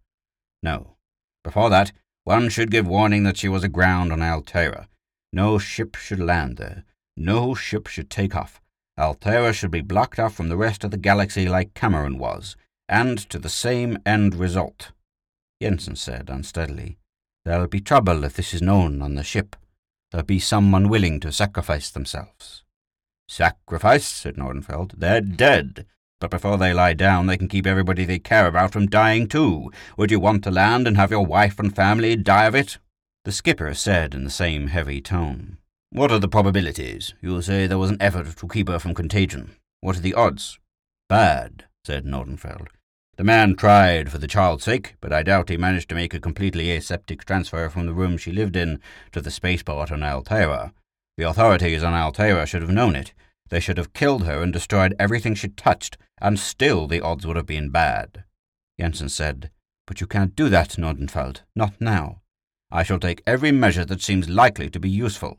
No. 0.62 0.96
Before 1.42 1.70
that, 1.70 1.92
one 2.24 2.48
should 2.50 2.70
give 2.70 2.86
warning 2.86 3.24
that 3.24 3.38
she 3.38 3.48
was 3.48 3.64
aground 3.64 4.12
on 4.12 4.22
Altera. 4.22 4.88
No 5.32 5.58
ship 5.58 5.96
should 5.96 6.20
land 6.20 6.58
there. 6.58 6.84
No 7.16 7.54
ship 7.54 7.86
should 7.86 8.10
take 8.10 8.36
off. 8.36 8.60
Altera 8.98 9.52
should 9.52 9.70
be 9.70 9.80
blocked 9.80 10.18
off 10.18 10.34
from 10.34 10.48
the 10.48 10.56
rest 10.56 10.84
of 10.84 10.90
the 10.90 10.98
galaxy 10.98 11.48
like 11.48 11.74
Cameron 11.74 12.18
was, 12.18 12.56
and 12.88 13.18
to 13.30 13.38
the 13.38 13.48
same 13.48 13.98
end 14.04 14.34
result. 14.34 14.92
Jensen 15.62 15.96
said 15.96 16.28
unsteadily, 16.28 16.98
There'll 17.44 17.66
be 17.66 17.80
trouble 17.80 18.22
if 18.24 18.34
this 18.34 18.54
is 18.54 18.62
known 18.62 19.00
on 19.02 19.14
the 19.14 19.24
ship. 19.24 19.56
There'll 20.10 20.26
be 20.26 20.38
some 20.38 20.74
unwilling 20.74 21.20
to 21.20 21.32
sacrifice 21.32 21.90
themselves. 21.90 22.62
Sacrifice? 23.28 24.06
said 24.06 24.36
Nordenfeld. 24.36 24.92
They're 24.98 25.22
dead. 25.22 25.86
But 26.22 26.30
before 26.30 26.56
they 26.56 26.72
lie 26.72 26.92
down, 26.92 27.26
they 27.26 27.36
can 27.36 27.48
keep 27.48 27.66
everybody 27.66 28.04
they 28.04 28.20
care 28.20 28.46
about 28.46 28.72
from 28.72 28.86
dying 28.86 29.26
too. 29.26 29.72
Would 29.96 30.12
you 30.12 30.20
want 30.20 30.44
to 30.44 30.52
land 30.52 30.86
and 30.86 30.96
have 30.96 31.10
your 31.10 31.26
wife 31.26 31.58
and 31.58 31.74
family 31.74 32.14
die 32.14 32.44
of 32.44 32.54
it? 32.54 32.78
The 33.24 33.32
skipper 33.32 33.74
said 33.74 34.14
in 34.14 34.22
the 34.22 34.30
same 34.30 34.68
heavy 34.68 35.00
tone. 35.00 35.58
What 35.90 36.12
are 36.12 36.20
the 36.20 36.28
probabilities? 36.28 37.12
You 37.20 37.42
say 37.42 37.66
there 37.66 37.76
was 37.76 37.90
an 37.90 38.00
effort 38.00 38.36
to 38.36 38.46
keep 38.46 38.68
her 38.68 38.78
from 38.78 38.94
contagion. 38.94 39.56
What 39.80 39.96
are 39.96 40.00
the 40.00 40.14
odds? 40.14 40.60
Bad, 41.08 41.64
said 41.84 42.04
Nordenfeld. 42.04 42.68
The 43.16 43.24
man 43.24 43.56
tried 43.56 44.12
for 44.12 44.18
the 44.18 44.28
child's 44.28 44.62
sake, 44.62 44.94
but 45.00 45.12
I 45.12 45.24
doubt 45.24 45.48
he 45.48 45.56
managed 45.56 45.88
to 45.88 45.96
make 45.96 46.14
a 46.14 46.20
completely 46.20 46.70
aseptic 46.70 47.24
transfer 47.24 47.68
from 47.68 47.86
the 47.86 47.94
room 47.94 48.16
she 48.16 48.30
lived 48.30 48.54
in 48.54 48.80
to 49.10 49.20
the 49.20 49.32
spaceport 49.32 49.90
on 49.90 50.04
Altera. 50.04 50.72
The 51.18 51.28
authorities 51.28 51.82
on 51.82 51.94
Altera 51.94 52.46
should 52.46 52.62
have 52.62 52.70
known 52.70 52.94
it. 52.94 53.12
They 53.52 53.60
should 53.60 53.76
have 53.76 53.92
killed 53.92 54.24
her 54.24 54.42
and 54.42 54.50
destroyed 54.50 54.96
everything 54.98 55.34
she 55.34 55.48
touched, 55.48 55.98
and 56.22 56.38
still 56.38 56.86
the 56.86 57.02
odds 57.02 57.26
would 57.26 57.36
have 57.36 57.44
been 57.44 57.68
bad. 57.68 58.24
Jensen 58.80 59.10
said, 59.10 59.50
But 59.86 60.00
you 60.00 60.06
can't 60.06 60.34
do 60.34 60.48
that, 60.48 60.70
Nordenfeld. 60.78 61.42
Not 61.54 61.78
now. 61.78 62.22
I 62.70 62.82
shall 62.82 62.98
take 62.98 63.22
every 63.26 63.52
measure 63.52 63.84
that 63.84 64.00
seems 64.00 64.30
likely 64.30 64.70
to 64.70 64.80
be 64.80 64.88
useful. 64.88 65.38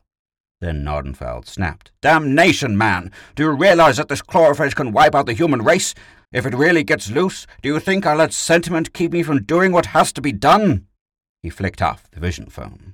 Then 0.62 0.86
Nordenfeld 0.86 1.48
snapped. 1.48 1.92
Damnation, 2.04 2.78
man! 2.78 3.12
Do 3.34 3.42
you 3.42 3.50
realize 3.50 3.98
that 3.98 4.10
this 4.10 4.22
chlorophage 4.22 4.76
can 4.76 4.92
wipe 4.92 5.16
out 5.16 5.26
the 5.26 5.34
human 5.34 5.64
race? 5.64 5.96
If 6.32 6.46
it 6.46 6.54
really 6.54 6.84
gets 6.84 7.10
loose, 7.10 7.48
do 7.64 7.70
you 7.70 7.80
think 7.80 8.06
I'll 8.06 8.18
let 8.18 8.32
sentiment 8.32 8.94
keep 8.94 9.12
me 9.12 9.24
from 9.24 9.42
doing 9.42 9.72
what 9.72 9.88
has 9.88 10.14
to 10.14 10.22
be 10.22 10.32
done? 10.32 10.86
He 11.42 11.50
flicked 11.50 11.82
off 11.82 12.12
the 12.12 12.20
vision 12.20 12.46
phone. 12.52 12.94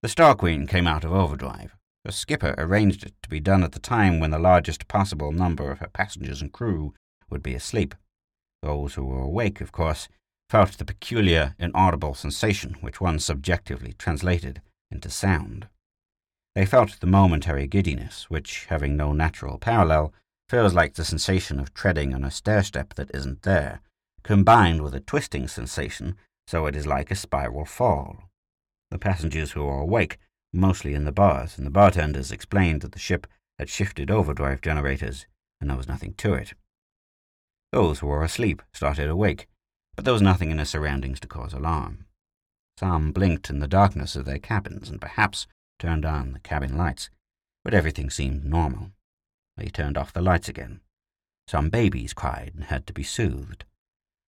The 0.00 0.08
Star 0.08 0.34
Queen 0.34 0.66
came 0.66 0.86
out 0.86 1.04
of 1.04 1.12
overdrive. 1.12 1.77
The 2.08 2.12
skipper 2.12 2.54
arranged 2.56 3.04
it 3.04 3.12
to 3.22 3.28
be 3.28 3.38
done 3.38 3.62
at 3.62 3.72
the 3.72 3.78
time 3.78 4.18
when 4.18 4.30
the 4.30 4.38
largest 4.38 4.88
possible 4.88 5.30
number 5.30 5.70
of 5.70 5.80
her 5.80 5.88
passengers 5.88 6.40
and 6.40 6.50
crew 6.50 6.94
would 7.28 7.42
be 7.42 7.54
asleep. 7.54 7.94
Those 8.62 8.94
who 8.94 9.04
were 9.04 9.20
awake, 9.20 9.60
of 9.60 9.72
course, 9.72 10.08
felt 10.48 10.78
the 10.78 10.86
peculiar, 10.86 11.54
inaudible 11.58 12.14
sensation 12.14 12.78
which 12.80 12.98
one 12.98 13.18
subjectively 13.18 13.92
translated 13.92 14.62
into 14.90 15.10
sound. 15.10 15.68
They 16.54 16.64
felt 16.64 16.98
the 16.98 17.06
momentary 17.06 17.66
giddiness, 17.66 18.30
which, 18.30 18.64
having 18.70 18.96
no 18.96 19.12
natural 19.12 19.58
parallel, 19.58 20.14
feels 20.48 20.72
like 20.72 20.94
the 20.94 21.04
sensation 21.04 21.60
of 21.60 21.74
treading 21.74 22.14
on 22.14 22.24
a 22.24 22.30
stair 22.30 22.62
step 22.62 22.94
that 22.94 23.10
isn't 23.12 23.42
there, 23.42 23.82
combined 24.22 24.80
with 24.80 24.94
a 24.94 25.00
twisting 25.00 25.46
sensation, 25.46 26.16
so 26.46 26.64
it 26.64 26.74
is 26.74 26.86
like 26.86 27.10
a 27.10 27.14
spiral 27.14 27.66
fall. 27.66 28.30
The 28.90 28.98
passengers 28.98 29.52
who 29.52 29.62
were 29.62 29.80
awake 29.80 30.16
mostly 30.52 30.94
in 30.94 31.04
the 31.04 31.12
bars, 31.12 31.58
and 31.58 31.66
the 31.66 31.70
bartenders 31.70 32.32
explained 32.32 32.80
that 32.82 32.92
the 32.92 32.98
ship 32.98 33.26
had 33.58 33.68
shifted 33.68 34.10
overdrive 34.10 34.60
generators, 34.60 35.26
and 35.60 35.68
there 35.68 35.76
was 35.76 35.88
nothing 35.88 36.14
to 36.14 36.34
it. 36.34 36.54
Those 37.72 37.98
who 37.98 38.06
were 38.06 38.22
asleep 38.22 38.62
started 38.72 39.08
awake, 39.08 39.46
but 39.94 40.04
there 40.04 40.14
was 40.14 40.22
nothing 40.22 40.50
in 40.50 40.56
their 40.56 40.66
surroundings 40.66 41.20
to 41.20 41.28
cause 41.28 41.52
alarm. 41.52 42.06
Some 42.78 43.12
blinked 43.12 43.50
in 43.50 43.58
the 43.58 43.66
darkness 43.66 44.14
of 44.14 44.24
their 44.24 44.38
cabins 44.38 44.88
and 44.88 45.00
perhaps 45.00 45.46
turned 45.78 46.04
on 46.04 46.32
the 46.32 46.40
cabin 46.40 46.76
lights, 46.76 47.10
but 47.64 47.74
everything 47.74 48.08
seemed 48.08 48.44
normal. 48.44 48.92
They 49.56 49.66
turned 49.66 49.98
off 49.98 50.12
the 50.12 50.22
lights 50.22 50.48
again. 50.48 50.80
Some 51.48 51.70
babies 51.70 52.12
cried 52.12 52.52
and 52.54 52.64
had 52.64 52.86
to 52.86 52.92
be 52.92 53.02
soothed, 53.02 53.64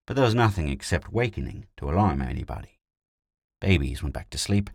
but 0.06 0.16
there 0.16 0.24
was 0.24 0.34
nothing 0.34 0.68
except 0.68 1.12
wakening 1.12 1.66
to 1.76 1.88
alarm 1.88 2.20
anybody. 2.20 2.80
Babies 3.60 4.02
went 4.02 4.14
back 4.14 4.30
to 4.30 4.38
sleep, 4.38 4.70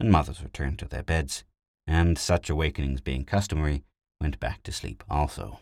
and 0.00 0.10
mothers 0.10 0.42
returned 0.42 0.78
to 0.78 0.86
their 0.86 1.02
beds, 1.02 1.44
and 1.86 2.18
such 2.18 2.50
awakenings 2.50 3.00
being 3.00 3.24
customary, 3.24 3.84
went 4.20 4.40
back 4.40 4.62
to 4.62 4.72
sleep 4.72 5.04
also. 5.08 5.60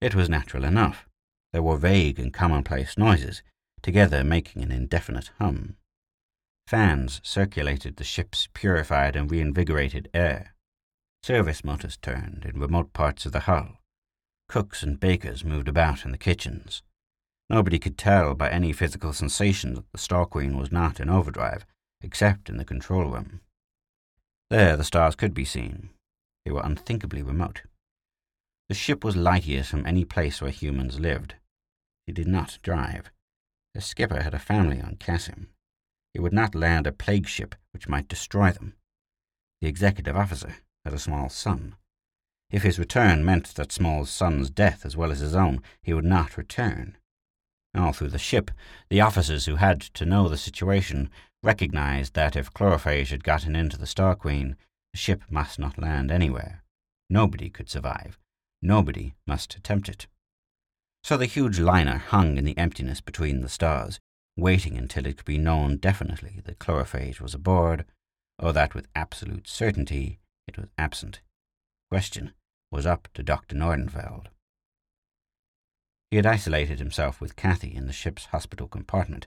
It 0.00 0.14
was 0.14 0.28
natural 0.28 0.64
enough. 0.64 1.08
There 1.52 1.62
were 1.62 1.76
vague 1.76 2.18
and 2.18 2.32
commonplace 2.32 2.96
noises, 2.96 3.42
together 3.82 4.22
making 4.22 4.62
an 4.62 4.70
indefinite 4.70 5.30
hum. 5.38 5.76
Fans 6.66 7.20
circulated 7.24 7.96
the 7.96 8.04
ship's 8.04 8.48
purified 8.52 9.16
and 9.16 9.30
reinvigorated 9.30 10.08
air. 10.12 10.54
Service 11.22 11.64
motors 11.64 11.96
turned 11.96 12.44
in 12.44 12.60
remote 12.60 12.92
parts 12.92 13.26
of 13.26 13.32
the 13.32 13.40
hull. 13.40 13.78
Cooks 14.48 14.82
and 14.82 15.00
bakers 15.00 15.44
moved 15.44 15.68
about 15.68 16.04
in 16.04 16.10
the 16.10 16.18
kitchens. 16.18 16.82
Nobody 17.50 17.78
could 17.78 17.98
tell 17.98 18.34
by 18.34 18.50
any 18.50 18.72
physical 18.72 19.12
sensation 19.12 19.74
that 19.74 19.90
the 19.92 19.98
Star 19.98 20.26
Queen 20.26 20.56
was 20.56 20.70
not 20.70 21.00
in 21.00 21.08
overdrive, 21.08 21.64
except 22.00 22.48
in 22.48 22.56
the 22.56 22.64
control 22.64 23.10
room. 23.10 23.40
There 24.50 24.76
the 24.76 24.84
stars 24.84 25.14
could 25.14 25.34
be 25.34 25.44
seen. 25.44 25.90
They 26.44 26.52
were 26.52 26.62
unthinkably 26.64 27.22
remote. 27.22 27.62
The 28.68 28.74
ship 28.74 29.04
was 29.04 29.16
light 29.16 29.46
years 29.46 29.68
from 29.68 29.86
any 29.86 30.04
place 30.04 30.40
where 30.40 30.50
humans 30.50 31.00
lived. 31.00 31.34
He 32.06 32.12
did 32.12 32.28
not 32.28 32.58
drive. 32.62 33.10
The 33.74 33.80
skipper 33.80 34.22
had 34.22 34.34
a 34.34 34.38
family 34.38 34.80
on 34.80 34.96
Cassim. 34.98 35.48
He 36.14 36.20
would 36.20 36.32
not 36.32 36.54
land 36.54 36.86
a 36.86 36.92
plague 36.92 37.28
ship 37.28 37.54
which 37.72 37.88
might 37.88 38.08
destroy 38.08 38.50
them. 38.50 38.74
The 39.60 39.68
executive 39.68 40.16
officer 40.16 40.56
had 40.84 40.94
a 40.94 40.98
small 40.98 41.28
son. 41.28 41.76
If 42.50 42.62
his 42.62 42.78
return 42.78 43.24
meant 43.24 43.54
that 43.54 43.72
small 43.72 44.06
son's 44.06 44.48
death 44.50 44.86
as 44.86 44.96
well 44.96 45.12
as 45.12 45.20
his 45.20 45.34
own, 45.34 45.62
he 45.82 45.92
would 45.92 46.04
not 46.04 46.38
return. 46.38 46.96
All 47.74 47.92
through 47.92 48.08
the 48.08 48.18
ship, 48.18 48.50
the 48.88 49.02
officers 49.02 49.44
who 49.44 49.56
had 49.56 49.80
to 49.80 50.06
know 50.06 50.28
the 50.28 50.38
situation 50.38 51.10
recognized 51.42 52.14
that 52.14 52.36
if 52.36 52.52
Chlorophage 52.52 53.10
had 53.10 53.24
gotten 53.24 53.54
into 53.54 53.78
the 53.78 53.86
Star 53.86 54.14
Queen, 54.14 54.56
the 54.92 54.98
ship 54.98 55.22
must 55.30 55.58
not 55.58 55.78
land 55.78 56.10
anywhere. 56.10 56.62
Nobody 57.08 57.48
could 57.48 57.70
survive. 57.70 58.18
Nobody 58.60 59.14
must 59.26 59.54
attempt 59.54 59.88
it. 59.88 60.06
So 61.04 61.16
the 61.16 61.26
huge 61.26 61.58
liner 61.58 61.98
hung 61.98 62.36
in 62.36 62.44
the 62.44 62.58
emptiness 62.58 63.00
between 63.00 63.40
the 63.40 63.48
stars, 63.48 64.00
waiting 64.36 64.76
until 64.76 65.06
it 65.06 65.16
could 65.16 65.26
be 65.26 65.38
known 65.38 65.76
definitely 65.76 66.40
that 66.44 66.58
Chlorophage 66.58 67.20
was 67.20 67.34
aboard, 67.34 67.84
or 68.38 68.52
that 68.52 68.74
with 68.74 68.88
absolute 68.94 69.48
certainty 69.48 70.18
it 70.46 70.56
was 70.56 70.68
absent. 70.76 71.20
question 71.90 72.32
was 72.70 72.84
up 72.84 73.08
to 73.14 73.22
Dr. 73.22 73.56
Nordenfeld. 73.56 74.26
He 76.10 76.16
had 76.16 76.26
isolated 76.26 76.78
himself 76.78 77.20
with 77.20 77.36
Kathy 77.36 77.74
in 77.74 77.86
the 77.86 77.92
ship's 77.92 78.26
hospital 78.26 78.66
compartment. 78.66 79.26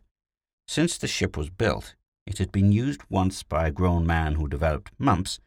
Since 0.68 0.97
the 0.97 1.07
ship 1.07 1.38
was 1.38 1.49
built, 1.49 1.95
it 2.26 2.38
had 2.38 2.51
been 2.51 2.72
used 2.72 3.01
once 3.09 3.43
by 3.43 3.67
a 3.67 3.72
grown 3.72 4.05
man 4.05 4.36
who 4.36 4.47
developed 4.47 4.91
mumps, 4.97 5.39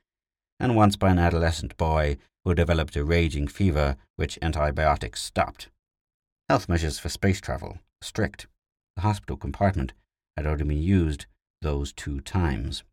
and 0.59 0.77
once 0.77 0.97
by 0.97 1.11
an 1.11 1.19
adolescent 1.19 1.77
boy 1.77 2.17
who 2.45 2.55
developed 2.55 2.97
a 2.97 3.05
raging 3.05 3.49
fever 3.49 3.97
which 4.17 4.39
antibiotics 4.43 5.23
stopped. 5.23 5.69
Health 6.49 6.69
measures 6.69 6.99
for 6.99 7.09
space 7.09 7.41
travel 7.41 7.69
were 7.69 7.79
strict. 8.03 8.47
The 8.97 9.03
hospital 9.03 9.37
compartment 9.37 9.93
had 10.37 10.47
already 10.47 10.65
been 10.65 10.83
used 10.83 11.27
those 11.63 11.93
two 11.93 12.21
times. 12.21 12.85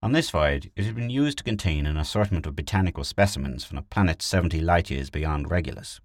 On 0.00 0.12
this 0.12 0.30
voyage, 0.30 0.70
it 0.76 0.84
had 0.84 0.94
been 0.94 1.10
used 1.10 1.38
to 1.38 1.44
contain 1.44 1.84
an 1.84 1.96
assortment 1.96 2.46
of 2.46 2.54
botanical 2.54 3.02
specimens 3.02 3.64
from 3.64 3.78
a 3.78 3.82
planet 3.82 4.22
70 4.22 4.60
light 4.60 4.90
years 4.90 5.10
beyond 5.10 5.50
Regulus. 5.50 6.00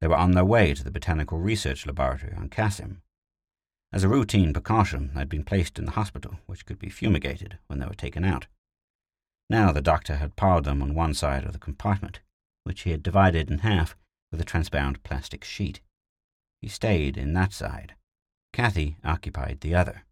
They 0.00 0.06
were 0.06 0.16
on 0.16 0.32
their 0.32 0.44
way 0.44 0.74
to 0.74 0.84
the 0.84 0.90
Botanical 0.90 1.38
Research 1.38 1.86
Laboratory 1.86 2.34
on 2.36 2.50
Cassim. 2.50 3.00
As 3.96 4.04
a 4.04 4.10
routine 4.10 4.52
precaution, 4.52 5.12
they 5.14 5.20
had 5.20 5.30
been 5.30 5.42
placed 5.42 5.78
in 5.78 5.86
the 5.86 5.92
hospital, 5.92 6.38
which 6.44 6.66
could 6.66 6.78
be 6.78 6.90
fumigated 6.90 7.56
when 7.66 7.78
they 7.78 7.86
were 7.86 7.94
taken 7.94 8.26
out. 8.26 8.46
Now 9.48 9.72
the 9.72 9.80
doctor 9.80 10.16
had 10.16 10.36
piled 10.36 10.64
them 10.64 10.82
on 10.82 10.94
one 10.94 11.14
side 11.14 11.44
of 11.44 11.54
the 11.54 11.58
compartment, 11.58 12.20
which 12.64 12.82
he 12.82 12.90
had 12.90 13.02
divided 13.02 13.50
in 13.50 13.60
half 13.60 13.96
with 14.30 14.38
a 14.38 14.44
transparent 14.44 15.02
plastic 15.02 15.44
sheet. 15.44 15.80
He 16.60 16.68
stayed 16.68 17.16
in 17.16 17.32
that 17.32 17.54
side. 17.54 17.94
Kathy 18.52 18.98
occupied 19.02 19.62
the 19.62 19.74
other. 19.74 20.04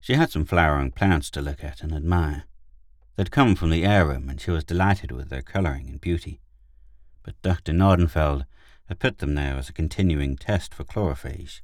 She 0.00 0.14
had 0.14 0.32
some 0.32 0.44
flowering 0.44 0.90
plants 0.90 1.30
to 1.30 1.40
look 1.40 1.62
at 1.62 1.80
and 1.80 1.92
admire. 1.92 2.42
They'd 3.14 3.30
come 3.30 3.54
from 3.54 3.70
the 3.70 3.84
air 3.84 4.04
room, 4.04 4.28
and 4.28 4.40
she 4.40 4.50
was 4.50 4.64
delighted 4.64 5.12
with 5.12 5.28
their 5.28 5.42
colouring 5.42 5.88
and 5.88 6.00
beauty. 6.00 6.40
But 7.22 7.40
Dr. 7.42 7.72
Nordenfeld 7.72 8.46
had 8.86 8.98
put 8.98 9.18
them 9.18 9.36
there 9.36 9.56
as 9.56 9.68
a 9.68 9.72
continuing 9.72 10.34
test 10.34 10.74
for 10.74 10.82
chlorophage. 10.82 11.60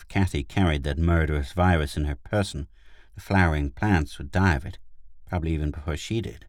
If 0.00 0.08
Kathy 0.08 0.44
carried 0.44 0.82
that 0.84 0.96
murderous 0.96 1.52
virus 1.52 1.94
in 1.94 2.06
her 2.06 2.14
person, 2.14 2.68
the 3.14 3.20
flowering 3.20 3.70
plants 3.70 4.16
would 4.16 4.32
die 4.32 4.54
of 4.54 4.64
it, 4.64 4.78
probably 5.26 5.52
even 5.52 5.70
before 5.70 5.98
she 5.98 6.22
did. 6.22 6.46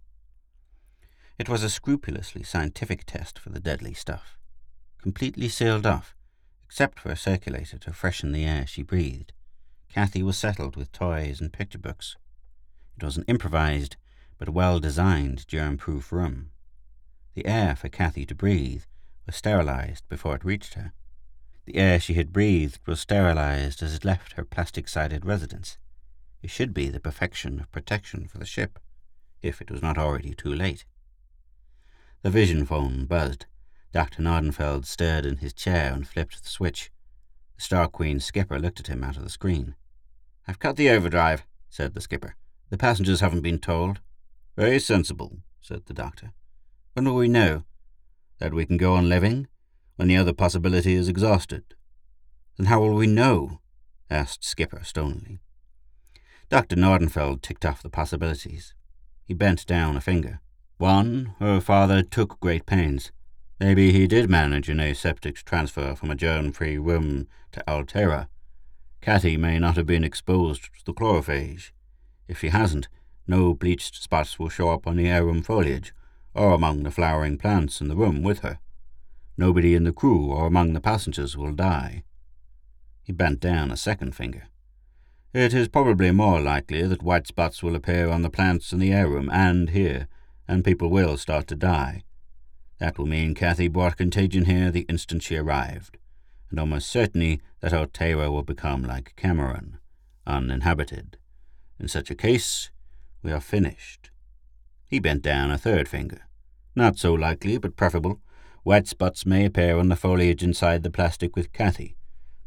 It 1.38 1.50
was 1.50 1.62
a 1.62 1.70
scrupulously 1.70 2.44
scientific 2.44 3.04
test 3.06 3.38
for 3.38 3.50
the 3.50 3.60
deadly 3.60 3.94
stuff, 3.94 4.38
completely 5.02 5.50
sealed 5.50 5.86
off, 5.86 6.16
except 6.64 6.98
for 6.98 7.12
a 7.12 7.18
circulator 7.18 7.78
to 7.80 7.92
freshen 7.92 8.32
the 8.32 8.46
air 8.46 8.66
she 8.66 8.84
breathed. 8.84 9.34
Kathy 9.90 10.24
was 10.24 10.38
settled 10.38 10.78
with 10.78 10.94
toys 10.94 11.42
and 11.42 11.52
picture 11.52 11.78
books. 11.78 12.16
It 12.96 13.04
was 13.04 13.18
an 13.18 13.26
improvised 13.28 13.98
but 14.38 14.48
well 14.48 14.80
designed 14.80 15.46
germ 15.50 15.78
proof 15.78 16.14
room. 16.14 16.52
The 17.34 17.46
air 17.46 17.76
for 17.76 17.90
Kathy 17.90 18.26
to 18.28 18.34
breathe 18.34 18.84
was 19.26 19.36
sterilized 19.36 20.08
before 20.08 20.36
it 20.36 20.46
reached 20.46 20.76
her. 20.76 20.94
The 21.66 21.76
air 21.76 22.00
she 22.00 22.16
had 22.16 22.34
breathed 22.34 22.80
was 22.88 23.00
sterilized 23.00 23.84
as 23.84 23.94
it 23.94 24.06
left 24.06 24.34
her 24.34 24.44
plastic 24.44 24.88
sided 24.88 25.26
residence. 25.26 25.78
It 26.42 26.50
should 26.50 26.74
be 26.74 26.90
the 26.90 27.00
perfection 27.00 27.60
of 27.60 27.72
protection 27.72 28.28
for 28.28 28.40
the 28.40 28.46
ship, 28.46 28.80
if 29.42 29.62
it 29.62 29.70
was 29.70 29.82
not 29.82 29.98
already 29.98 30.34
too 30.34 30.54
late. 30.54 30.86
The 32.24 32.32
vision 32.32 32.66
phone 32.66 33.06
buzzed. 33.06 33.46
Dr. 33.92 34.22
Nordenfeld 34.24 34.86
stirred 34.86 35.26
in 35.26 35.38
his 35.38 35.54
chair 35.54 35.94
and 35.94 36.08
flipped 36.08 36.42
the 36.42 36.50
switch. 36.50 36.92
The 37.58 37.62
Star 37.62 37.88
Queen's 37.88 38.26
skipper 38.26 38.60
looked 38.60 38.80
at 38.80 38.88
him 38.88 39.04
out 39.04 39.18
of 39.18 39.24
the 39.24 39.30
screen. 39.30 39.76
I've 40.48 40.60
cut 40.60 40.78
the 40.78 40.90
overdrive, 40.90 41.46
said 41.70 41.94
the 41.94 42.02
skipper. 42.02 42.36
The 42.70 42.78
passengers 42.78 43.20
haven't 43.20 43.42
been 43.42 43.60
told. 43.60 44.00
Very 44.56 44.80
sensible, 44.80 45.38
said 45.62 45.86
the 45.86 45.94
doctor. 45.94 46.32
When 46.94 47.06
will 47.06 47.16
we 47.16 47.28
know? 47.28 47.66
That 48.40 48.54
we 48.54 48.66
can 48.66 48.78
go 48.78 48.96
on 48.96 49.10
living? 49.10 49.48
When 50.02 50.08
the 50.08 50.18
other 50.18 50.34
possibility 50.34 50.96
is 50.96 51.08
exhausted? 51.08 51.64
Then 52.58 52.66
how 52.66 52.80
will 52.80 52.96
we 52.96 53.06
know? 53.06 53.60
asked 54.10 54.44
Skipper 54.44 54.82
stonily. 54.84 55.42
Dr. 56.50 56.76
Nordenfeld 56.76 57.44
ticked 57.44 57.68
off 57.68 57.84
the 57.84 57.90
possibilities. 57.92 58.74
He 59.26 59.36
bent 59.36 59.68
down 59.68 59.96
a 59.96 60.02
finger. 60.02 60.40
One, 60.80 61.36
her 61.38 61.62
father 61.62 62.02
took 62.02 62.40
great 62.40 62.66
pains. 62.66 63.12
Maybe 63.60 63.92
he 63.92 64.08
did 64.08 64.28
manage 64.28 64.70
an 64.70 64.80
aseptic 64.80 65.36
transfer 65.46 65.94
from 65.94 66.10
a 66.10 66.16
germ-free 66.16 66.80
room 66.80 67.28
to 67.52 67.64
Altera. 67.70 68.28
Kathy 69.02 69.38
may 69.38 69.60
not 69.60 69.76
have 69.76 69.86
been 69.86 70.04
exposed 70.04 70.64
to 70.64 70.84
the 70.84 70.96
chlorophage. 70.96 71.74
If 72.28 72.40
she 72.40 72.50
hasn't, 72.50 72.88
no 73.28 73.54
bleached 73.54 74.02
spots 74.02 74.40
will 74.40 74.50
show 74.50 74.72
up 74.72 74.88
on 74.88 74.96
the 74.96 75.08
air 75.08 75.24
room 75.24 75.44
foliage, 75.44 75.94
or 76.34 76.54
among 76.54 76.82
the 76.82 76.90
flowering 76.90 77.38
plants 77.38 77.82
in 77.82 77.88
the 77.88 77.96
room 77.96 78.24
with 78.24 78.40
her. 78.40 78.58
Nobody 79.38 79.76
in 79.76 79.84
the 79.84 79.94
crew 79.94 80.32
or 80.32 80.46
among 80.46 80.74
the 80.74 80.82
passengers 80.82 81.38
will 81.38 81.54
die. 81.54 82.04
He 83.04 83.12
bent 83.12 83.40
down 83.40 83.72
a 83.72 83.78
second 83.78 84.16
finger. 84.16 84.44
It 85.34 85.54
is 85.54 85.68
probably 85.68 86.12
more 86.12 86.42
likely 86.42 86.84
that 86.84 87.04
white 87.04 87.28
spots 87.28 87.64
will 87.64 87.76
appear 87.76 88.10
on 88.10 88.22
the 88.22 88.30
plants 88.30 88.74
in 88.74 88.80
the 88.80 88.92
air 88.92 89.08
room 89.08 89.30
and 89.32 89.70
here, 89.70 90.08
and 90.48 90.66
people 90.66 90.90
will 90.90 91.18
start 91.18 91.48
to 91.48 91.56
die. 91.56 92.04
That 92.80 92.98
will 92.98 93.06
mean 93.08 93.34
Kathy 93.34 93.68
brought 93.68 93.98
contagion 93.98 94.46
here 94.46 94.72
the 94.72 94.86
instant 94.90 95.24
she 95.24 95.38
arrived 95.38 95.98
and 96.52 96.60
almost 96.60 96.90
certainly 96.90 97.42
that 97.62 97.74
Altera 97.74 98.30
will 98.30 98.44
become 98.44 98.84
like 98.84 99.16
Cameron, 99.16 99.80
uninhabited. 100.28 101.18
In 101.80 101.88
such 101.88 102.12
a 102.12 102.16
case, 102.16 102.70
we 103.24 103.32
are 103.32 103.40
finished. 103.40 104.12
He 104.86 105.00
bent 105.00 105.24
down 105.24 105.50
a 105.50 105.58
third 105.58 105.88
finger. 105.88 106.28
Not 106.76 106.98
so 106.98 107.14
likely, 107.14 107.58
but 107.58 107.78
preferable. 107.78 108.20
White 108.64 108.88
spots 108.88 109.26
may 109.26 109.46
appear 109.46 109.78
on 109.78 109.90
the 109.90 109.96
foliage 109.96 110.44
inside 110.44 110.84
the 110.84 110.92
plastic 110.92 111.36
with 111.36 111.54
Kathy, 111.54 111.96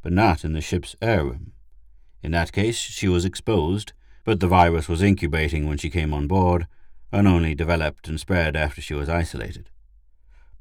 but 0.02 0.12
not 0.12 0.44
in 0.44 0.52
the 0.52 0.60
ship's 0.60 0.96
air 1.02 1.24
room. 1.24 1.52
In 2.22 2.32
that 2.32 2.52
case, 2.52 2.76
she 2.76 3.08
was 3.08 3.24
exposed, 3.24 3.92
but 4.24 4.40
the 4.40 4.46
virus 4.46 4.88
was 4.88 5.02
incubating 5.02 5.66
when 5.66 5.78
she 5.78 5.90
came 5.90 6.14
on 6.14 6.26
board, 6.26 6.66
and 7.12 7.28
only 7.28 7.54
developed 7.54 8.08
and 8.08 8.18
spread 8.18 8.56
after 8.56 8.80
she 8.80 8.94
was 8.94 9.08
isolated. 9.08 9.70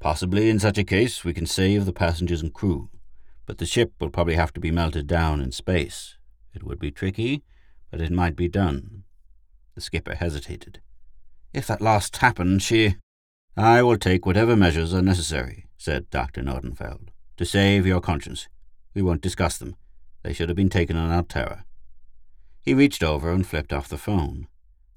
Possibly, 0.00 0.50
in 0.50 0.58
such 0.58 0.78
a 0.78 0.84
case, 0.84 1.24
we 1.24 1.32
can 1.32 1.46
save 1.46 1.86
the 1.86 1.92
passengers 1.92 2.42
and 2.42 2.52
crew 2.52 2.90
but 3.46 3.58
the 3.58 3.66
ship 3.66 3.92
will 4.00 4.10
probably 4.10 4.34
have 4.34 4.52
to 4.54 4.60
be 4.60 4.70
melted 4.70 5.06
down 5.06 5.40
in 5.40 5.52
space. 5.52 6.16
It 6.54 6.62
would 6.62 6.78
be 6.78 6.90
tricky, 6.90 7.42
but 7.90 8.00
it 8.00 8.10
might 8.10 8.36
be 8.36 8.48
done. 8.48 9.04
The 9.74 9.80
skipper 9.80 10.14
hesitated. 10.14 10.80
If 11.52 11.66
that 11.66 11.80
last 11.80 12.16
happened, 12.18 12.62
she... 12.62 12.96
I 13.56 13.82
will 13.82 13.98
take 13.98 14.26
whatever 14.26 14.56
measures 14.56 14.92
are 14.92 15.02
necessary, 15.02 15.66
said 15.78 16.10
Dr. 16.10 16.42
Nordenfeld, 16.42 17.08
to 17.36 17.44
save 17.44 17.86
your 17.86 18.00
conscience. 18.00 18.48
We 18.94 19.02
won't 19.02 19.22
discuss 19.22 19.58
them. 19.58 19.76
They 20.22 20.32
should 20.32 20.48
have 20.48 20.56
been 20.56 20.70
taken 20.70 20.96
on 20.96 21.12
Altera. 21.12 21.64
He 22.60 22.74
reached 22.74 23.02
over 23.02 23.30
and 23.30 23.46
flipped 23.46 23.72
off 23.72 23.88
the 23.88 23.98
phone. 23.98 24.48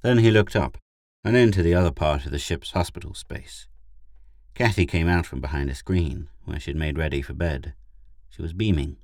Then 0.02 0.20
he 0.20 0.32
looked 0.32 0.56
up 0.56 0.78
and 1.24 1.36
into 1.36 1.62
the 1.62 1.76
other 1.76 1.92
part 1.92 2.26
of 2.26 2.32
the 2.32 2.40
ship's 2.40 2.72
hospital 2.72 3.14
space. 3.14 3.68
Kathy 4.56 4.86
came 4.86 5.08
out 5.08 5.26
from 5.26 5.42
behind 5.42 5.70
a 5.70 5.76
screen, 5.76 6.30
where 6.46 6.60
she 6.60 6.72
had 6.72 6.78
made 6.78 6.98
ready 6.98 7.22
for 7.22 7.34
bed. 7.34 7.74
She 8.30 8.42
was 8.42 8.54
beaming. 8.54 8.98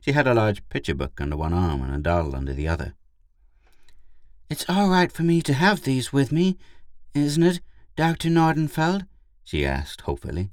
She 0.00 0.12
had 0.12 0.26
a 0.26 0.34
large 0.34 0.66
picture 0.68 0.94
book 0.94 1.20
under 1.20 1.36
one 1.36 1.52
arm 1.52 1.82
and 1.82 1.94
a 1.94 1.98
doll 1.98 2.34
under 2.34 2.54
the 2.54 2.68
other. 2.68 2.94
It's 4.48 4.64
all 4.68 4.88
right 4.88 5.10
for 5.10 5.24
me 5.24 5.42
to 5.42 5.52
have 5.52 5.82
these 5.82 6.12
with 6.12 6.30
me, 6.32 6.56
isn't 7.14 7.42
it, 7.42 7.60
Dr. 7.96 8.28
Nordenfeld? 8.28 9.06
she 9.42 9.64
asked 9.64 10.02
hopefully. 10.02 10.50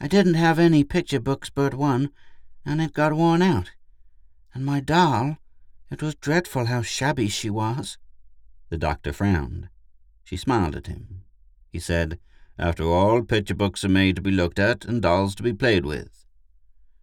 I 0.00 0.08
didn't 0.08 0.34
have 0.34 0.58
any 0.58 0.82
picture 0.82 1.20
books 1.20 1.48
but 1.48 1.72
one, 1.72 2.10
and 2.66 2.82
it 2.82 2.92
got 2.92 3.12
worn 3.12 3.42
out. 3.42 3.70
And 4.52 4.64
my 4.64 4.80
doll, 4.80 5.36
it 5.88 6.02
was 6.02 6.16
dreadful 6.16 6.64
how 6.64 6.82
shabby 6.82 7.28
she 7.28 7.48
was. 7.48 7.96
The 8.70 8.78
doctor 8.78 9.12
frowned. 9.12 9.68
She 10.24 10.36
smiled 10.36 10.74
at 10.74 10.88
him. 10.88 11.22
He 11.68 11.78
said, 11.78 12.18
After 12.58 12.82
all, 12.84 13.22
picture 13.22 13.54
books 13.54 13.84
are 13.84 13.88
made 13.88 14.16
to 14.16 14.22
be 14.22 14.32
looked 14.32 14.58
at 14.58 14.84
and 14.84 15.00
dolls 15.00 15.36
to 15.36 15.44
be 15.44 15.52
played 15.52 15.86
with. 15.86 16.24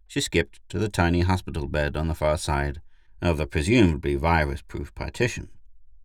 She 0.06 0.20
skipped 0.20 0.60
to 0.68 0.78
the 0.78 0.90
tiny 0.90 1.20
hospital 1.20 1.66
bed 1.66 1.96
on 1.96 2.08
the 2.08 2.14
far 2.14 2.36
side 2.36 2.82
of 3.22 3.38
the 3.38 3.46
presumably 3.46 4.16
virus 4.16 4.60
proof 4.60 4.94
partition. 4.94 5.48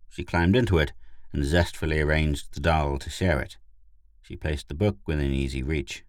She 0.08 0.24
climbed 0.24 0.56
into 0.56 0.78
it 0.78 0.92
and 1.34 1.44
zestfully 1.44 2.00
arranged 2.00 2.54
the 2.54 2.60
doll 2.60 2.98
to 2.98 3.10
share 3.10 3.40
it. 3.40 3.58
She 4.24 4.36
placed 4.36 4.68
the 4.68 4.74
book 4.74 4.96
within 5.06 5.34
easy 5.34 5.62
reach. 5.62 6.02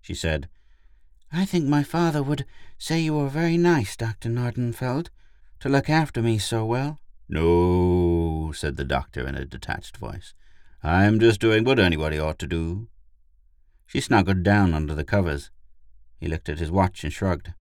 She 0.00 0.14
said, 0.14 0.48
I 1.30 1.44
think 1.44 1.66
my 1.66 1.82
father 1.82 2.22
would 2.22 2.46
say 2.78 3.00
you 3.00 3.12
were 3.12 3.28
very 3.28 3.58
nice, 3.58 3.96
Dr. 3.96 4.30
Nordenfeld, 4.30 5.08
to 5.60 5.68
look 5.68 5.90
after 5.90 6.22
me 6.22 6.38
so 6.38 6.64
well. 6.64 7.00
No, 7.28 8.50
said 8.52 8.78
the 8.78 8.84
doctor 8.84 9.28
in 9.28 9.34
a 9.34 9.44
detached 9.44 9.98
voice. 9.98 10.32
I'm 10.82 11.20
just 11.20 11.38
doing 11.38 11.64
what 11.64 11.78
anybody 11.78 12.18
ought 12.18 12.38
to 12.38 12.46
do. 12.46 12.88
She 13.84 14.00
snuggled 14.00 14.42
down 14.42 14.72
under 14.72 14.94
the 14.94 15.04
covers. 15.04 15.50
He 16.18 16.28
looked 16.28 16.48
at 16.48 16.60
his 16.60 16.70
watch 16.70 17.04
and 17.04 17.12
shrugged. 17.12 17.52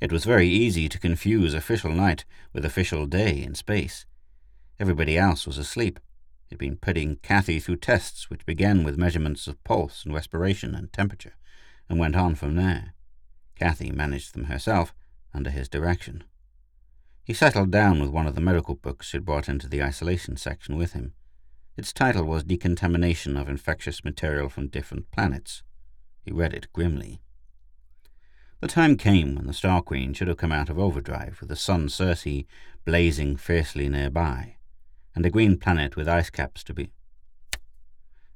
It 0.00 0.10
was 0.10 0.24
very 0.24 0.48
easy 0.48 0.88
to 0.88 0.98
confuse 0.98 1.52
official 1.52 1.92
night 1.92 2.24
with 2.54 2.64
official 2.64 3.04
day 3.04 3.42
in 3.42 3.54
space. 3.54 4.06
Everybody 4.80 5.18
else 5.18 5.46
was 5.46 5.58
asleep. 5.58 6.00
He'd 6.48 6.58
been 6.58 6.76
putting 6.76 7.16
Kathy 7.16 7.58
through 7.58 7.76
tests 7.76 8.30
which 8.30 8.46
began 8.46 8.84
with 8.84 8.98
measurements 8.98 9.46
of 9.46 9.62
pulse 9.64 10.04
and 10.04 10.14
respiration 10.14 10.74
and 10.74 10.92
temperature, 10.92 11.34
and 11.88 11.98
went 11.98 12.16
on 12.16 12.34
from 12.34 12.56
there. 12.56 12.94
Kathy 13.56 13.90
managed 13.90 14.34
them 14.34 14.44
herself 14.44 14.94
under 15.32 15.50
his 15.50 15.68
direction. 15.68 16.24
He 17.24 17.32
settled 17.32 17.70
down 17.70 18.00
with 18.00 18.10
one 18.10 18.26
of 18.26 18.34
the 18.34 18.40
medical 18.40 18.74
books 18.74 19.12
he'd 19.12 19.24
brought 19.24 19.48
into 19.48 19.68
the 19.68 19.82
isolation 19.82 20.36
section 20.36 20.76
with 20.76 20.92
him. 20.92 21.14
Its 21.76 21.92
title 21.92 22.24
was 22.24 22.44
Decontamination 22.44 23.36
of 23.36 23.48
Infectious 23.48 24.04
Material 24.04 24.48
from 24.48 24.68
Different 24.68 25.10
Planets. 25.10 25.62
He 26.22 26.30
read 26.30 26.52
it 26.52 26.72
grimly. 26.72 27.20
The 28.60 28.68
time 28.68 28.96
came 28.96 29.34
when 29.34 29.46
the 29.46 29.52
Star 29.52 29.82
Queen 29.82 30.14
should 30.14 30.28
have 30.28 30.36
come 30.36 30.52
out 30.52 30.70
of 30.70 30.78
overdrive 30.78 31.38
with 31.40 31.48
the 31.48 31.56
sun 31.56 31.88
Circe 31.88 32.44
blazing 32.84 33.36
fiercely 33.36 33.88
nearby, 33.88 34.53
and 35.14 35.24
a 35.24 35.30
green 35.30 35.56
planet 35.56 35.96
with 35.96 36.08
ice 36.08 36.30
caps 36.30 36.64
to 36.64 36.74
be 36.74 36.90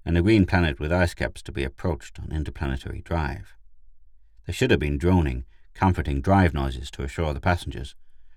and 0.04 0.16
a 0.16 0.22
green 0.22 0.46
planet 0.46 0.80
with 0.80 0.90
ice 0.90 1.12
caps 1.12 1.42
to 1.42 1.52
be 1.52 1.64
approached 1.64 2.18
on 2.18 2.32
interplanetary 2.32 3.02
drive. 3.02 3.54
There 4.46 4.54
should 4.54 4.70
have 4.70 4.80
been 4.80 4.96
droning, 4.96 5.44
comforting 5.74 6.22
drive 6.22 6.54
noises 6.54 6.90
to 6.92 7.02
assure 7.02 7.34
the 7.34 7.40
passengers, 7.40 7.94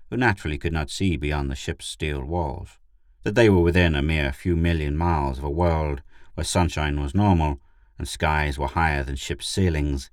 who 0.09 0.17
naturally 0.17 0.57
could 0.57 0.73
not 0.73 0.89
see 0.89 1.15
beyond 1.15 1.49
the 1.49 1.55
ship's 1.55 1.85
steel 1.85 2.25
walls, 2.25 2.77
that 3.23 3.35
they 3.35 3.49
were 3.49 3.61
within 3.61 3.95
a 3.95 4.01
mere 4.01 4.33
few 4.33 4.57
million 4.57 4.97
miles 4.97 5.37
of 5.37 5.45
a 5.45 5.49
world 5.49 6.01
where 6.33 6.43
sunshine 6.43 6.99
was 6.99 7.15
normal 7.15 7.61
and 7.97 8.05
skies 8.05 8.59
were 8.59 8.67
higher 8.67 9.03
than 9.03 9.15
ship's 9.15 9.47
ceilings 9.47 10.09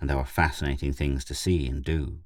and 0.00 0.10
there 0.10 0.16
were 0.16 0.24
fascinating 0.24 0.92
things 0.92 1.24
to 1.24 1.34
see 1.34 1.68
and 1.68 1.84
do. 1.84 2.18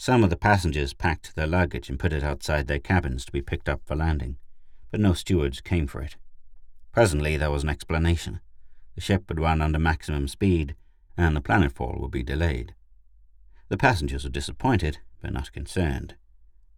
Some 0.00 0.24
of 0.24 0.30
the 0.30 0.36
passengers 0.36 0.94
packed 0.94 1.36
their 1.36 1.46
luggage 1.46 1.90
and 1.90 1.98
put 1.98 2.14
it 2.14 2.24
outside 2.24 2.68
their 2.68 2.78
cabins 2.78 3.26
to 3.26 3.32
be 3.32 3.42
picked 3.42 3.68
up 3.68 3.82
for 3.84 3.94
landing, 3.94 4.38
but 4.90 4.98
no 4.98 5.12
stewards 5.12 5.60
came 5.60 5.86
for 5.86 6.00
it. 6.00 6.16
Presently 6.90 7.36
there 7.36 7.50
was 7.50 7.64
an 7.64 7.68
explanation. 7.68 8.40
The 8.94 9.02
ship 9.02 9.24
would 9.28 9.38
run 9.38 9.60
under 9.60 9.78
maximum 9.78 10.26
speed, 10.26 10.74
and 11.18 11.36
the 11.36 11.42
planetfall 11.42 12.00
would 12.00 12.12
be 12.12 12.22
delayed. 12.22 12.74
The 13.68 13.76
passengers 13.76 14.24
were 14.24 14.30
disappointed, 14.30 15.00
but 15.20 15.34
not 15.34 15.52
concerned. 15.52 16.14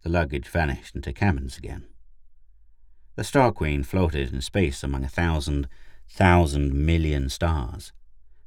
The 0.01 0.09
luggage 0.09 0.49
vanished 0.49 0.93
into 0.93 1.13
cabins 1.13 1.57
again. 1.57 1.85
The 3.15 3.23
Star 3.23 3.53
Queen 3.53 3.83
floated 3.83 4.33
in 4.33 4.41
space 4.41 4.83
among 4.83 5.05
a 5.05 5.07
thousand, 5.07 5.69
thousand 6.09 6.73
million 6.73 7.29
stars. 7.29 7.93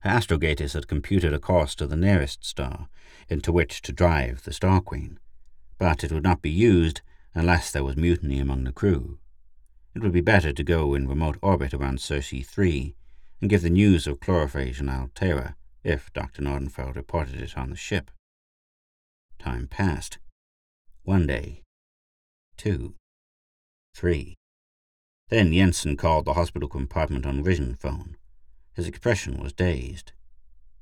Astrogator 0.07 0.73
had 0.73 0.89
computed 0.89 1.33
a 1.33 1.39
course 1.39 1.75
to 1.75 1.87
the 1.87 1.97
nearest 1.97 2.45
star 2.45 2.89
into 3.29 3.53
which 3.53 3.83
to 3.83 3.93
drive 3.93 4.45
the 4.45 4.53
Star 4.53 4.81
Queen, 4.81 5.19
but 5.79 6.05
it 6.05 6.13
would 6.13 6.23
not 6.23 6.43
be 6.43 6.51
used 6.51 7.01
unless 7.35 7.71
there 7.71 7.85
was 7.85 7.97
mutiny 7.97 8.39
among 8.39 8.65
the 8.65 8.73
crew. 8.73 9.19
It 9.95 10.03
would 10.03 10.13
be 10.13 10.21
better 10.21 10.53
to 10.53 10.63
go 10.63 10.95
in 10.95 11.09
remote 11.09 11.39
orbit 11.43 11.75
around 11.75 12.01
Circe 12.01 12.45
3 12.45 12.95
and 13.41 13.51
give 13.51 13.63
the 13.63 13.71
news 13.71 14.07
of 14.07 14.21
chlorophage 14.21 14.81
and 14.81 14.91
Altera 14.91 15.57
if 15.83 16.13
Dr. 16.13 16.43
Nordenfeld 16.43 16.97
reported 16.97 17.41
it 17.41 17.57
on 17.57 17.71
the 17.71 17.77
ship. 17.77 18.11
Time 19.39 19.69
passed. 19.69 20.19
One 21.03 21.27
day. 21.27 21.63
Two. 22.57 22.95
Three. 23.95 24.35
Then 25.29 25.53
Jensen 25.53 25.97
called 25.97 26.25
the 26.25 26.35
hospital 26.35 26.69
compartment 26.69 27.27
on 27.27 27.43
vision 27.43 27.75
phone. 27.75 28.17
His 28.77 28.87
expression 28.87 29.43
was 29.43 29.55
dazed. 29.55 30.13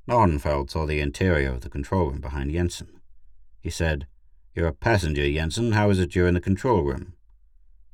Nordenfeld 0.05 0.69
saw 0.69 0.85
the 0.85 0.99
interior 0.99 1.49
of 1.49 1.61
the 1.61 1.69
control 1.69 2.09
room 2.09 2.19
behind 2.19 2.51
Jensen. 2.51 2.99
He 3.61 3.69
said, 3.69 4.05
You're 4.53 4.67
a 4.67 4.73
passenger, 4.73 5.23
Jensen. 5.31 5.71
How 5.71 5.89
is 5.89 5.97
it 5.97 6.13
you're 6.13 6.27
in 6.27 6.33
the 6.33 6.41
control 6.41 6.83
room? 6.83 7.13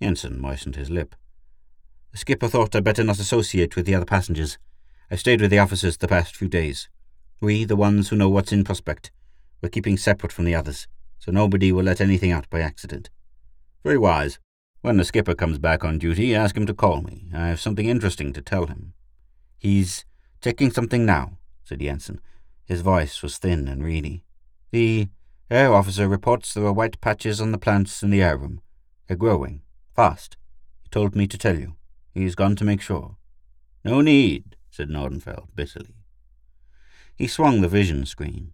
Jensen 0.02 0.42
moistened 0.42 0.76
his 0.76 0.90
lip. 0.90 1.16
The 2.12 2.18
skipper 2.18 2.48
thought 2.48 2.76
I'd 2.76 2.84
better 2.84 3.04
not 3.04 3.20
associate 3.20 3.76
with 3.76 3.86
the 3.86 3.94
other 3.94 4.06
passengers. 4.06 4.58
I've 5.12 5.20
stayed 5.20 5.40
with 5.40 5.52
the 5.52 5.60
officers 5.60 5.98
the 5.98 6.08
past 6.08 6.36
few 6.36 6.48
days. 6.48 6.90
We, 7.40 7.64
the 7.64 7.76
ones 7.76 8.10
who 8.10 8.16
know 8.16 8.30
what's 8.30 8.52
in 8.52 8.64
prospect, 8.64 9.12
we're 9.62 9.70
keeping 9.70 9.98
separate 9.98 10.32
from 10.32 10.46
the 10.46 10.56
others, 10.56 10.88
so 11.20 11.32
nobody 11.32 11.72
will 11.72 11.84
let 11.84 12.02
anything 12.02 12.32
out 12.32 12.50
by 12.50 12.62
accident. 12.62 13.12
Very 13.84 14.00
wise. 14.00 14.40
When 14.82 14.98
the 14.98 15.06
skipper 15.06 15.36
comes 15.36 15.60
back 15.60 15.84
on 15.84 16.00
duty, 16.00 16.34
ask 16.34 16.58
him 16.58 16.66
to 16.66 16.74
call 16.74 17.02
me. 17.02 17.28
I 17.34 17.50
have 17.50 17.62
something 17.62 17.88
interesting 17.88 18.34
to 18.34 18.42
tell 18.42 18.66
him. 18.66 18.94
He's 19.62 20.06
checking 20.42 20.72
something 20.72 21.06
now, 21.06 21.38
said 21.64 21.82
Jensen. 21.82 22.20
His 22.66 22.82
voice 22.82 23.22
was 23.22 23.38
thin 23.38 23.68
and 23.68 23.84
reedy. 23.84 24.24
The 24.72 25.10
air 25.52 25.72
officer 25.72 26.08
reports 26.08 26.56
there 26.56 26.66
are 26.66 26.74
white 26.74 27.00
patches 27.00 27.40
on 27.40 27.52
the 27.52 27.60
plants 27.60 28.02
in 28.02 28.10
the 28.10 28.24
air 28.24 28.40
room. 28.40 28.62
They're 29.06 29.16
growing. 29.16 29.62
Fast. 29.96 30.36
He 30.82 30.90
told 30.90 31.16
me 31.16 31.28
to 31.28 31.38
tell 31.38 31.60
you. 31.60 31.76
He's 32.12 32.34
gone 32.34 32.56
to 32.56 32.66
make 32.66 32.82
sure. 32.82 33.18
No 33.86 34.02
need, 34.02 34.56
said 34.72 34.90
Nordenfeld 34.90 35.50
bitterly. 35.54 35.94
He 37.16 37.28
swung 37.28 37.62
the 37.62 37.68
vision 37.68 38.08
screen. 38.08 38.54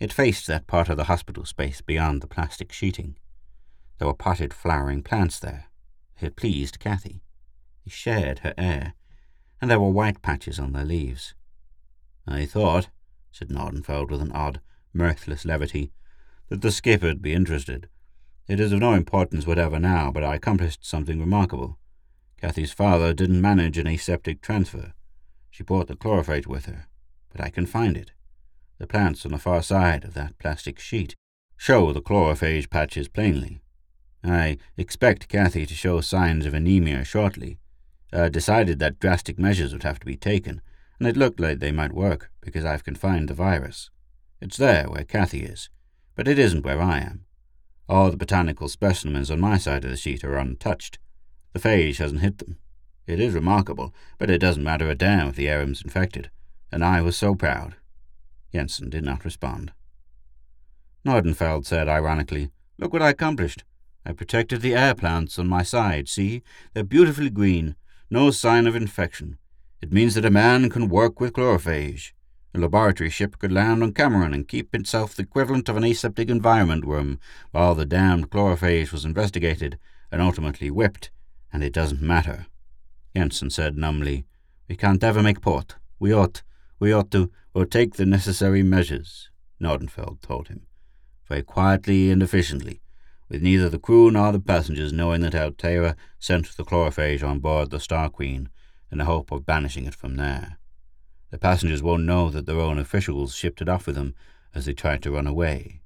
It 0.00 0.12
faced 0.12 0.48
that 0.48 0.66
part 0.66 0.88
of 0.88 0.96
the 0.96 1.04
hospital 1.04 1.44
space 1.44 1.80
beyond 1.80 2.22
the 2.22 2.26
plastic 2.26 2.72
sheeting. 2.72 3.14
There 3.98 4.08
were 4.08 4.14
potted 4.14 4.52
flowering 4.52 5.04
plants 5.04 5.38
there. 5.38 5.66
It 6.20 6.34
pleased 6.34 6.80
Kathy. 6.80 7.22
He 7.84 7.90
shared 7.90 8.40
her 8.40 8.54
air 8.58 8.94
and 9.60 9.70
there 9.70 9.80
were 9.80 9.90
white 9.90 10.22
patches 10.22 10.58
on 10.58 10.72
their 10.72 10.84
leaves. 10.84 11.34
I 12.26 12.46
thought, 12.46 12.88
said 13.30 13.48
Nordenfeld 13.48 14.10
with 14.10 14.20
an 14.20 14.32
odd, 14.32 14.60
mirthless 14.92 15.44
levity, 15.44 15.92
that 16.48 16.62
the 16.62 16.70
skipper'd 16.70 17.22
be 17.22 17.32
interested. 17.32 17.88
It 18.48 18.58
is 18.58 18.72
of 18.72 18.80
no 18.80 18.94
importance 18.94 19.46
whatever 19.46 19.78
now, 19.78 20.10
but 20.10 20.24
I 20.24 20.34
accomplished 20.34 20.84
something 20.84 21.20
remarkable. 21.20 21.78
Kathy's 22.40 22.72
father 22.72 23.12
didn't 23.12 23.40
manage 23.40 23.78
an 23.78 23.86
aseptic 23.86 24.40
transfer. 24.40 24.94
She 25.50 25.62
brought 25.62 25.88
the 25.88 25.96
chlorophage 25.96 26.46
with 26.46 26.66
her, 26.66 26.86
but 27.30 27.40
I 27.40 27.50
can 27.50 27.66
find 27.66 27.96
it. 27.96 28.12
The 28.78 28.86
plants 28.86 29.24
on 29.24 29.32
the 29.32 29.38
far 29.38 29.62
side 29.62 30.04
of 30.04 30.14
that 30.14 30.38
plastic 30.38 30.78
sheet 30.80 31.14
show 31.56 31.92
the 31.92 32.00
chlorophage 32.00 32.70
patches 32.70 33.08
plainly. 33.08 33.60
I 34.24 34.58
expect 34.76 35.28
Kathy 35.28 35.66
to 35.66 35.74
show 35.74 36.00
signs 36.00 36.46
of 36.46 36.54
anemia 36.54 37.04
shortly, 37.04 37.58
uh, 38.12 38.28
decided 38.28 38.78
that 38.78 39.00
drastic 39.00 39.38
measures 39.38 39.72
would 39.72 39.82
have 39.82 40.00
to 40.00 40.06
be 40.06 40.16
taken, 40.16 40.60
and 40.98 41.08
it 41.08 41.16
looked 41.16 41.40
like 41.40 41.58
they 41.58 41.72
might 41.72 41.92
work 41.92 42.30
because 42.40 42.64
I've 42.64 42.84
confined 42.84 43.28
the 43.28 43.34
virus. 43.34 43.90
It's 44.40 44.56
there 44.56 44.88
where 44.88 45.04
Kathy 45.04 45.42
is, 45.42 45.68
but 46.14 46.28
it 46.28 46.38
isn't 46.38 46.64
where 46.64 46.80
I 46.80 46.98
am. 46.98 47.24
All 47.88 48.10
the 48.10 48.16
botanical 48.16 48.68
specimens 48.68 49.30
on 49.30 49.40
my 49.40 49.58
side 49.58 49.84
of 49.84 49.90
the 49.90 49.96
sheet 49.96 50.24
are 50.24 50.36
untouched. 50.36 50.98
The 51.52 51.58
phage 51.58 51.96
hasn't 51.96 52.20
hit 52.20 52.38
them. 52.38 52.58
It 53.06 53.18
is 53.18 53.34
remarkable, 53.34 53.92
but 54.18 54.30
it 54.30 54.38
doesn't 54.38 54.62
matter 54.62 54.88
a 54.88 54.94
damn 54.94 55.28
if 55.28 55.36
the 55.36 55.48
air 55.48 55.58
room's 55.58 55.82
infected, 55.82 56.30
and 56.70 56.84
I 56.84 57.00
was 57.00 57.16
so 57.16 57.34
proud. 57.34 57.74
Jensen 58.52 58.90
did 58.90 59.04
not 59.04 59.24
respond. 59.24 59.72
Nordenfeld 61.04 61.66
said 61.66 61.88
ironically, 61.88 62.50
Look 62.78 62.92
what 62.92 63.02
I 63.02 63.10
accomplished. 63.10 63.64
I 64.06 64.12
protected 64.12 64.62
the 64.62 64.74
air 64.74 64.94
plants 64.94 65.38
on 65.38 65.48
my 65.48 65.62
side, 65.62 66.08
see? 66.08 66.42
They're 66.72 66.84
beautifully 66.84 67.30
green, 67.30 67.76
no 68.10 68.30
sign 68.32 68.66
of 68.66 68.74
infection. 68.74 69.38
It 69.80 69.92
means 69.92 70.14
that 70.14 70.24
a 70.24 70.30
man 70.30 70.68
can 70.68 70.88
work 70.88 71.20
with 71.20 71.32
chlorophage. 71.32 72.12
A 72.52 72.58
laboratory 72.58 73.08
ship 73.08 73.38
could 73.38 73.52
land 73.52 73.82
on 73.82 73.92
Cameron 73.92 74.34
and 74.34 74.48
keep 74.48 74.74
itself 74.74 75.14
the 75.14 75.22
equivalent 75.22 75.68
of 75.68 75.76
an 75.76 75.84
aseptic 75.84 76.28
environment 76.28 76.84
room 76.84 77.20
while 77.52 77.76
the 77.76 77.86
damned 77.86 78.30
chlorophage 78.30 78.90
was 78.90 79.04
investigated 79.04 79.78
and 80.10 80.20
ultimately 80.20 80.70
whipped, 80.70 81.10
and 81.52 81.62
it 81.62 81.72
doesn't 81.72 82.02
matter. 82.02 82.46
Jensen 83.16 83.50
said 83.50 83.76
numbly, 83.76 84.24
We 84.68 84.74
can't 84.74 85.04
ever 85.04 85.22
make 85.22 85.40
port. 85.40 85.76
We 86.00 86.12
ought, 86.12 86.42
we 86.80 86.92
ought 86.92 87.12
to, 87.12 87.30
or 87.54 87.64
take 87.64 87.94
the 87.94 88.06
necessary 88.06 88.64
measures, 88.64 89.30
Nordenfeld 89.62 90.20
told 90.20 90.48
him, 90.48 90.66
very 91.28 91.42
quietly 91.42 92.10
and 92.10 92.22
efficiently, 92.22 92.80
with 93.30 93.42
neither 93.42 93.68
the 93.68 93.78
crew 93.78 94.10
nor 94.10 94.32
the 94.32 94.40
passengers 94.40 94.92
knowing 94.92 95.20
that 95.20 95.36
Altera 95.36 95.96
sent 96.18 96.56
the 96.56 96.64
chlorophage 96.64 97.22
on 97.22 97.38
board 97.38 97.70
the 97.70 97.78
Star 97.78 98.10
Queen 98.10 98.50
in 98.90 98.98
the 98.98 99.04
hope 99.04 99.30
of 99.30 99.46
banishing 99.46 99.86
it 99.86 99.94
from 99.94 100.16
there. 100.16 100.58
The 101.30 101.38
passengers 101.38 101.80
won't 101.80 102.02
know 102.02 102.28
that 102.30 102.46
their 102.46 102.58
own 102.58 102.76
officials 102.76 103.36
shipped 103.36 103.62
it 103.62 103.68
off 103.68 103.86
with 103.86 103.94
them 103.94 104.16
as 104.52 104.64
they 104.64 104.72
tried 104.72 105.00
to 105.04 105.12
run 105.12 105.28
away. 105.28 105.80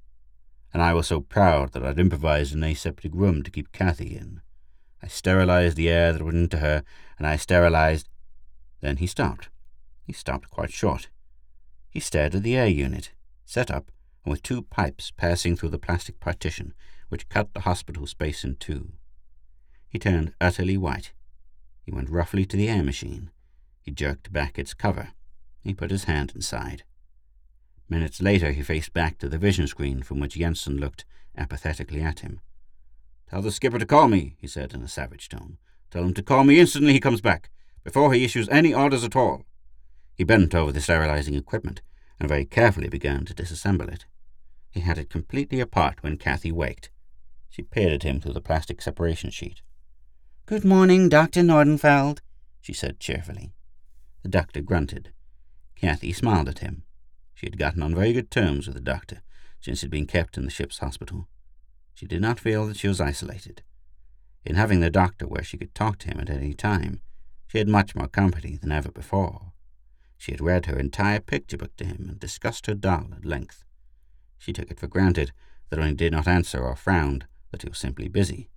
And 0.73 0.81
I 0.81 0.95
was 0.95 1.05
so 1.05 1.21
proud 1.21 1.73
that 1.73 1.85
I'd 1.85 1.99
improvised 1.99 2.55
an 2.55 2.63
aseptic 2.63 3.13
room 3.13 3.43
to 3.43 3.51
keep 3.51 3.71
Kathy 3.71 4.17
in. 4.17 4.41
I 5.03 5.07
sterilized 5.07 5.77
the 5.77 5.87
air 5.87 6.13
that 6.13 6.23
went 6.23 6.37
into 6.37 6.57
her, 6.57 6.83
and 7.19 7.27
I 7.27 7.35
sterilized. 7.35 8.09
Then 8.81 8.97
he 8.97 9.05
stopped. 9.05 9.49
He 10.03 10.13
stopped 10.13 10.49
quite 10.49 10.73
short. 10.73 11.09
He 11.91 11.99
stared 11.99 12.33
at 12.33 12.41
the 12.41 12.57
air 12.57 12.67
unit, 12.67 13.11
set 13.45 13.69
up, 13.69 13.91
and 14.23 14.31
with 14.31 14.41
two 14.41 14.63
pipes 14.63 15.11
passing 15.11 15.55
through 15.55 15.69
the 15.69 15.77
plastic 15.77 16.19
partition, 16.19 16.73
which 17.09 17.29
cut 17.29 17.53
the 17.53 17.61
hospital 17.61 18.07
space 18.07 18.43
in 18.43 18.55
two. 18.55 18.91
He 19.89 19.99
turned 19.99 20.33
utterly 20.41 20.77
white. 20.77 21.13
He 21.83 21.91
went 21.91 22.09
roughly 22.09 22.45
to 22.45 22.57
the 22.57 22.67
air 22.67 22.83
machine. 22.83 23.31
He 23.81 23.91
jerked 23.91 24.33
back 24.33 24.57
its 24.57 24.73
cover. 24.73 25.09
He 25.61 25.73
put 25.73 25.91
his 25.91 26.05
hand 26.05 26.33
inside. 26.35 26.83
Minutes 27.87 28.21
later, 28.21 28.51
he 28.51 28.63
faced 28.63 28.93
back 28.93 29.17
to 29.19 29.29
the 29.29 29.37
vision 29.37 29.67
screen 29.67 30.01
from 30.01 30.19
which 30.19 30.35
Jensen 30.35 30.77
looked 30.77 31.05
apathetically 31.37 32.01
at 32.01 32.21
him. 32.21 32.41
Tell 33.29 33.41
the 33.41 33.51
skipper 33.51 33.79
to 33.79 33.85
call 33.85 34.07
me, 34.07 34.35
he 34.39 34.47
said 34.47 34.73
in 34.73 34.81
a 34.81 34.87
savage 34.87 35.29
tone. 35.29 35.57
Tell 35.91 36.03
him 36.03 36.13
to 36.15 36.23
call 36.23 36.43
me 36.43 36.59
instantly 36.59 36.93
he 36.93 36.99
comes 36.99 37.21
back, 37.21 37.49
before 37.83 38.13
he 38.13 38.25
issues 38.25 38.49
any 38.49 38.73
orders 38.73 39.03
at 39.03 39.15
all. 39.15 39.45
He 40.15 40.23
bent 40.23 40.55
over 40.55 40.71
the 40.71 40.81
sterilizing 40.81 41.35
equipment 41.35 41.81
and 42.19 42.29
very 42.29 42.45
carefully 42.45 42.89
began 42.89 43.25
to 43.25 43.33
disassemble 43.33 43.91
it. 43.91 44.05
He 44.71 44.79
had 44.79 44.97
it 44.97 45.09
completely 45.09 45.59
apart 45.59 46.01
when 46.01 46.17
Kathy 46.17 46.51
waked. 46.51 46.89
She 47.55 47.63
peered 47.63 47.93
at 47.93 48.03
him 48.03 48.19
through 48.19 48.33
the 48.33 48.41
plastic 48.41 48.81
separation 48.81 49.29
sheet. 49.29 49.61
Good 50.45 50.65
morning, 50.65 51.07
Dr. 51.07 51.39
Nordenfeld, 51.39 52.19
she 52.59 52.73
said 52.73 52.99
cheerfully. 52.99 53.53
The 54.23 54.27
doctor 54.27 54.59
grunted. 54.59 55.13
Kathy 55.73 56.11
smiled 56.11 56.49
at 56.49 56.59
him. 56.59 56.83
She 57.33 57.45
had 57.45 57.57
gotten 57.57 57.81
on 57.81 57.95
very 57.95 58.11
good 58.11 58.29
terms 58.29 58.67
with 58.67 58.75
the 58.75 58.81
doctor 58.81 59.21
since 59.61 59.79
he 59.79 59.85
had 59.85 59.91
been 59.91 60.05
kept 60.05 60.37
in 60.37 60.43
the 60.43 60.51
ship's 60.51 60.79
hospital. 60.79 61.29
She 61.93 62.05
did 62.05 62.21
not 62.21 62.41
feel 62.41 62.67
that 62.67 62.75
she 62.75 62.89
was 62.89 62.99
isolated. 62.99 63.63
In 64.43 64.55
having 64.55 64.81
the 64.81 64.89
doctor 64.89 65.25
where 65.25 65.41
she 65.41 65.57
could 65.57 65.73
talk 65.73 65.97
to 65.99 66.09
him 66.09 66.19
at 66.19 66.29
any 66.29 66.53
time, 66.53 66.99
she 67.47 67.59
had 67.59 67.69
much 67.69 67.95
more 67.95 68.09
company 68.09 68.57
than 68.57 68.73
ever 68.73 68.91
before. 68.91 69.53
She 70.17 70.33
had 70.33 70.41
read 70.41 70.65
her 70.65 70.77
entire 70.77 71.21
picture 71.21 71.55
book 71.55 71.73
to 71.77 71.85
him 71.85 72.07
and 72.09 72.19
discussed 72.19 72.65
her 72.65 72.75
doll 72.75 73.13
at 73.15 73.23
length. 73.23 73.63
She 74.37 74.51
took 74.51 74.69
it 74.69 74.79
for 74.81 74.87
granted 74.87 75.31
that 75.69 75.79
when 75.79 75.87
he 75.87 75.95
did 75.95 76.11
not 76.11 76.27
answer 76.27 76.59
or 76.59 76.75
frowned, 76.75 77.27
that 77.55 77.61
he 77.61 77.69
was 77.69 77.79
simply 77.79 78.09
busy, 78.09 78.49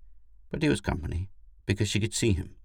but 0.50 0.60
he 0.60 0.68
was 0.68 0.80
company 0.80 1.28
because 1.66 1.88
she 1.88 2.00
could 2.00 2.12
see 2.12 2.32
him. 2.32 2.56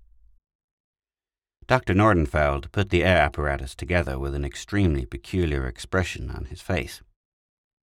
Dr. 1.67 1.93
Nordenfeld 1.93 2.71
put 2.71 2.89
the 2.89 3.03
air 3.03 3.21
apparatus 3.21 3.75
together 3.75 4.17
with 4.17 4.34
an 4.34 4.43
extremely 4.43 5.05
peculiar 5.05 5.67
expression 5.67 6.31
on 6.31 6.45
his 6.45 6.59
face. 6.59 7.03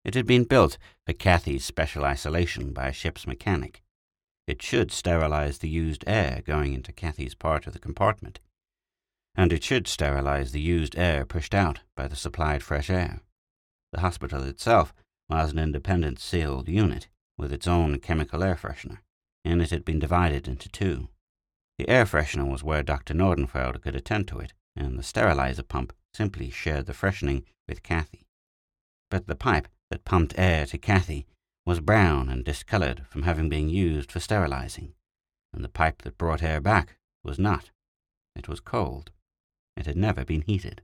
It 0.05 0.15
had 0.15 0.27
been 0.27 0.43
built 0.43 0.79
for 1.07 1.13
Kathy's 1.13 1.65
special 1.65 2.05
isolation 2.05 2.73
by 2.73 2.89
a 2.89 2.93
ship's 2.93 3.25
mechanic. 3.25 3.83
It 4.49 4.63
should 4.63 4.91
sterilize 4.91 5.59
the 5.59 5.69
used 5.69 6.03
air 6.09 6.43
going 6.45 6.75
into 6.75 6.93
Kathy's 6.93 7.37
part 7.37 7.69
of 7.69 7.73
the 7.73 7.79
compartment, 7.79 8.41
and 9.37 9.53
it 9.53 9.63
should 9.63 9.87
sterilize 9.87 10.51
the 10.51 10.61
used 10.61 10.99
air 10.99 11.25
pushed 11.25 11.55
out 11.55 11.81
by 11.95 12.09
the 12.09 12.17
supplied 12.17 12.65
fresh 12.65 12.91
air. 12.91 13.21
The 13.93 14.01
hospital 14.01 14.43
itself 14.43 14.93
was 15.29 15.53
an 15.53 15.61
independent 15.61 16.19
sealed 16.19 16.69
unit 16.69 17.07
with 17.41 17.53
its 17.53 17.67
own 17.67 17.99
chemical 17.99 18.43
air 18.43 18.55
freshener, 18.55 18.99
and 19.45 19.63
it 19.63 19.71
had 19.71 19.85
been 19.85 19.99
divided 19.99 20.47
into 20.47 20.69
two. 20.69 21.09
The 21.79 21.89
air 21.89 22.05
freshener 22.05 22.47
was 22.49 22.63
where 22.63 22.83
Dr. 22.83 23.15
Nordenfeld 23.15 23.81
could 23.81 23.97
attend 23.97 24.29
to 24.29 24.39
it, 24.39 24.53
and 24.77 24.99
the 24.99 25.03
sterilizer 25.03 25.63
pump 25.63 25.95
simply 26.13 26.51
shared 26.51 26.85
the 26.85 26.93
freshening 26.93 27.45
with 27.67 27.83
Kathy. 27.83 28.27
But 29.11 29.27
the 29.27 29.35
pipe 29.35 29.69
that 29.91 30.05
pumped 30.05 30.39
air 30.39 30.67
to 30.67 30.77
Kathy 30.77 31.27
was 31.65 31.81
brown 31.81 32.29
and 32.29 32.45
discolored 32.45 33.07
from 33.09 33.23
having 33.23 33.49
been 33.49 33.71
used 33.71 34.13
for 34.13 34.21
sterilizing, 34.21 34.93
and 35.53 35.65
the 35.65 35.69
pipe 35.71 36.03
that 36.03 36.19
brought 36.19 36.43
air 36.43 36.61
back 36.61 36.99
was 37.25 37.39
not. 37.39 37.71
It 38.37 38.49
was 38.49 38.61
cold. 38.61 39.11
It 39.77 39.87
had 39.87 39.97
never 39.97 40.27
been 40.27 40.43
heated. 40.43 40.83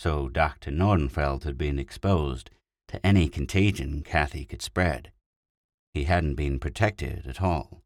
So 0.00 0.28
Dr. 0.28 0.72
Nordenfeld 0.72 1.44
had 1.44 1.56
been 1.56 1.78
exposed 1.78 2.50
to 2.88 3.04
any 3.06 3.28
contagion 3.28 4.02
Kathy 4.02 4.44
could 4.44 4.62
spread. 4.62 5.12
He 5.98 6.04
hadn't 6.04 6.36
been 6.36 6.60
protected 6.60 7.26
at 7.26 7.42
all. 7.42 7.82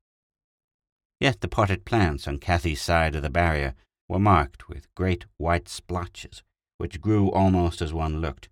Yet 1.18 1.40
the 1.40 1.48
potted 1.48 1.86
plants 1.86 2.28
on 2.28 2.40
Kathy's 2.40 2.82
side 2.82 3.14
of 3.14 3.22
the 3.22 3.30
barrier 3.30 3.74
were 4.06 4.18
marked 4.18 4.68
with 4.68 4.94
great 4.94 5.24
white 5.38 5.66
splotches, 5.66 6.42
which 6.76 7.00
grew 7.00 7.30
almost 7.30 7.80
as 7.80 7.94
one 7.94 8.20
looked, 8.20 8.50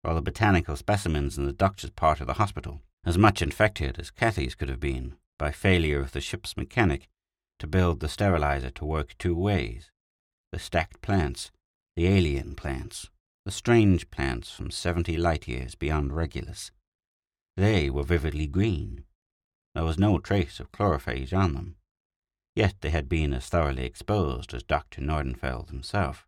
while 0.00 0.14
the 0.14 0.22
botanical 0.22 0.74
specimens 0.74 1.36
in 1.36 1.44
the 1.44 1.52
doctor's 1.52 1.90
part 1.90 2.22
of 2.22 2.26
the 2.26 2.40
hospital, 2.40 2.80
as 3.04 3.18
much 3.18 3.42
infected 3.42 3.98
as 3.98 4.10
Kathy's 4.10 4.54
could 4.54 4.70
have 4.70 4.80
been 4.80 5.16
by 5.38 5.52
failure 5.52 6.00
of 6.00 6.12
the 6.12 6.22
ship's 6.22 6.56
mechanic 6.56 7.06
to 7.58 7.66
build 7.66 8.00
the 8.00 8.08
sterilizer 8.08 8.70
to 8.70 8.86
work 8.86 9.14
two 9.18 9.36
ways 9.36 9.90
the 10.50 10.58
stacked 10.58 11.02
plants, 11.02 11.50
the 11.94 12.06
alien 12.06 12.54
plants, 12.54 13.10
the 13.44 13.52
strange 13.52 14.10
plants 14.10 14.50
from 14.50 14.70
seventy 14.70 15.18
light 15.18 15.46
years 15.46 15.74
beyond 15.74 16.16
Regulus. 16.16 16.70
They 17.56 17.90
were 17.90 18.02
vividly 18.02 18.46
green. 18.46 19.04
There 19.74 19.84
was 19.84 19.98
no 19.98 20.18
trace 20.18 20.60
of 20.60 20.72
chlorophage 20.72 21.32
on 21.32 21.54
them. 21.54 21.76
Yet 22.54 22.76
they 22.80 22.90
had 22.90 23.08
been 23.08 23.32
as 23.32 23.48
thoroughly 23.48 23.84
exposed 23.84 24.54
as 24.54 24.62
Dr. 24.62 25.00
Nordenfeld 25.00 25.70
himself. 25.70 26.26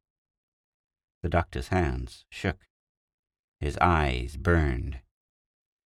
The 1.23 1.29
doctor's 1.29 1.69
hands 1.69 2.25
shook. 2.31 2.67
His 3.61 3.77
eyes 3.79 4.37
burned. 4.37 5.01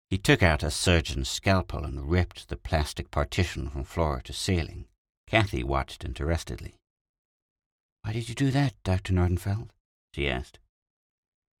He 0.08 0.18
took 0.18 0.42
out 0.42 0.62
a 0.62 0.70
surgeon's 0.70 1.28
scalpel 1.28 1.84
and 1.84 2.10
ripped 2.10 2.48
the 2.48 2.56
plastic 2.56 3.10
partition 3.10 3.70
from 3.70 3.84
floor 3.84 4.20
to 4.24 4.32
ceiling. 4.32 4.86
Kathy 5.26 5.62
watched 5.62 6.04
interestedly. 6.04 6.74
Why 8.02 8.12
did 8.12 8.28
you 8.28 8.34
do 8.34 8.50
that, 8.50 8.74
Dr. 8.82 9.12
Nordenfeld? 9.12 9.70
she 10.14 10.28
asked. 10.28 10.58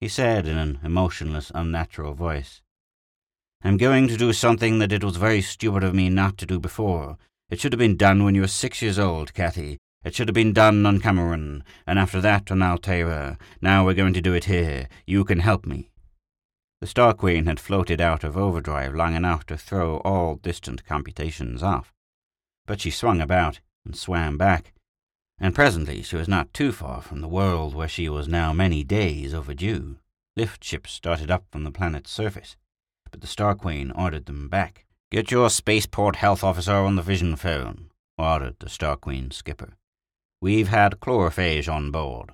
He 0.00 0.08
said 0.08 0.46
in 0.46 0.56
an 0.56 0.80
emotionless, 0.82 1.52
unnatural 1.54 2.14
voice, 2.14 2.62
I'm 3.62 3.76
going 3.76 4.08
to 4.08 4.16
do 4.16 4.32
something 4.32 4.78
that 4.78 4.92
it 4.92 5.04
was 5.04 5.16
very 5.16 5.42
stupid 5.42 5.84
of 5.84 5.94
me 5.94 6.08
not 6.08 6.38
to 6.38 6.46
do 6.46 6.58
before. 6.58 7.18
It 7.50 7.60
should 7.60 7.72
have 7.72 7.78
been 7.78 7.96
done 7.96 8.24
when 8.24 8.34
you 8.34 8.40
were 8.40 8.46
six 8.46 8.80
years 8.80 8.98
old, 8.98 9.34
Kathy. 9.34 9.78
It 10.02 10.14
should 10.14 10.28
have 10.28 10.34
been 10.34 10.54
done 10.54 10.86
on 10.86 11.00
Cameron, 11.00 11.62
and 11.86 11.98
after 11.98 12.22
that 12.22 12.50
on 12.50 12.62
Altair. 12.62 13.36
Now 13.60 13.84
we're 13.84 13.92
going 13.92 14.14
to 14.14 14.22
do 14.22 14.32
it 14.32 14.44
here. 14.44 14.88
You 15.06 15.24
can 15.24 15.40
help 15.40 15.66
me. 15.66 15.90
The 16.80 16.86
Star 16.86 17.12
Queen 17.12 17.44
had 17.44 17.60
floated 17.60 18.00
out 18.00 18.24
of 18.24 18.38
overdrive 18.38 18.94
long 18.94 19.14
enough 19.14 19.44
to 19.46 19.58
throw 19.58 19.98
all 19.98 20.36
distant 20.36 20.86
computations 20.86 21.62
off. 21.62 21.92
But 22.66 22.80
she 22.80 22.90
swung 22.90 23.20
about 23.20 23.60
and 23.84 23.94
swam 23.94 24.38
back, 24.38 24.72
and 25.38 25.54
presently 25.54 26.00
she 26.00 26.16
was 26.16 26.28
not 26.28 26.54
too 26.54 26.72
far 26.72 27.02
from 27.02 27.20
the 27.20 27.28
world 27.28 27.74
where 27.74 27.88
she 27.88 28.08
was 28.08 28.26
now 28.26 28.54
many 28.54 28.82
days 28.84 29.34
overdue. 29.34 29.98
Lift 30.36 30.64
ships 30.64 30.92
started 30.92 31.30
up 31.30 31.44
from 31.50 31.64
the 31.64 31.70
planet's 31.70 32.10
surface, 32.10 32.56
but 33.20 33.26
the 33.26 33.32
Star 33.32 33.54
Queen 33.54 33.90
ordered 33.90 34.24
them 34.24 34.48
back. 34.48 34.86
Get 35.10 35.30
your 35.30 35.50
spaceport 35.50 36.16
health 36.16 36.42
officer 36.42 36.72
on 36.72 36.96
the 36.96 37.02
vision 37.02 37.36
phone, 37.36 37.90
ordered 38.16 38.56
the 38.60 38.70
Star 38.70 38.96
Queen's 38.96 39.36
skipper. 39.36 39.76
We've 40.40 40.68
had 40.68 41.00
chlorophage 41.00 41.70
on 41.70 41.90
board. 41.90 42.30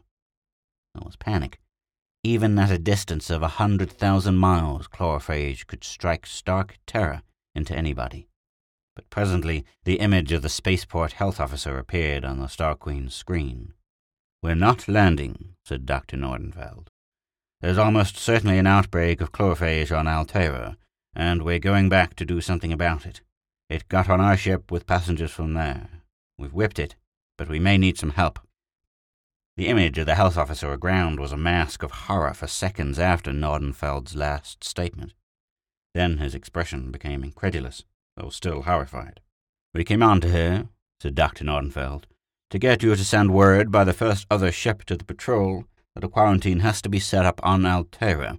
There 0.94 1.02
was 1.04 1.16
panic. 1.16 1.58
Even 2.22 2.56
at 2.60 2.70
a 2.70 2.78
distance 2.78 3.30
of 3.30 3.42
a 3.42 3.58
hundred 3.58 3.90
thousand 3.90 4.36
miles, 4.36 4.86
chlorophage 4.86 5.66
could 5.66 5.82
strike 5.82 6.24
stark 6.24 6.78
terror 6.86 7.22
into 7.52 7.74
anybody. 7.74 8.28
But 8.94 9.10
presently 9.10 9.64
the 9.82 9.98
image 9.98 10.30
of 10.30 10.42
the 10.42 10.48
spaceport 10.48 11.14
health 11.14 11.40
officer 11.40 11.78
appeared 11.78 12.24
on 12.24 12.38
the 12.38 12.46
Star 12.46 12.76
Queen's 12.76 13.12
screen. 13.12 13.72
We're 14.40 14.54
not 14.54 14.86
landing, 14.86 15.56
said 15.64 15.84
Dr. 15.84 16.16
Nordenfeld. 16.16 16.86
There's 17.60 17.78
almost 17.78 18.18
certainly 18.18 18.58
an 18.58 18.66
outbreak 18.66 19.22
of 19.22 19.32
chlorophage 19.32 19.90
on 19.90 20.06
Altair, 20.06 20.76
and 21.14 21.42
we're 21.42 21.58
going 21.58 21.88
back 21.88 22.14
to 22.16 22.26
do 22.26 22.42
something 22.42 22.70
about 22.70 23.06
it. 23.06 23.22
It 23.70 23.88
got 23.88 24.10
on 24.10 24.20
our 24.20 24.36
ship 24.36 24.70
with 24.70 24.86
passengers 24.86 25.30
from 25.30 25.54
there. 25.54 25.88
We've 26.38 26.52
whipped 26.52 26.78
it, 26.78 26.96
but 27.38 27.48
we 27.48 27.58
may 27.58 27.78
need 27.78 27.96
some 27.96 28.10
help. 28.10 28.38
The 29.56 29.68
image 29.68 29.96
of 29.96 30.04
the 30.04 30.16
health 30.16 30.36
officer 30.36 30.70
aground 30.70 31.18
was 31.18 31.32
a 31.32 31.38
mask 31.38 31.82
of 31.82 31.90
horror 31.90 32.34
for 32.34 32.46
seconds 32.46 32.98
after 32.98 33.32
Nordenfeld's 33.32 34.14
last 34.14 34.62
statement. 34.62 35.14
Then 35.94 36.18
his 36.18 36.34
expression 36.34 36.90
became 36.90 37.24
incredulous, 37.24 37.84
though 38.18 38.28
still 38.28 38.62
horrified. 38.62 39.20
We 39.72 39.82
came 39.82 40.02
on 40.02 40.20
to 40.20 40.28
her, 40.28 40.68
said 41.00 41.14
Dr. 41.14 41.44
Nordenfeld, 41.44 42.04
to 42.50 42.58
get 42.58 42.82
you 42.82 42.94
to 42.94 43.04
send 43.04 43.32
word 43.32 43.72
by 43.72 43.84
the 43.84 43.94
first 43.94 44.26
other 44.30 44.52
ship 44.52 44.84
to 44.84 44.96
the 44.96 45.04
patrol 45.04 45.64
that 45.96 46.04
a 46.04 46.08
quarantine 46.08 46.60
has 46.60 46.82
to 46.82 46.90
be 46.90 47.00
set 47.00 47.24
up 47.24 47.40
on 47.42 47.64
Altair, 47.64 48.36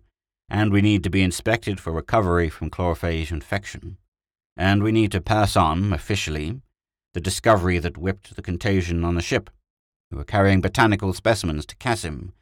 and 0.47 0.71
we 0.71 0.79
need 0.79 1.03
to 1.03 1.09
be 1.09 1.23
inspected 1.23 1.79
for 1.79 1.91
recovery 1.91 2.49
from 2.49 2.69
chlorophage 2.69 3.31
infection, 3.31 3.97
and 4.55 4.83
we 4.83 4.91
need 4.91 5.11
to 5.11 5.19
pass 5.19 5.55
on, 5.55 5.91
officially, 5.91 6.61
the 7.15 7.19
discovery 7.19 7.79
that 7.79 7.97
whipped 7.97 8.35
the 8.35 8.43
contagion 8.43 9.03
on 9.03 9.15
the 9.15 9.23
ship. 9.23 9.49
We 10.11 10.17
were 10.19 10.23
carrying 10.23 10.61
botanical 10.61 11.13
specimens 11.13 11.65
to 11.65 11.75
Cassim, 11.77 12.33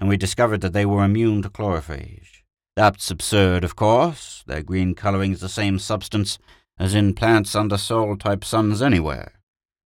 and 0.00 0.08
we 0.08 0.16
discovered 0.16 0.62
that 0.62 0.72
they 0.72 0.84
were 0.84 1.04
immune 1.04 1.42
to 1.42 1.48
chlorophage. 1.48 2.42
That's 2.74 3.08
absurd, 3.08 3.62
of 3.62 3.76
course. 3.76 4.42
Their 4.48 4.64
green 4.64 4.96
coloring 4.96 5.30
is 5.30 5.40
the 5.40 5.48
same 5.48 5.78
substance 5.78 6.40
as 6.76 6.92
in 6.92 7.14
plants 7.14 7.54
under 7.54 7.78
sol-type 7.78 8.44
suns 8.44 8.82
anywhere. 8.82 9.34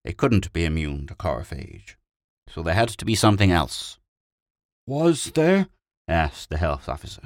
They 0.06 0.14
couldn't 0.14 0.54
be 0.54 0.66
immune 0.66 1.08
to 1.08 1.16
chlorophage. 1.16 1.96
So 2.48 2.62
there 2.62 2.76
had 2.76 2.90
to 2.90 3.06
be 3.06 3.16
something 3.16 3.52
else. 3.52 3.97
Was 4.88 5.32
there? 5.36 5.68
asked 6.08 6.50
the 6.50 6.58
health 6.58 6.88
officer. 6.88 7.24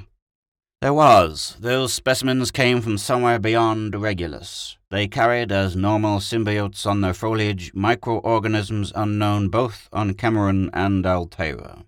There 0.80 0.92
was. 0.92 1.56
Those 1.60 1.92
specimens 1.92 2.50
came 2.50 2.80
from 2.80 2.98
somewhere 2.98 3.38
beyond 3.38 3.94
Regulus. 3.94 4.76
They 4.90 5.06
carried, 5.06 5.52
as 5.52 5.76
normal 5.76 6.18
symbiotes 6.18 6.84
on 6.86 7.02
their 7.02 7.14
foliage, 7.14 7.72
microorganisms 7.72 8.92
unknown 8.96 9.48
both 9.48 9.88
on 9.92 10.14
Cameron 10.14 10.70
and 10.72 11.06
Altair. 11.06 11.84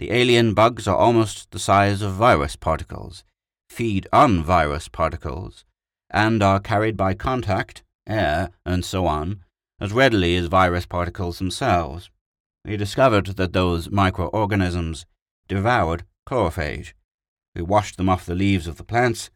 The 0.00 0.10
alien 0.10 0.52
bugs 0.52 0.88
are 0.88 0.96
almost 0.96 1.52
the 1.52 1.60
size 1.60 2.02
of 2.02 2.14
virus 2.14 2.56
particles, 2.56 3.22
feed 3.70 4.08
on 4.12 4.42
virus 4.42 4.88
particles, 4.88 5.64
and 6.10 6.42
are 6.42 6.58
carried 6.58 6.96
by 6.96 7.14
contact, 7.14 7.84
air, 8.08 8.50
and 8.66 8.84
so 8.84 9.06
on, 9.06 9.44
as 9.80 9.92
readily 9.92 10.34
as 10.34 10.46
virus 10.46 10.86
particles 10.86 11.38
themselves. 11.38 12.10
We 12.68 12.76
discovered 12.76 13.28
that 13.38 13.54
those 13.54 13.90
microorganisms 13.90 15.06
devoured 15.48 16.04
chlorophage. 16.26 16.92
We 17.54 17.62
washed 17.62 17.96
them 17.96 18.10
off 18.10 18.26
the 18.26 18.34
leaves 18.34 18.66
of 18.66 18.76
the 18.76 18.84
plants, 18.84 19.30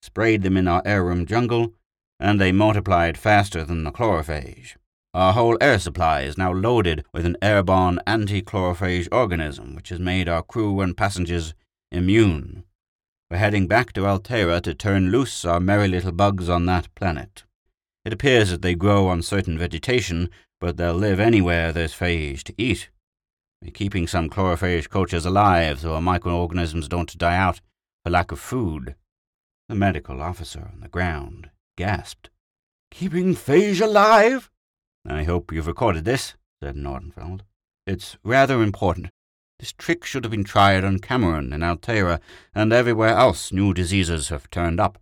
sprayed 0.00 0.44
them 0.44 0.56
in 0.56 0.68
our 0.68 0.82
air 0.84 1.02
room 1.04 1.26
jungle, 1.26 1.74
and 2.20 2.40
they 2.40 2.52
multiplied 2.52 3.18
faster 3.18 3.64
than 3.64 3.82
the 3.82 3.90
chlorophage. 3.90 4.76
Our 5.12 5.32
whole 5.32 5.58
air 5.60 5.80
supply 5.80 6.20
is 6.20 6.38
now 6.38 6.52
loaded 6.52 7.04
with 7.12 7.26
an 7.26 7.36
airborne 7.42 7.98
anti-chlorophage 8.06 9.08
organism 9.10 9.74
which 9.74 9.88
has 9.88 9.98
made 9.98 10.28
our 10.28 10.44
crew 10.44 10.80
and 10.80 10.96
passengers 10.96 11.54
immune. 11.90 12.62
We're 13.28 13.38
heading 13.38 13.66
back 13.66 13.94
to 13.94 14.06
Altera 14.06 14.60
to 14.60 14.74
turn 14.74 15.10
loose 15.10 15.44
our 15.44 15.58
merry 15.58 15.88
little 15.88 16.12
bugs 16.12 16.48
on 16.48 16.66
that 16.66 16.94
planet. 16.94 17.42
It 18.04 18.12
appears 18.12 18.50
that 18.50 18.62
they 18.62 18.76
grow 18.76 19.08
on 19.08 19.22
certain 19.22 19.58
vegetation, 19.58 20.30
but 20.60 20.76
they'll 20.76 20.94
live 20.94 21.20
anywhere 21.20 21.72
there's 21.72 21.94
phage 21.94 22.42
to 22.44 22.54
eat. 22.56 22.90
Keeping 23.74 24.06
some 24.06 24.30
chlorophage 24.30 24.88
cultures 24.88 25.26
alive 25.26 25.80
so 25.80 25.94
our 25.94 26.00
microorganisms 26.00 26.88
don't 26.88 27.18
die 27.18 27.36
out 27.36 27.60
for 28.04 28.10
lack 28.10 28.30
of 28.30 28.38
food. 28.38 28.94
The 29.68 29.74
medical 29.74 30.22
officer 30.22 30.70
on 30.72 30.80
the 30.80 30.88
ground 30.88 31.50
gasped. 31.76 32.30
Keeping 32.90 33.34
phage 33.34 33.80
alive? 33.80 34.50
I 35.06 35.24
hope 35.24 35.52
you've 35.52 35.66
recorded 35.66 36.04
this, 36.04 36.34
said 36.62 36.76
Nordenfeld. 36.76 37.40
It's 37.86 38.16
rather 38.24 38.62
important. 38.62 39.10
This 39.58 39.72
trick 39.72 40.04
should 40.04 40.24
have 40.24 40.30
been 40.30 40.44
tried 40.44 40.84
on 40.84 40.98
Cameron 40.98 41.52
and 41.52 41.64
Altera, 41.64 42.20
and 42.54 42.72
everywhere 42.72 43.16
else 43.16 43.52
new 43.52 43.72
diseases 43.72 44.28
have 44.28 44.50
turned 44.50 44.80
up. 44.80 44.98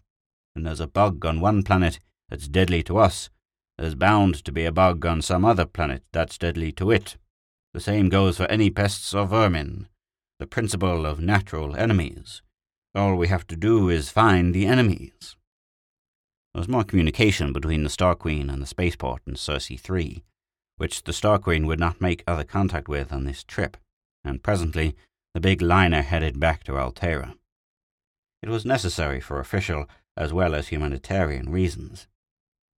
And 0.54 0.66
there's 0.66 0.80
a 0.80 0.86
bug 0.86 1.24
on 1.26 1.40
one 1.40 1.62
planet 1.62 1.98
that's 2.28 2.48
deadly 2.48 2.82
to 2.84 2.98
us. 2.98 3.30
There's 3.78 3.94
bound 3.94 4.44
to 4.44 4.52
be 4.52 4.64
a 4.64 4.72
bug 4.72 5.04
on 5.04 5.22
some 5.22 5.44
other 5.44 5.66
planet 5.66 6.02
that's 6.12 6.38
deadly 6.38 6.72
to 6.72 6.90
it. 6.90 7.16
The 7.72 7.80
same 7.80 8.08
goes 8.08 8.36
for 8.36 8.44
any 8.46 8.70
pests 8.70 9.12
or 9.14 9.26
vermin. 9.26 9.88
The 10.38 10.46
principle 10.46 11.06
of 11.06 11.20
natural 11.20 11.76
enemies. 11.76 12.42
All 12.94 13.16
we 13.16 13.28
have 13.28 13.46
to 13.48 13.56
do 13.56 13.88
is 13.88 14.10
find 14.10 14.54
the 14.54 14.66
enemies. 14.66 15.36
There 16.52 16.60
was 16.60 16.68
more 16.68 16.84
communication 16.84 17.52
between 17.52 17.82
the 17.82 17.90
Star 17.90 18.14
Queen 18.14 18.48
and 18.48 18.62
the 18.62 18.66
spaceport 18.66 19.22
in 19.26 19.34
Circe 19.34 19.72
3, 19.76 20.22
which 20.76 21.02
the 21.02 21.12
Star 21.12 21.38
Queen 21.38 21.66
would 21.66 21.80
not 21.80 22.00
make 22.00 22.22
other 22.26 22.44
contact 22.44 22.88
with 22.88 23.12
on 23.12 23.24
this 23.24 23.42
trip 23.42 23.76
and 24.24 24.42
presently 24.42 24.94
the 25.34 25.40
big 25.40 25.60
liner 25.60 26.02
headed 26.02 26.38
back 26.38 26.62
to 26.64 26.78
Altera. 26.78 27.34
It 28.40 28.48
was 28.48 28.64
necessary 28.64 29.20
for 29.20 29.40
official 29.40 29.86
as 30.16 30.32
well 30.32 30.54
as 30.54 30.68
humanitarian 30.68 31.50
reasons. 31.50 32.06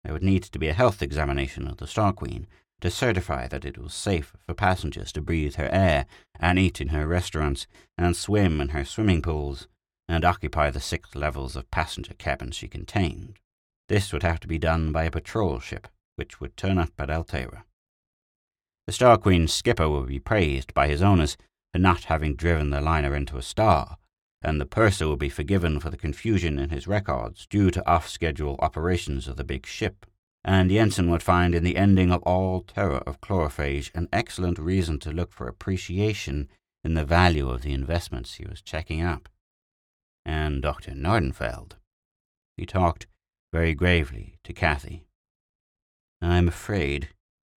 There 0.07 0.13
would 0.13 0.23
need 0.23 0.45
to 0.45 0.59
be 0.61 0.69
a 0.69 0.73
health 0.73 1.03
examination 1.03 1.67
of 1.67 1.79
the 1.79 1.87
Star 1.89 2.13
Queen 2.13 2.47
to 2.81 2.93
certify 2.93 3.49
that 3.49 3.65
it 3.65 3.77
was 3.77 3.93
safe 3.93 4.37
for 4.47 4.55
passengers 4.55 5.11
to 5.11 5.21
breathe 5.21 5.57
her 5.57 5.69
air 5.73 6.07
and 6.39 6.61
eat 6.61 6.81
in 6.81 6.91
her 6.91 7.09
restaurants 7.09 7.67
and 7.99 8.17
swim 8.17 8.61
in 8.61 8.69
her 8.69 8.85
swimming 8.85 9.21
pools 9.21 9.67
and 10.09 10.25
occupy 10.25 10.71
the 10.71 10.79
six 10.79 11.17
levels 11.17 11.57
of 11.57 11.73
passenger 11.73 12.15
cabins 12.15 12.55
she 12.55 12.69
contained. 12.69 13.41
This 13.89 14.13
would 14.13 14.23
have 14.23 14.39
to 14.39 14.47
be 14.47 14.59
done 14.59 14.93
by 14.93 15.03
a 15.03 15.11
patrol 15.11 15.59
ship, 15.59 15.89
which 16.15 16.41
would 16.41 16.57
turn 16.57 16.79
up 16.79 16.93
at 17.01 17.11
Altera. 17.11 17.65
The 18.87 18.93
Star 18.93 19.19
Queen's 19.19 19.53
skipper 19.53 19.89
would 19.89 20.07
be 20.07 20.21
praised 20.21 20.73
by 20.73 20.87
his 20.87 21.03
owners 21.03 21.37
for 21.73 21.81
not 21.81 22.05
having 22.05 22.37
driven 22.37 22.71
the 22.71 22.81
liner 22.81 23.17
into 23.17 23.39
a 23.39 23.43
star, 23.43 23.99
and 24.47 24.61
the 24.61 24.65
purser 24.65 25.09
would 25.09 25.19
be 25.19 25.29
forgiven 25.29 25.81
for 25.81 25.91
the 25.91 25.97
confusion 25.97 26.57
in 26.57 26.71
his 26.71 26.87
records 26.87 27.47
due 27.47 27.69
to 27.69 27.85
off 27.85 28.09
schedule 28.09 28.55
operations 28.61 29.27
of 29.27 29.37
the 29.37 29.43
big 29.43 29.67
ship. 29.67 30.07
And 30.45 30.71
Jensen 30.71 31.11
would 31.11 31.23
find 31.25 31.53
in 31.53 31.65
the 31.65 31.77
ending 31.77 32.13
of 32.13 32.23
all 32.23 32.63
terror 32.63 33.03
of 33.09 33.21
chlorophage 33.21 33.91
an 33.93 34.09
excellent 34.13 34.61
reason 34.61 35.01
to 35.01 35.11
look 35.11 35.33
for 35.33 35.49
appreciation 35.49 36.49
in 36.85 36.95
the 36.95 37.05
value 37.05 37.51
of 37.51 37.63
the 37.63 37.73
investments 37.73 38.35
he 38.35 38.47
was 38.47 38.63
checking 38.63 39.03
up. 39.03 39.29
And 40.25 40.63
Dr. 40.63 40.93
Nordenfeld. 40.93 41.73
He 42.57 42.67
talked 42.67 43.09
very 43.53 43.75
gravely 43.75 44.37
to 44.45 44.53
Kathy. 44.53 45.09
I'm 46.23 46.47
afraid, 46.47 47.09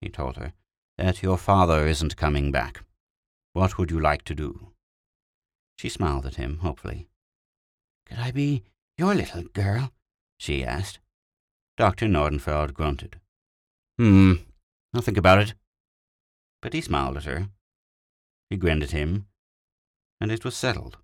he 0.02 0.10
told 0.10 0.38
her, 0.38 0.54
that 0.98 1.22
your 1.22 1.38
father 1.38 1.86
isn't 1.86 2.18
coming 2.18 2.52
back. 2.52 2.84
What 3.54 3.78
would 3.78 3.92
you 3.92 4.00
like 4.00 4.24
to 4.24 4.34
do? 4.34 4.72
She 5.80 5.88
smiled 5.88 6.26
at 6.26 6.36
him 6.36 6.58
hopefully. 6.58 7.08
Could 8.06 8.20
I 8.20 8.32
be 8.32 8.66
your 8.98 9.16
little 9.16 9.44
girl? 9.44 9.94
she 10.38 10.62
asked. 10.62 11.00
Dr. 11.78 12.08
Nordenfeld 12.08 12.74
grunted. 12.74 13.22
Hmm, 13.98 14.34
I'll 14.94 15.00
think 15.02 15.16
about 15.16 15.40
it. 15.40 15.54
But 16.62 16.74
he 16.74 16.82
smiled 16.82 17.16
at 17.16 17.24
her. 17.24 17.48
He 18.50 18.58
grinned 18.58 18.84
at 18.84 18.92
him, 18.92 19.28
and 20.20 20.34
it 20.34 20.44
was 20.44 20.58
settled. 20.58 20.98